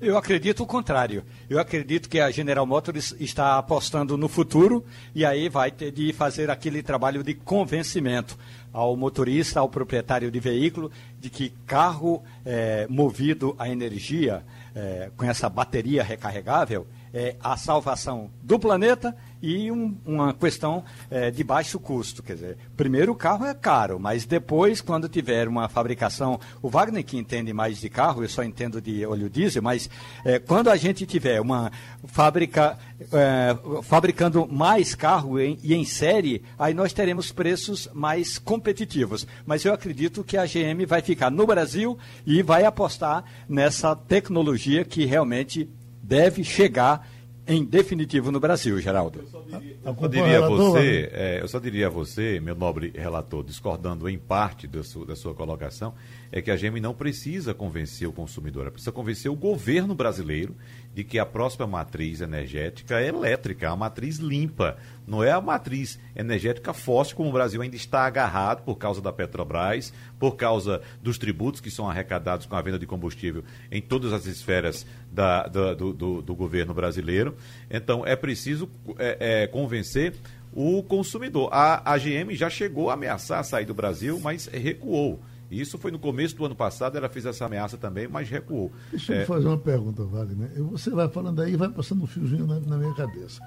Eu 0.01 0.17
acredito 0.17 0.63
o 0.63 0.65
contrário. 0.65 1.23
Eu 1.49 1.59
acredito 1.59 2.09
que 2.09 2.19
a 2.19 2.29
General 2.29 2.65
Motors 2.65 3.15
está 3.19 3.57
apostando 3.57 4.17
no 4.17 4.27
futuro 4.27 4.83
e 5.13 5.23
aí 5.23 5.47
vai 5.47 5.71
ter 5.71 5.91
de 5.91 6.11
fazer 6.11 6.49
aquele 6.49 6.83
trabalho 6.83 7.23
de 7.23 7.33
convencimento 7.33 8.37
ao 8.73 8.97
motorista, 8.97 9.61
ao 9.61 9.69
proprietário 9.69 10.29
de 10.29 10.39
veículo, 10.39 10.91
de 11.19 11.29
que 11.29 11.53
carro 11.65 12.21
é, 12.45 12.85
movido 12.89 13.55
a 13.57 13.69
energia, 13.69 14.43
é, 14.75 15.09
com 15.15 15.23
essa 15.23 15.47
bateria 15.47 16.03
recarregável, 16.03 16.85
é 17.13 17.37
a 17.41 17.55
salvação 17.55 18.29
do 18.43 18.59
planeta 18.59 19.15
e 19.45 19.71
um, 19.71 19.95
uma 20.03 20.33
questão 20.33 20.83
é, 21.09 21.29
de 21.29 21.43
baixo 21.43 21.79
custo. 21.79 22.23
Quer 22.23 22.33
dizer, 22.33 22.57
primeiro 22.75 23.11
o 23.11 23.15
carro 23.15 23.45
é 23.45 23.53
caro, 23.53 23.99
mas 23.99 24.25
depois, 24.25 24.81
quando 24.81 25.07
tiver 25.07 25.47
uma 25.47 25.69
fabricação, 25.69 26.39
o 26.63 26.69
Wagner 26.69 27.05
que 27.05 27.15
entende 27.15 27.53
mais 27.53 27.79
de 27.79 27.87
carro, 27.87 28.23
eu 28.23 28.29
só 28.29 28.43
entendo 28.43 28.81
de 28.81 29.05
óleo 29.05 29.29
diesel, 29.29 29.61
mas 29.61 29.87
é, 30.25 30.39
quando 30.39 30.69
a 30.69 30.75
gente 30.75 31.05
tiver 31.05 31.39
uma 31.39 31.71
fábrica 32.05 32.75
é, 33.13 33.55
fabricando 33.83 34.47
mais 34.47 34.95
carro 34.95 35.39
em, 35.39 35.59
e 35.61 35.75
em 35.75 35.85
série, 35.85 36.41
aí 36.57 36.73
nós 36.73 36.91
teremos 36.91 37.31
preços 37.31 37.87
mais 37.93 38.39
competitivos. 38.39 39.27
Mas 39.45 39.63
eu 39.63 39.71
acredito 39.71 40.23
que 40.23 40.37
a 40.37 40.45
GM 40.45 40.85
vai 40.87 41.03
ficar 41.03 41.29
no 41.29 41.45
Brasil 41.45 41.99
e 42.25 42.41
vai 42.41 42.65
apostar 42.65 43.23
nessa 43.47 43.95
tecnologia 43.95 44.83
que 44.83 45.05
realmente 45.05 45.69
deve 46.01 46.43
chegar 46.43 47.07
em 47.47 47.63
definitivo 47.63 48.31
no 48.31 48.39
Brasil, 48.39 48.79
Geraldo. 48.79 49.19
Eu 49.19 49.27
só 49.27 49.41
diria, 49.41 49.77
eu 49.83 49.95
só 49.95 50.07
diria 50.07 50.37
a 50.37 50.49
você, 50.49 51.09
é, 51.13 51.41
eu 51.41 51.47
só 51.47 51.59
diria 51.59 51.87
a 51.87 51.89
você, 51.89 52.39
meu 52.39 52.55
nobre 52.55 52.91
relator, 52.95 53.43
discordando 53.43 54.09
em 54.09 54.17
parte 54.17 54.67
sua, 54.83 55.05
da 55.05 55.15
sua 55.15 55.33
colocação, 55.33 55.93
é 56.35 56.41
que 56.41 56.51
a 56.51 56.57
GM 56.57 56.81
não 56.81 56.93
precisa 56.93 57.53
convencer 57.53 58.05
o 58.05 58.11
consumidor, 58.11 58.63
ela 58.63 58.71
precisa 58.71 58.91
convencer 58.91 59.31
o 59.31 59.35
governo 59.35 59.95
brasileiro 59.95 60.53
de 60.93 61.01
que 61.01 61.17
a 61.17 61.25
próxima 61.25 61.65
matriz 61.65 62.19
energética 62.19 62.99
é 62.99 63.07
elétrica, 63.07 63.67
é 63.67 63.69
uma 63.69 63.77
matriz 63.77 64.17
limpa, 64.17 64.75
não 65.07 65.23
é 65.23 65.31
a 65.31 65.39
matriz 65.39 65.97
energética 66.13 66.73
fóssil 66.73 67.15
como 67.15 67.29
o 67.29 67.31
Brasil 67.31 67.61
ainda 67.61 67.77
está 67.77 68.05
agarrado 68.05 68.63
por 68.63 68.75
causa 68.75 69.01
da 69.01 69.13
Petrobras, 69.13 69.93
por 70.19 70.35
causa 70.35 70.81
dos 71.01 71.17
tributos 71.17 71.61
que 71.61 71.71
são 71.71 71.89
arrecadados 71.89 72.45
com 72.45 72.55
a 72.57 72.61
venda 72.61 72.77
de 72.77 72.85
combustível 72.85 73.41
em 73.71 73.81
todas 73.81 74.11
as 74.11 74.25
esferas 74.25 74.85
da, 75.09 75.47
da, 75.47 75.73
do, 75.73 75.93
do, 75.93 76.21
do, 76.21 76.35
governo 76.35 76.73
brasileiro. 76.73 77.33
Então 77.71 78.05
é 78.05 78.13
preciso 78.13 78.69
é, 78.99 79.43
é, 79.43 79.47
convencer 79.47 80.13
o 80.51 80.83
consumidor. 80.83 81.47
A, 81.53 81.93
a 81.93 81.97
GM 81.97 82.33
já 82.33 82.49
chegou 82.49 82.89
a 82.89 82.95
ameaçar 82.95 83.41
sair 83.45 83.65
do 83.65 83.73
Brasil, 83.73 84.19
mas 84.21 84.47
recuou. 84.47 85.21
Isso 85.49 85.77
foi 85.77 85.91
no 85.91 85.99
começo 85.99 86.35
do 86.35 86.45
ano 86.45 86.55
passado, 86.55 86.97
ela 86.97 87.07
fez 87.07 87.25
essa 87.25 87.45
ameaça 87.45 87.77
também, 87.77 88.07
mas 88.07 88.29
recuou. 88.29 88.71
Deixa 88.89 89.13
eu 89.13 89.21
é... 89.21 89.25
fazer 89.25 89.47
uma 89.47 89.57
pergunta, 89.57 90.03
Wagner. 90.03 90.51
Você 90.71 90.89
vai 90.89 91.07
falando 91.07 91.41
aí 91.41 91.53
e 91.53 91.55
vai 91.55 91.69
passando 91.69 92.03
um 92.03 92.07
fiozinho 92.07 92.47
na, 92.47 92.59
na 92.59 92.77
minha 92.77 92.93
cabeça. 92.93 93.41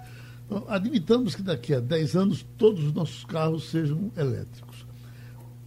Então, 0.46 0.64
admitamos 0.66 1.34
que 1.34 1.42
daqui 1.42 1.74
a 1.74 1.80
10 1.80 2.16
anos 2.16 2.46
todos 2.57 2.82
os 2.82 2.92
nossos 2.92 3.24
carros 3.24 3.68
sejam 3.68 4.11
elétricos. 4.16 4.86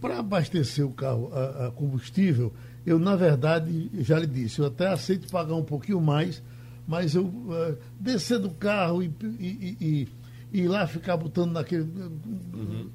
Para 0.00 0.18
abastecer 0.18 0.84
o 0.84 0.90
carro 0.90 1.30
a, 1.32 1.66
a, 1.66 1.70
combustível, 1.70 2.52
eu, 2.84 2.98
na 2.98 3.14
verdade, 3.14 3.88
já 4.00 4.18
lhe 4.18 4.26
disse, 4.26 4.58
eu 4.58 4.66
até 4.66 4.88
aceito 4.88 5.30
pagar 5.30 5.54
um 5.54 5.62
pouquinho 5.62 6.00
mais, 6.00 6.42
mas 6.84 7.14
eu 7.14 7.26
uh, 7.26 7.78
descer 8.00 8.40
do 8.40 8.50
carro 8.50 9.04
e, 9.04 9.14
e, 9.22 9.76
e, 9.80 10.08
e, 10.52 10.60
ir 10.62 10.68
lá 10.68 10.84
ficar 10.88 11.16
botando 11.16 11.52
naquele. 11.52 11.82
Uhum. 11.84 12.90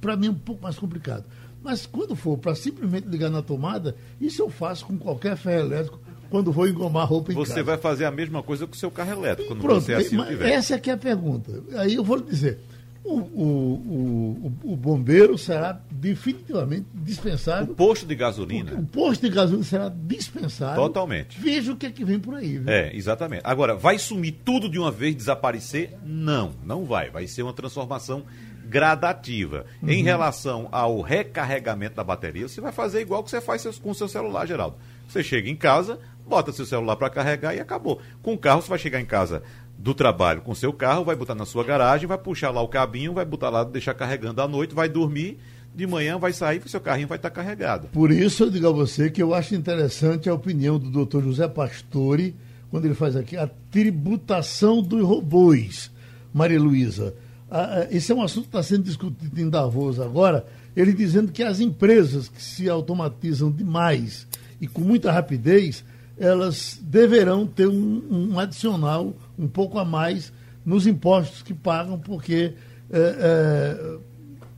Para 0.00 0.16
mim 0.16 0.26
é 0.26 0.30
um 0.30 0.34
pouco 0.34 0.60
mais 0.60 0.76
complicado. 0.76 1.24
Mas 1.62 1.86
quando 1.86 2.16
for 2.16 2.36
para 2.36 2.54
simplesmente 2.54 3.06
ligar 3.08 3.30
na 3.30 3.42
tomada, 3.42 3.96
isso 4.20 4.42
eu 4.42 4.50
faço 4.50 4.86
com 4.86 4.98
qualquer 4.98 5.36
ferro 5.36 5.66
elétrico 5.66 6.00
quando 6.28 6.50
vou 6.50 6.66
engomar 6.66 7.06
roupa 7.06 7.30
em 7.30 7.34
você 7.34 7.54
casa. 7.54 7.64
Vai 7.64 7.76
fazer 7.76 8.06
a 8.06 8.10
mesma 8.10 8.42
coisa 8.42 8.66
com 8.66 8.72
o 8.72 8.76
seu 8.76 8.90
carro 8.90 9.12
elétrico, 9.12 9.48
quando 9.50 9.60
Pronto, 9.60 9.82
você 9.82 9.94
assim 9.94 10.22
tiver. 10.24 10.50
Essa 10.50 10.74
é 10.76 10.82
é 10.84 10.90
a 10.90 10.96
pergunta. 10.96 11.62
Aí 11.76 11.94
eu 11.94 12.02
vou 12.02 12.16
lhe 12.16 12.24
dizer, 12.24 12.58
o, 13.04 13.16
o, 13.16 14.42
o, 14.64 14.72
o, 14.72 14.76
bombeiro 14.76 15.36
será 15.36 15.80
definitivamente 15.90 16.86
dispensável. 16.94 17.72
O 17.72 17.76
posto 17.76 18.06
de 18.06 18.14
gasolina. 18.14 18.72
O, 18.74 18.80
o, 18.80 18.86
posto 18.86 19.22
de 19.22 19.28
gasolina 19.28 19.64
será 19.64 19.88
dispensável. 19.88 20.82
Totalmente. 20.82 21.38
Veja 21.40 21.72
o 21.72 21.76
que 21.76 21.86
é 21.86 21.90
que 21.90 22.04
vem 22.04 22.20
por 22.20 22.34
aí. 22.34 22.58
Viu? 22.58 22.68
É, 22.68 22.96
exatamente. 22.96 23.42
Agora, 23.44 23.74
vai 23.74 23.98
sumir 23.98 24.36
tudo 24.44 24.68
de 24.68 24.78
uma 24.78 24.90
vez, 24.90 25.16
desaparecer? 25.16 25.98
Não, 26.04 26.52
não 26.64 26.84
vai. 26.84 27.10
Vai 27.10 27.26
ser 27.26 27.42
uma 27.42 27.52
transformação 27.52 28.24
gradativa. 28.72 29.66
Uhum. 29.82 29.90
Em 29.90 30.02
relação 30.02 30.68
ao 30.72 31.02
recarregamento 31.02 31.94
da 31.96 32.02
bateria, 32.02 32.48
você 32.48 32.60
vai 32.60 32.72
fazer 32.72 33.02
igual 33.02 33.22
que 33.22 33.30
você 33.30 33.40
faz 33.40 33.64
com 33.78 33.90
o 33.90 33.94
seu 33.94 34.08
celular, 34.08 34.46
Geraldo. 34.46 34.76
Você 35.06 35.22
chega 35.22 35.50
em 35.50 35.54
casa, 35.54 35.98
bota 36.26 36.52
seu 36.52 36.64
celular 36.64 36.96
para 36.96 37.10
carregar 37.10 37.54
e 37.54 37.60
acabou. 37.60 38.00
Com 38.22 38.32
o 38.32 38.38
carro, 38.38 38.62
você 38.62 38.70
vai 38.70 38.78
chegar 38.78 38.98
em 38.98 39.04
casa 39.04 39.42
do 39.78 39.92
trabalho 39.92 40.40
com 40.40 40.54
seu 40.54 40.72
carro, 40.72 41.04
vai 41.04 41.14
botar 41.14 41.34
na 41.34 41.44
sua 41.44 41.62
garagem, 41.62 42.06
vai 42.06 42.16
puxar 42.16 42.50
lá 42.50 42.62
o 42.62 42.68
cabinho, 42.68 43.12
vai 43.12 43.24
botar 43.24 43.50
lá, 43.50 43.62
deixar 43.62 43.92
carregando 43.92 44.40
à 44.40 44.48
noite, 44.48 44.74
vai 44.74 44.88
dormir, 44.88 45.38
de 45.74 45.86
manhã 45.86 46.18
vai 46.18 46.32
sair 46.32 46.62
e 46.64 46.68
seu 46.68 46.80
carrinho 46.80 47.08
vai 47.08 47.18
estar 47.18 47.30
carregado. 47.30 47.88
Por 47.88 48.10
isso 48.10 48.44
eu 48.44 48.50
digo 48.50 48.68
a 48.68 48.72
você 48.72 49.10
que 49.10 49.22
eu 49.22 49.34
acho 49.34 49.54
interessante 49.54 50.30
a 50.30 50.34
opinião 50.34 50.78
do 50.78 50.88
doutor 50.88 51.22
José 51.22 51.46
Pastore, 51.46 52.34
quando 52.70 52.86
ele 52.86 52.94
faz 52.94 53.16
aqui 53.16 53.36
a 53.36 53.50
tributação 53.70 54.80
dos 54.80 55.02
robôs. 55.06 55.90
Maria 56.32 56.60
Luísa, 56.60 57.14
Ah, 57.54 57.86
esse 57.90 58.10
é 58.10 58.14
um 58.14 58.22
assunto 58.22 58.44
que 58.44 58.48
está 58.48 58.62
sendo 58.62 58.84
discutido 58.84 59.38
em 59.38 59.50
Davos 59.50 60.00
agora. 60.00 60.46
Ele 60.74 60.94
dizendo 60.94 61.30
que 61.30 61.42
as 61.42 61.60
empresas 61.60 62.26
que 62.26 62.42
se 62.42 62.66
automatizam 62.66 63.50
demais 63.52 64.26
e 64.58 64.66
com 64.66 64.80
muita 64.80 65.12
rapidez, 65.12 65.84
elas 66.18 66.80
deverão 66.80 67.46
ter 67.46 67.68
um, 67.68 68.02
um 68.10 68.38
adicional 68.38 69.14
um 69.38 69.46
pouco 69.46 69.78
a 69.78 69.84
mais 69.84 70.32
nos 70.64 70.86
impostos 70.86 71.42
que 71.42 71.52
pagam, 71.52 71.98
porque 71.98 72.54
é, 72.90 72.98
é, 72.98 73.98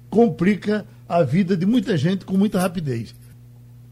complica 0.08 0.86
a 1.08 1.24
vida 1.24 1.56
de 1.56 1.66
muita 1.66 1.96
gente 1.96 2.24
com 2.24 2.36
muita 2.36 2.60
rapidez. 2.60 3.12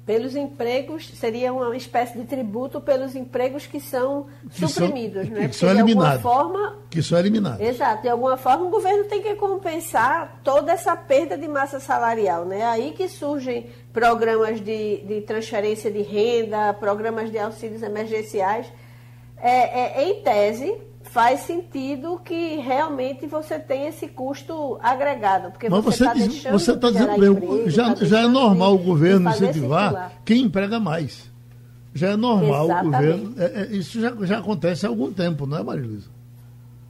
Pelos 0.04 0.34
empregos, 0.34 1.08
seria 1.14 1.52
uma 1.52 1.76
espécie 1.76 2.18
de 2.18 2.24
tributo 2.24 2.80
pelos 2.80 3.14
empregos 3.14 3.66
que 3.66 3.80
são 3.80 4.26
que 4.50 4.66
suprimidos, 4.66 5.26
são, 5.26 5.34
né? 5.36 5.48
Que 5.48 5.54
são 5.54 5.70
eliminados. 5.70 6.22
Forma, 6.22 6.78
que 6.90 7.00
são 7.00 7.16
eliminados. 7.16 7.60
Exato. 7.60 8.02
De 8.02 8.08
alguma 8.08 8.36
forma, 8.36 8.64
o 8.64 8.70
governo 8.70 9.04
tem 9.04 9.22
que 9.22 9.36
compensar 9.36 10.40
toda 10.42 10.72
essa 10.72 10.96
perda 10.96 11.38
de 11.38 11.46
massa 11.46 11.78
salarial. 11.78 12.44
Né? 12.44 12.64
Aí 12.64 12.92
que 12.92 13.08
surgem 13.08 13.70
programas 13.92 14.60
de, 14.60 15.04
de 15.06 15.20
transferência 15.20 15.88
de 15.88 16.02
renda, 16.02 16.74
programas 16.74 17.30
de 17.30 17.38
auxílios 17.38 17.82
emergenciais. 17.82 18.66
É, 19.36 20.00
é, 20.00 20.08
em 20.08 20.22
tese, 20.22 20.76
faz 21.12 21.40
sentido 21.40 22.18
que 22.24 22.56
realmente 22.56 23.26
você 23.26 23.58
tenha 23.58 23.90
esse 23.90 24.08
custo 24.08 24.78
agregado. 24.82 25.50
Porque 25.50 25.68
Mas 25.68 25.84
você 25.84 26.04
está 26.04 26.14
diz, 26.14 26.44
você 26.44 26.76
tá 26.76 26.90
dizendo 26.90 27.12
emprego, 27.12 27.68
já, 27.68 27.94
tá 27.94 28.04
já 28.04 28.20
é 28.20 28.26
normal 28.26 28.74
o 28.74 28.78
governo 28.78 29.28
incentivar 29.28 29.90
circular. 29.90 30.12
quem 30.24 30.42
emprega 30.42 30.80
mais. 30.80 31.30
Já 31.94 32.12
é 32.12 32.16
normal 32.16 32.64
Exatamente. 32.64 32.88
o 32.88 32.90
governo. 32.90 33.34
É, 33.36 33.44
é, 33.44 33.66
isso 33.76 34.00
já, 34.00 34.14
já 34.22 34.38
acontece 34.38 34.86
há 34.86 34.88
algum 34.88 35.12
tempo, 35.12 35.44
não 35.44 35.58
é, 35.58 35.62
Marilisa? 35.62 36.08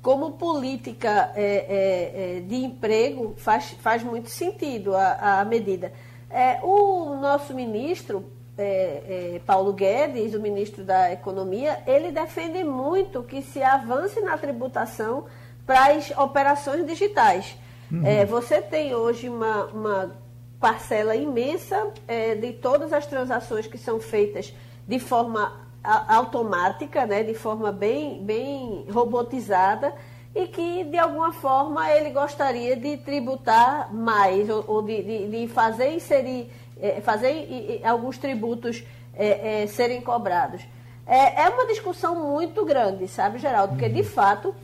Como 0.01 0.33
política 0.33 1.33
é, 1.35 1.43
é, 1.45 2.37
é, 2.37 2.41
de 2.43 2.55
emprego, 2.55 3.35
faz, 3.37 3.75
faz 3.81 4.05
muito 4.05 4.31
sentido 4.31 4.95
a, 4.95 5.41
a 5.41 5.45
medida. 5.45 5.93
É, 6.31 6.61
o 6.63 7.17
nosso 7.21 7.53
ministro 7.53 8.25
é, 8.57 9.35
é, 9.35 9.41
Paulo 9.47 9.73
Guedes, 9.73 10.35
o 10.35 10.41
ministro 10.41 10.85
da 10.85 11.13
Economia, 11.13 11.83
ele 11.87 12.11
defende 12.11 12.63
muito 12.63 13.23
que 13.23 13.43
se 13.43 13.63
avance 13.63 14.21
na 14.21 14.37
tributação 14.37 15.25
para 15.67 15.93
as 15.93 16.11
operações 16.11 16.87
digitais. 16.87 17.57
Uhum. 17.91 18.07
É, 18.07 18.25
você 18.25 18.61
tem 18.61 18.95
hoje 18.95 19.29
uma, 19.29 19.65
uma 19.67 20.17
parcela 20.61 21.17
imensa 21.17 21.93
é, 22.07 22.35
de 22.35 22.53
todas 22.53 22.93
as 22.93 23.07
transações 23.07 23.67
que 23.67 23.79
são 23.79 24.01
feitas 24.01 24.55
de 24.87 24.99
forma 24.99 25.61
automática, 25.83 27.05
né, 27.07 27.25
de 27.25 27.35
forma 27.35 27.73
bem, 27.73 28.23
bem 28.25 28.87
robotizada, 28.91 29.93
e 30.35 30.47
que, 30.47 30.85
de 30.85 30.97
alguma 30.97 31.33
forma, 31.33 31.91
ele 31.91 32.11
gostaria 32.11 32.77
de 32.77 32.97
tributar 32.99 33.93
mais, 33.93 34.49
ou, 34.49 34.65
ou 34.67 34.83
de, 34.83 35.03
de, 35.03 35.29
de 35.29 35.49
fazer 35.49 35.93
inserir 35.93 36.51
é, 36.83 37.01
fazer 37.01 37.31
e, 37.31 37.81
e, 37.81 37.87
alguns 37.87 38.19
tributos 38.19 38.85
é, 39.15 39.63
é, 39.63 39.67
serem 39.69 40.01
cobrados. 40.01 40.63
É, 41.07 41.43
é, 41.43 41.49
uma 41.49 41.67
discussão 41.67 42.31
muito 42.31 42.65
grande, 42.65 43.09
sabe, 43.09 43.39
Geraldo? 43.39 43.75
Porque, 43.75 43.89
de 43.89 44.03
fato, 44.03 44.55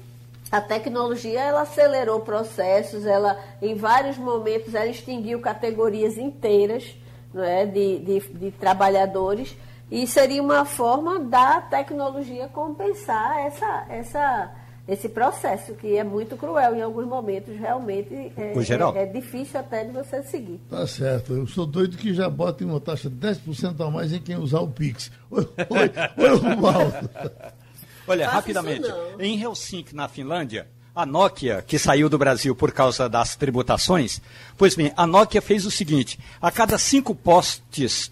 a 0.51 0.61
tecnologia 0.61 1.41
ela 1.41 1.62
acelerou 1.62 2.21
processos, 2.21 3.07
ela, 3.07 3.39
em 3.62 3.75
vários 3.75 4.19
momentos, 4.19 4.75
ela 4.75 4.87
extinguiu 4.87 5.41
categorias 5.41 6.19
inteiras 6.19 6.95
não 7.33 7.45
é, 7.45 7.66
de, 7.66 7.99
de, 7.99 8.21
de 8.21 8.51
trabalhadores 8.53 9.57
e 9.91 10.07
seria 10.07 10.43
uma 10.43 10.64
forma 10.64 11.19
da 11.19 11.61
tecnologia 11.61 12.49
compensar 12.49 13.39
essa, 13.47 13.87
essa 13.89 14.51
esse 14.89 15.07
processo, 15.07 15.74
que 15.74 15.99
é 15.99 16.03
muito 16.03 16.34
cruel 16.34 16.74
em 16.74 16.80
alguns 16.80 17.07
momentos, 17.07 17.55
realmente 17.59 18.14
é, 18.14 18.55
é, 18.57 19.03
é, 19.03 19.07
difícil 19.07 19.61
até 19.61 19.84
de 19.84 19.93
você 19.93 20.22
seguir. 20.22 20.59
Tá 20.70 20.86
certo. 20.86 21.34
Eu 21.34 21.47
sou 21.47 21.66
doido 21.66 21.99
que 21.99 22.14
já 22.14 22.26
botem 22.30 22.66
uma 22.66 22.80
taxa 22.80 23.11
de 23.11 23.16
10% 23.16 23.86
a 23.86 23.91
mais 23.91 24.14
em 24.14 24.18
quem 24.18 24.36
usar 24.36 24.61
o 24.61 24.68
Pix. 24.68 25.12
Oi, 25.30 25.47
oi, 25.68 25.91
oi 26.16 27.53
Olha, 28.07 28.24
Faça 28.24 28.36
rapidamente, 28.36 28.89
em 29.18 29.39
Helsinki, 29.39 29.95
na 29.95 30.09
Finlândia, 30.09 30.66
a 30.95 31.05
Nokia, 31.05 31.62
que 31.66 31.78
saiu 31.78 32.09
do 32.09 32.16
Brasil 32.16 32.57
por 32.57 32.72
causa 32.72 33.07
das 33.07 33.36
tributações, 33.36 34.22
pois 34.57 34.74
bem, 34.74 34.91
a 34.97 35.07
Nokia 35.07 35.43
fez 35.43 35.66
o 35.66 35.70
seguinte: 35.70 36.18
a 36.41 36.51
cada 36.51 36.78
cinco 36.78 37.14
postes 37.14 38.11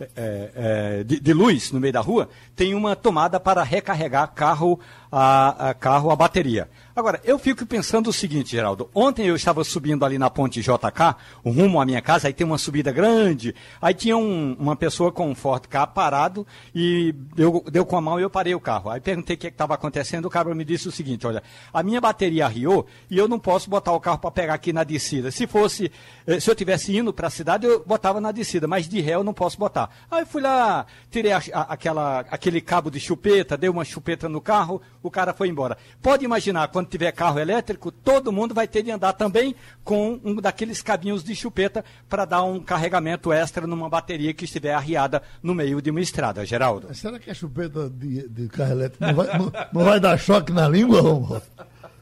é, 0.00 0.50
é, 0.54 1.04
de, 1.04 1.18
de, 1.18 1.32
luz 1.32 1.72
no 1.72 1.80
meio 1.80 1.92
da 1.92 2.00
rua, 2.00 2.28
tem 2.58 2.74
uma 2.74 2.96
tomada 2.96 3.38
para 3.38 3.62
recarregar 3.62 4.32
carro 4.34 4.80
a, 5.12 5.70
a 5.70 5.74
carro 5.74 6.10
a 6.10 6.16
bateria. 6.16 6.68
Agora, 6.94 7.20
eu 7.22 7.38
fico 7.38 7.64
pensando 7.64 8.10
o 8.10 8.12
seguinte, 8.12 8.50
Geraldo. 8.50 8.90
Ontem 8.92 9.26
eu 9.26 9.36
estava 9.36 9.62
subindo 9.62 10.04
ali 10.04 10.18
na 10.18 10.28
ponte 10.28 10.60
JK, 10.60 11.14
rumo 11.46 11.80
à 11.80 11.86
minha 11.86 12.02
casa, 12.02 12.26
aí 12.26 12.32
tem 12.32 12.44
uma 12.44 12.58
subida 12.58 12.90
grande. 12.90 13.54
Aí 13.80 13.94
tinha 13.94 14.16
um, 14.16 14.56
uma 14.58 14.74
pessoa 14.74 15.12
com 15.12 15.30
um 15.30 15.34
Ford 15.34 15.64
K 15.68 15.86
parado 15.86 16.44
e 16.74 17.14
deu, 17.36 17.64
deu 17.70 17.86
com 17.86 17.96
a 17.96 18.00
mão 18.00 18.18
e 18.18 18.24
eu 18.24 18.28
parei 18.28 18.54
o 18.54 18.60
carro. 18.60 18.90
Aí 18.90 19.00
perguntei 19.00 19.36
o 19.36 19.38
que 19.38 19.46
estava 19.46 19.74
acontecendo. 19.74 20.24
O 20.24 20.30
cara 20.30 20.52
me 20.52 20.64
disse 20.64 20.88
o 20.88 20.92
seguinte: 20.92 21.24
olha, 21.24 21.42
a 21.72 21.82
minha 21.84 22.00
bateria 22.00 22.46
arriou 22.46 22.84
e 23.08 23.16
eu 23.16 23.28
não 23.28 23.38
posso 23.38 23.70
botar 23.70 23.92
o 23.92 24.00
carro 24.00 24.18
para 24.18 24.32
pegar 24.32 24.54
aqui 24.54 24.72
na 24.72 24.82
descida. 24.82 25.30
Se 25.30 25.46
fosse, 25.46 25.92
eh, 26.26 26.40
se 26.40 26.50
eu 26.50 26.54
tivesse 26.56 26.96
indo 26.96 27.12
para 27.12 27.28
a 27.28 27.30
cidade, 27.30 27.64
eu 27.64 27.84
botava 27.86 28.20
na 28.20 28.32
descida, 28.32 28.66
mas 28.66 28.88
de 28.88 29.00
ré 29.00 29.14
eu 29.14 29.22
não 29.22 29.32
posso 29.32 29.56
botar. 29.56 29.88
Aí 30.10 30.26
fui 30.26 30.42
lá, 30.42 30.84
tirei 31.12 31.30
a, 31.30 31.40
a, 31.52 31.60
aquela, 31.74 32.20
aquele 32.28 32.47
cabo 32.60 32.90
de 32.90 32.98
chupeta, 32.98 33.56
dei 33.56 33.68
uma 33.68 33.84
chupeta 33.84 34.28
no 34.28 34.40
carro, 34.40 34.80
o 35.02 35.10
cara 35.10 35.32
foi 35.32 35.48
embora. 35.48 35.76
Pode 36.02 36.24
imaginar 36.24 36.68
quando 36.68 36.88
tiver 36.88 37.12
carro 37.12 37.38
elétrico, 37.38 37.90
todo 37.90 38.32
mundo 38.32 38.54
vai 38.54 38.66
ter 38.66 38.82
de 38.82 38.90
andar 38.90 39.12
também 39.12 39.54
com 39.84 40.20
um 40.24 40.36
daqueles 40.36 40.82
cabinhos 40.82 41.22
de 41.22 41.34
chupeta 41.34 41.84
para 42.08 42.24
dar 42.24 42.42
um 42.42 42.60
carregamento 42.60 43.32
extra 43.32 43.66
numa 43.66 43.88
bateria 43.88 44.32
que 44.32 44.44
estiver 44.44 44.74
arriada 44.74 45.22
no 45.42 45.54
meio 45.54 45.80
de 45.80 45.90
uma 45.90 46.00
estrada, 46.00 46.44
Geraldo. 46.44 46.94
Será 46.94 47.18
que 47.18 47.30
a 47.30 47.34
chupeta 47.34 47.88
de, 47.90 48.28
de 48.28 48.48
carro 48.48 48.72
elétrico 48.72 49.04
não 49.04 49.14
vai, 49.14 49.38
não, 49.38 49.52
não 49.72 49.84
vai 49.84 50.00
dar 50.00 50.18
choque 50.18 50.52
na 50.52 50.68
língua, 50.68 51.00
Romulo? 51.00 51.42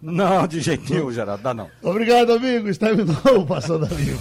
Não, 0.00 0.46
de 0.46 0.60
jeito 0.60 0.92
nenhum, 0.92 1.10
Geraldo, 1.10 1.42
dá 1.42 1.54
não. 1.54 1.68
Obrigado, 1.82 2.32
amigo. 2.32 2.74
Terminou 2.76 3.40
o 3.40 3.46
Passando 3.46 3.86
a 3.86 3.88
Limpo. 3.88 4.20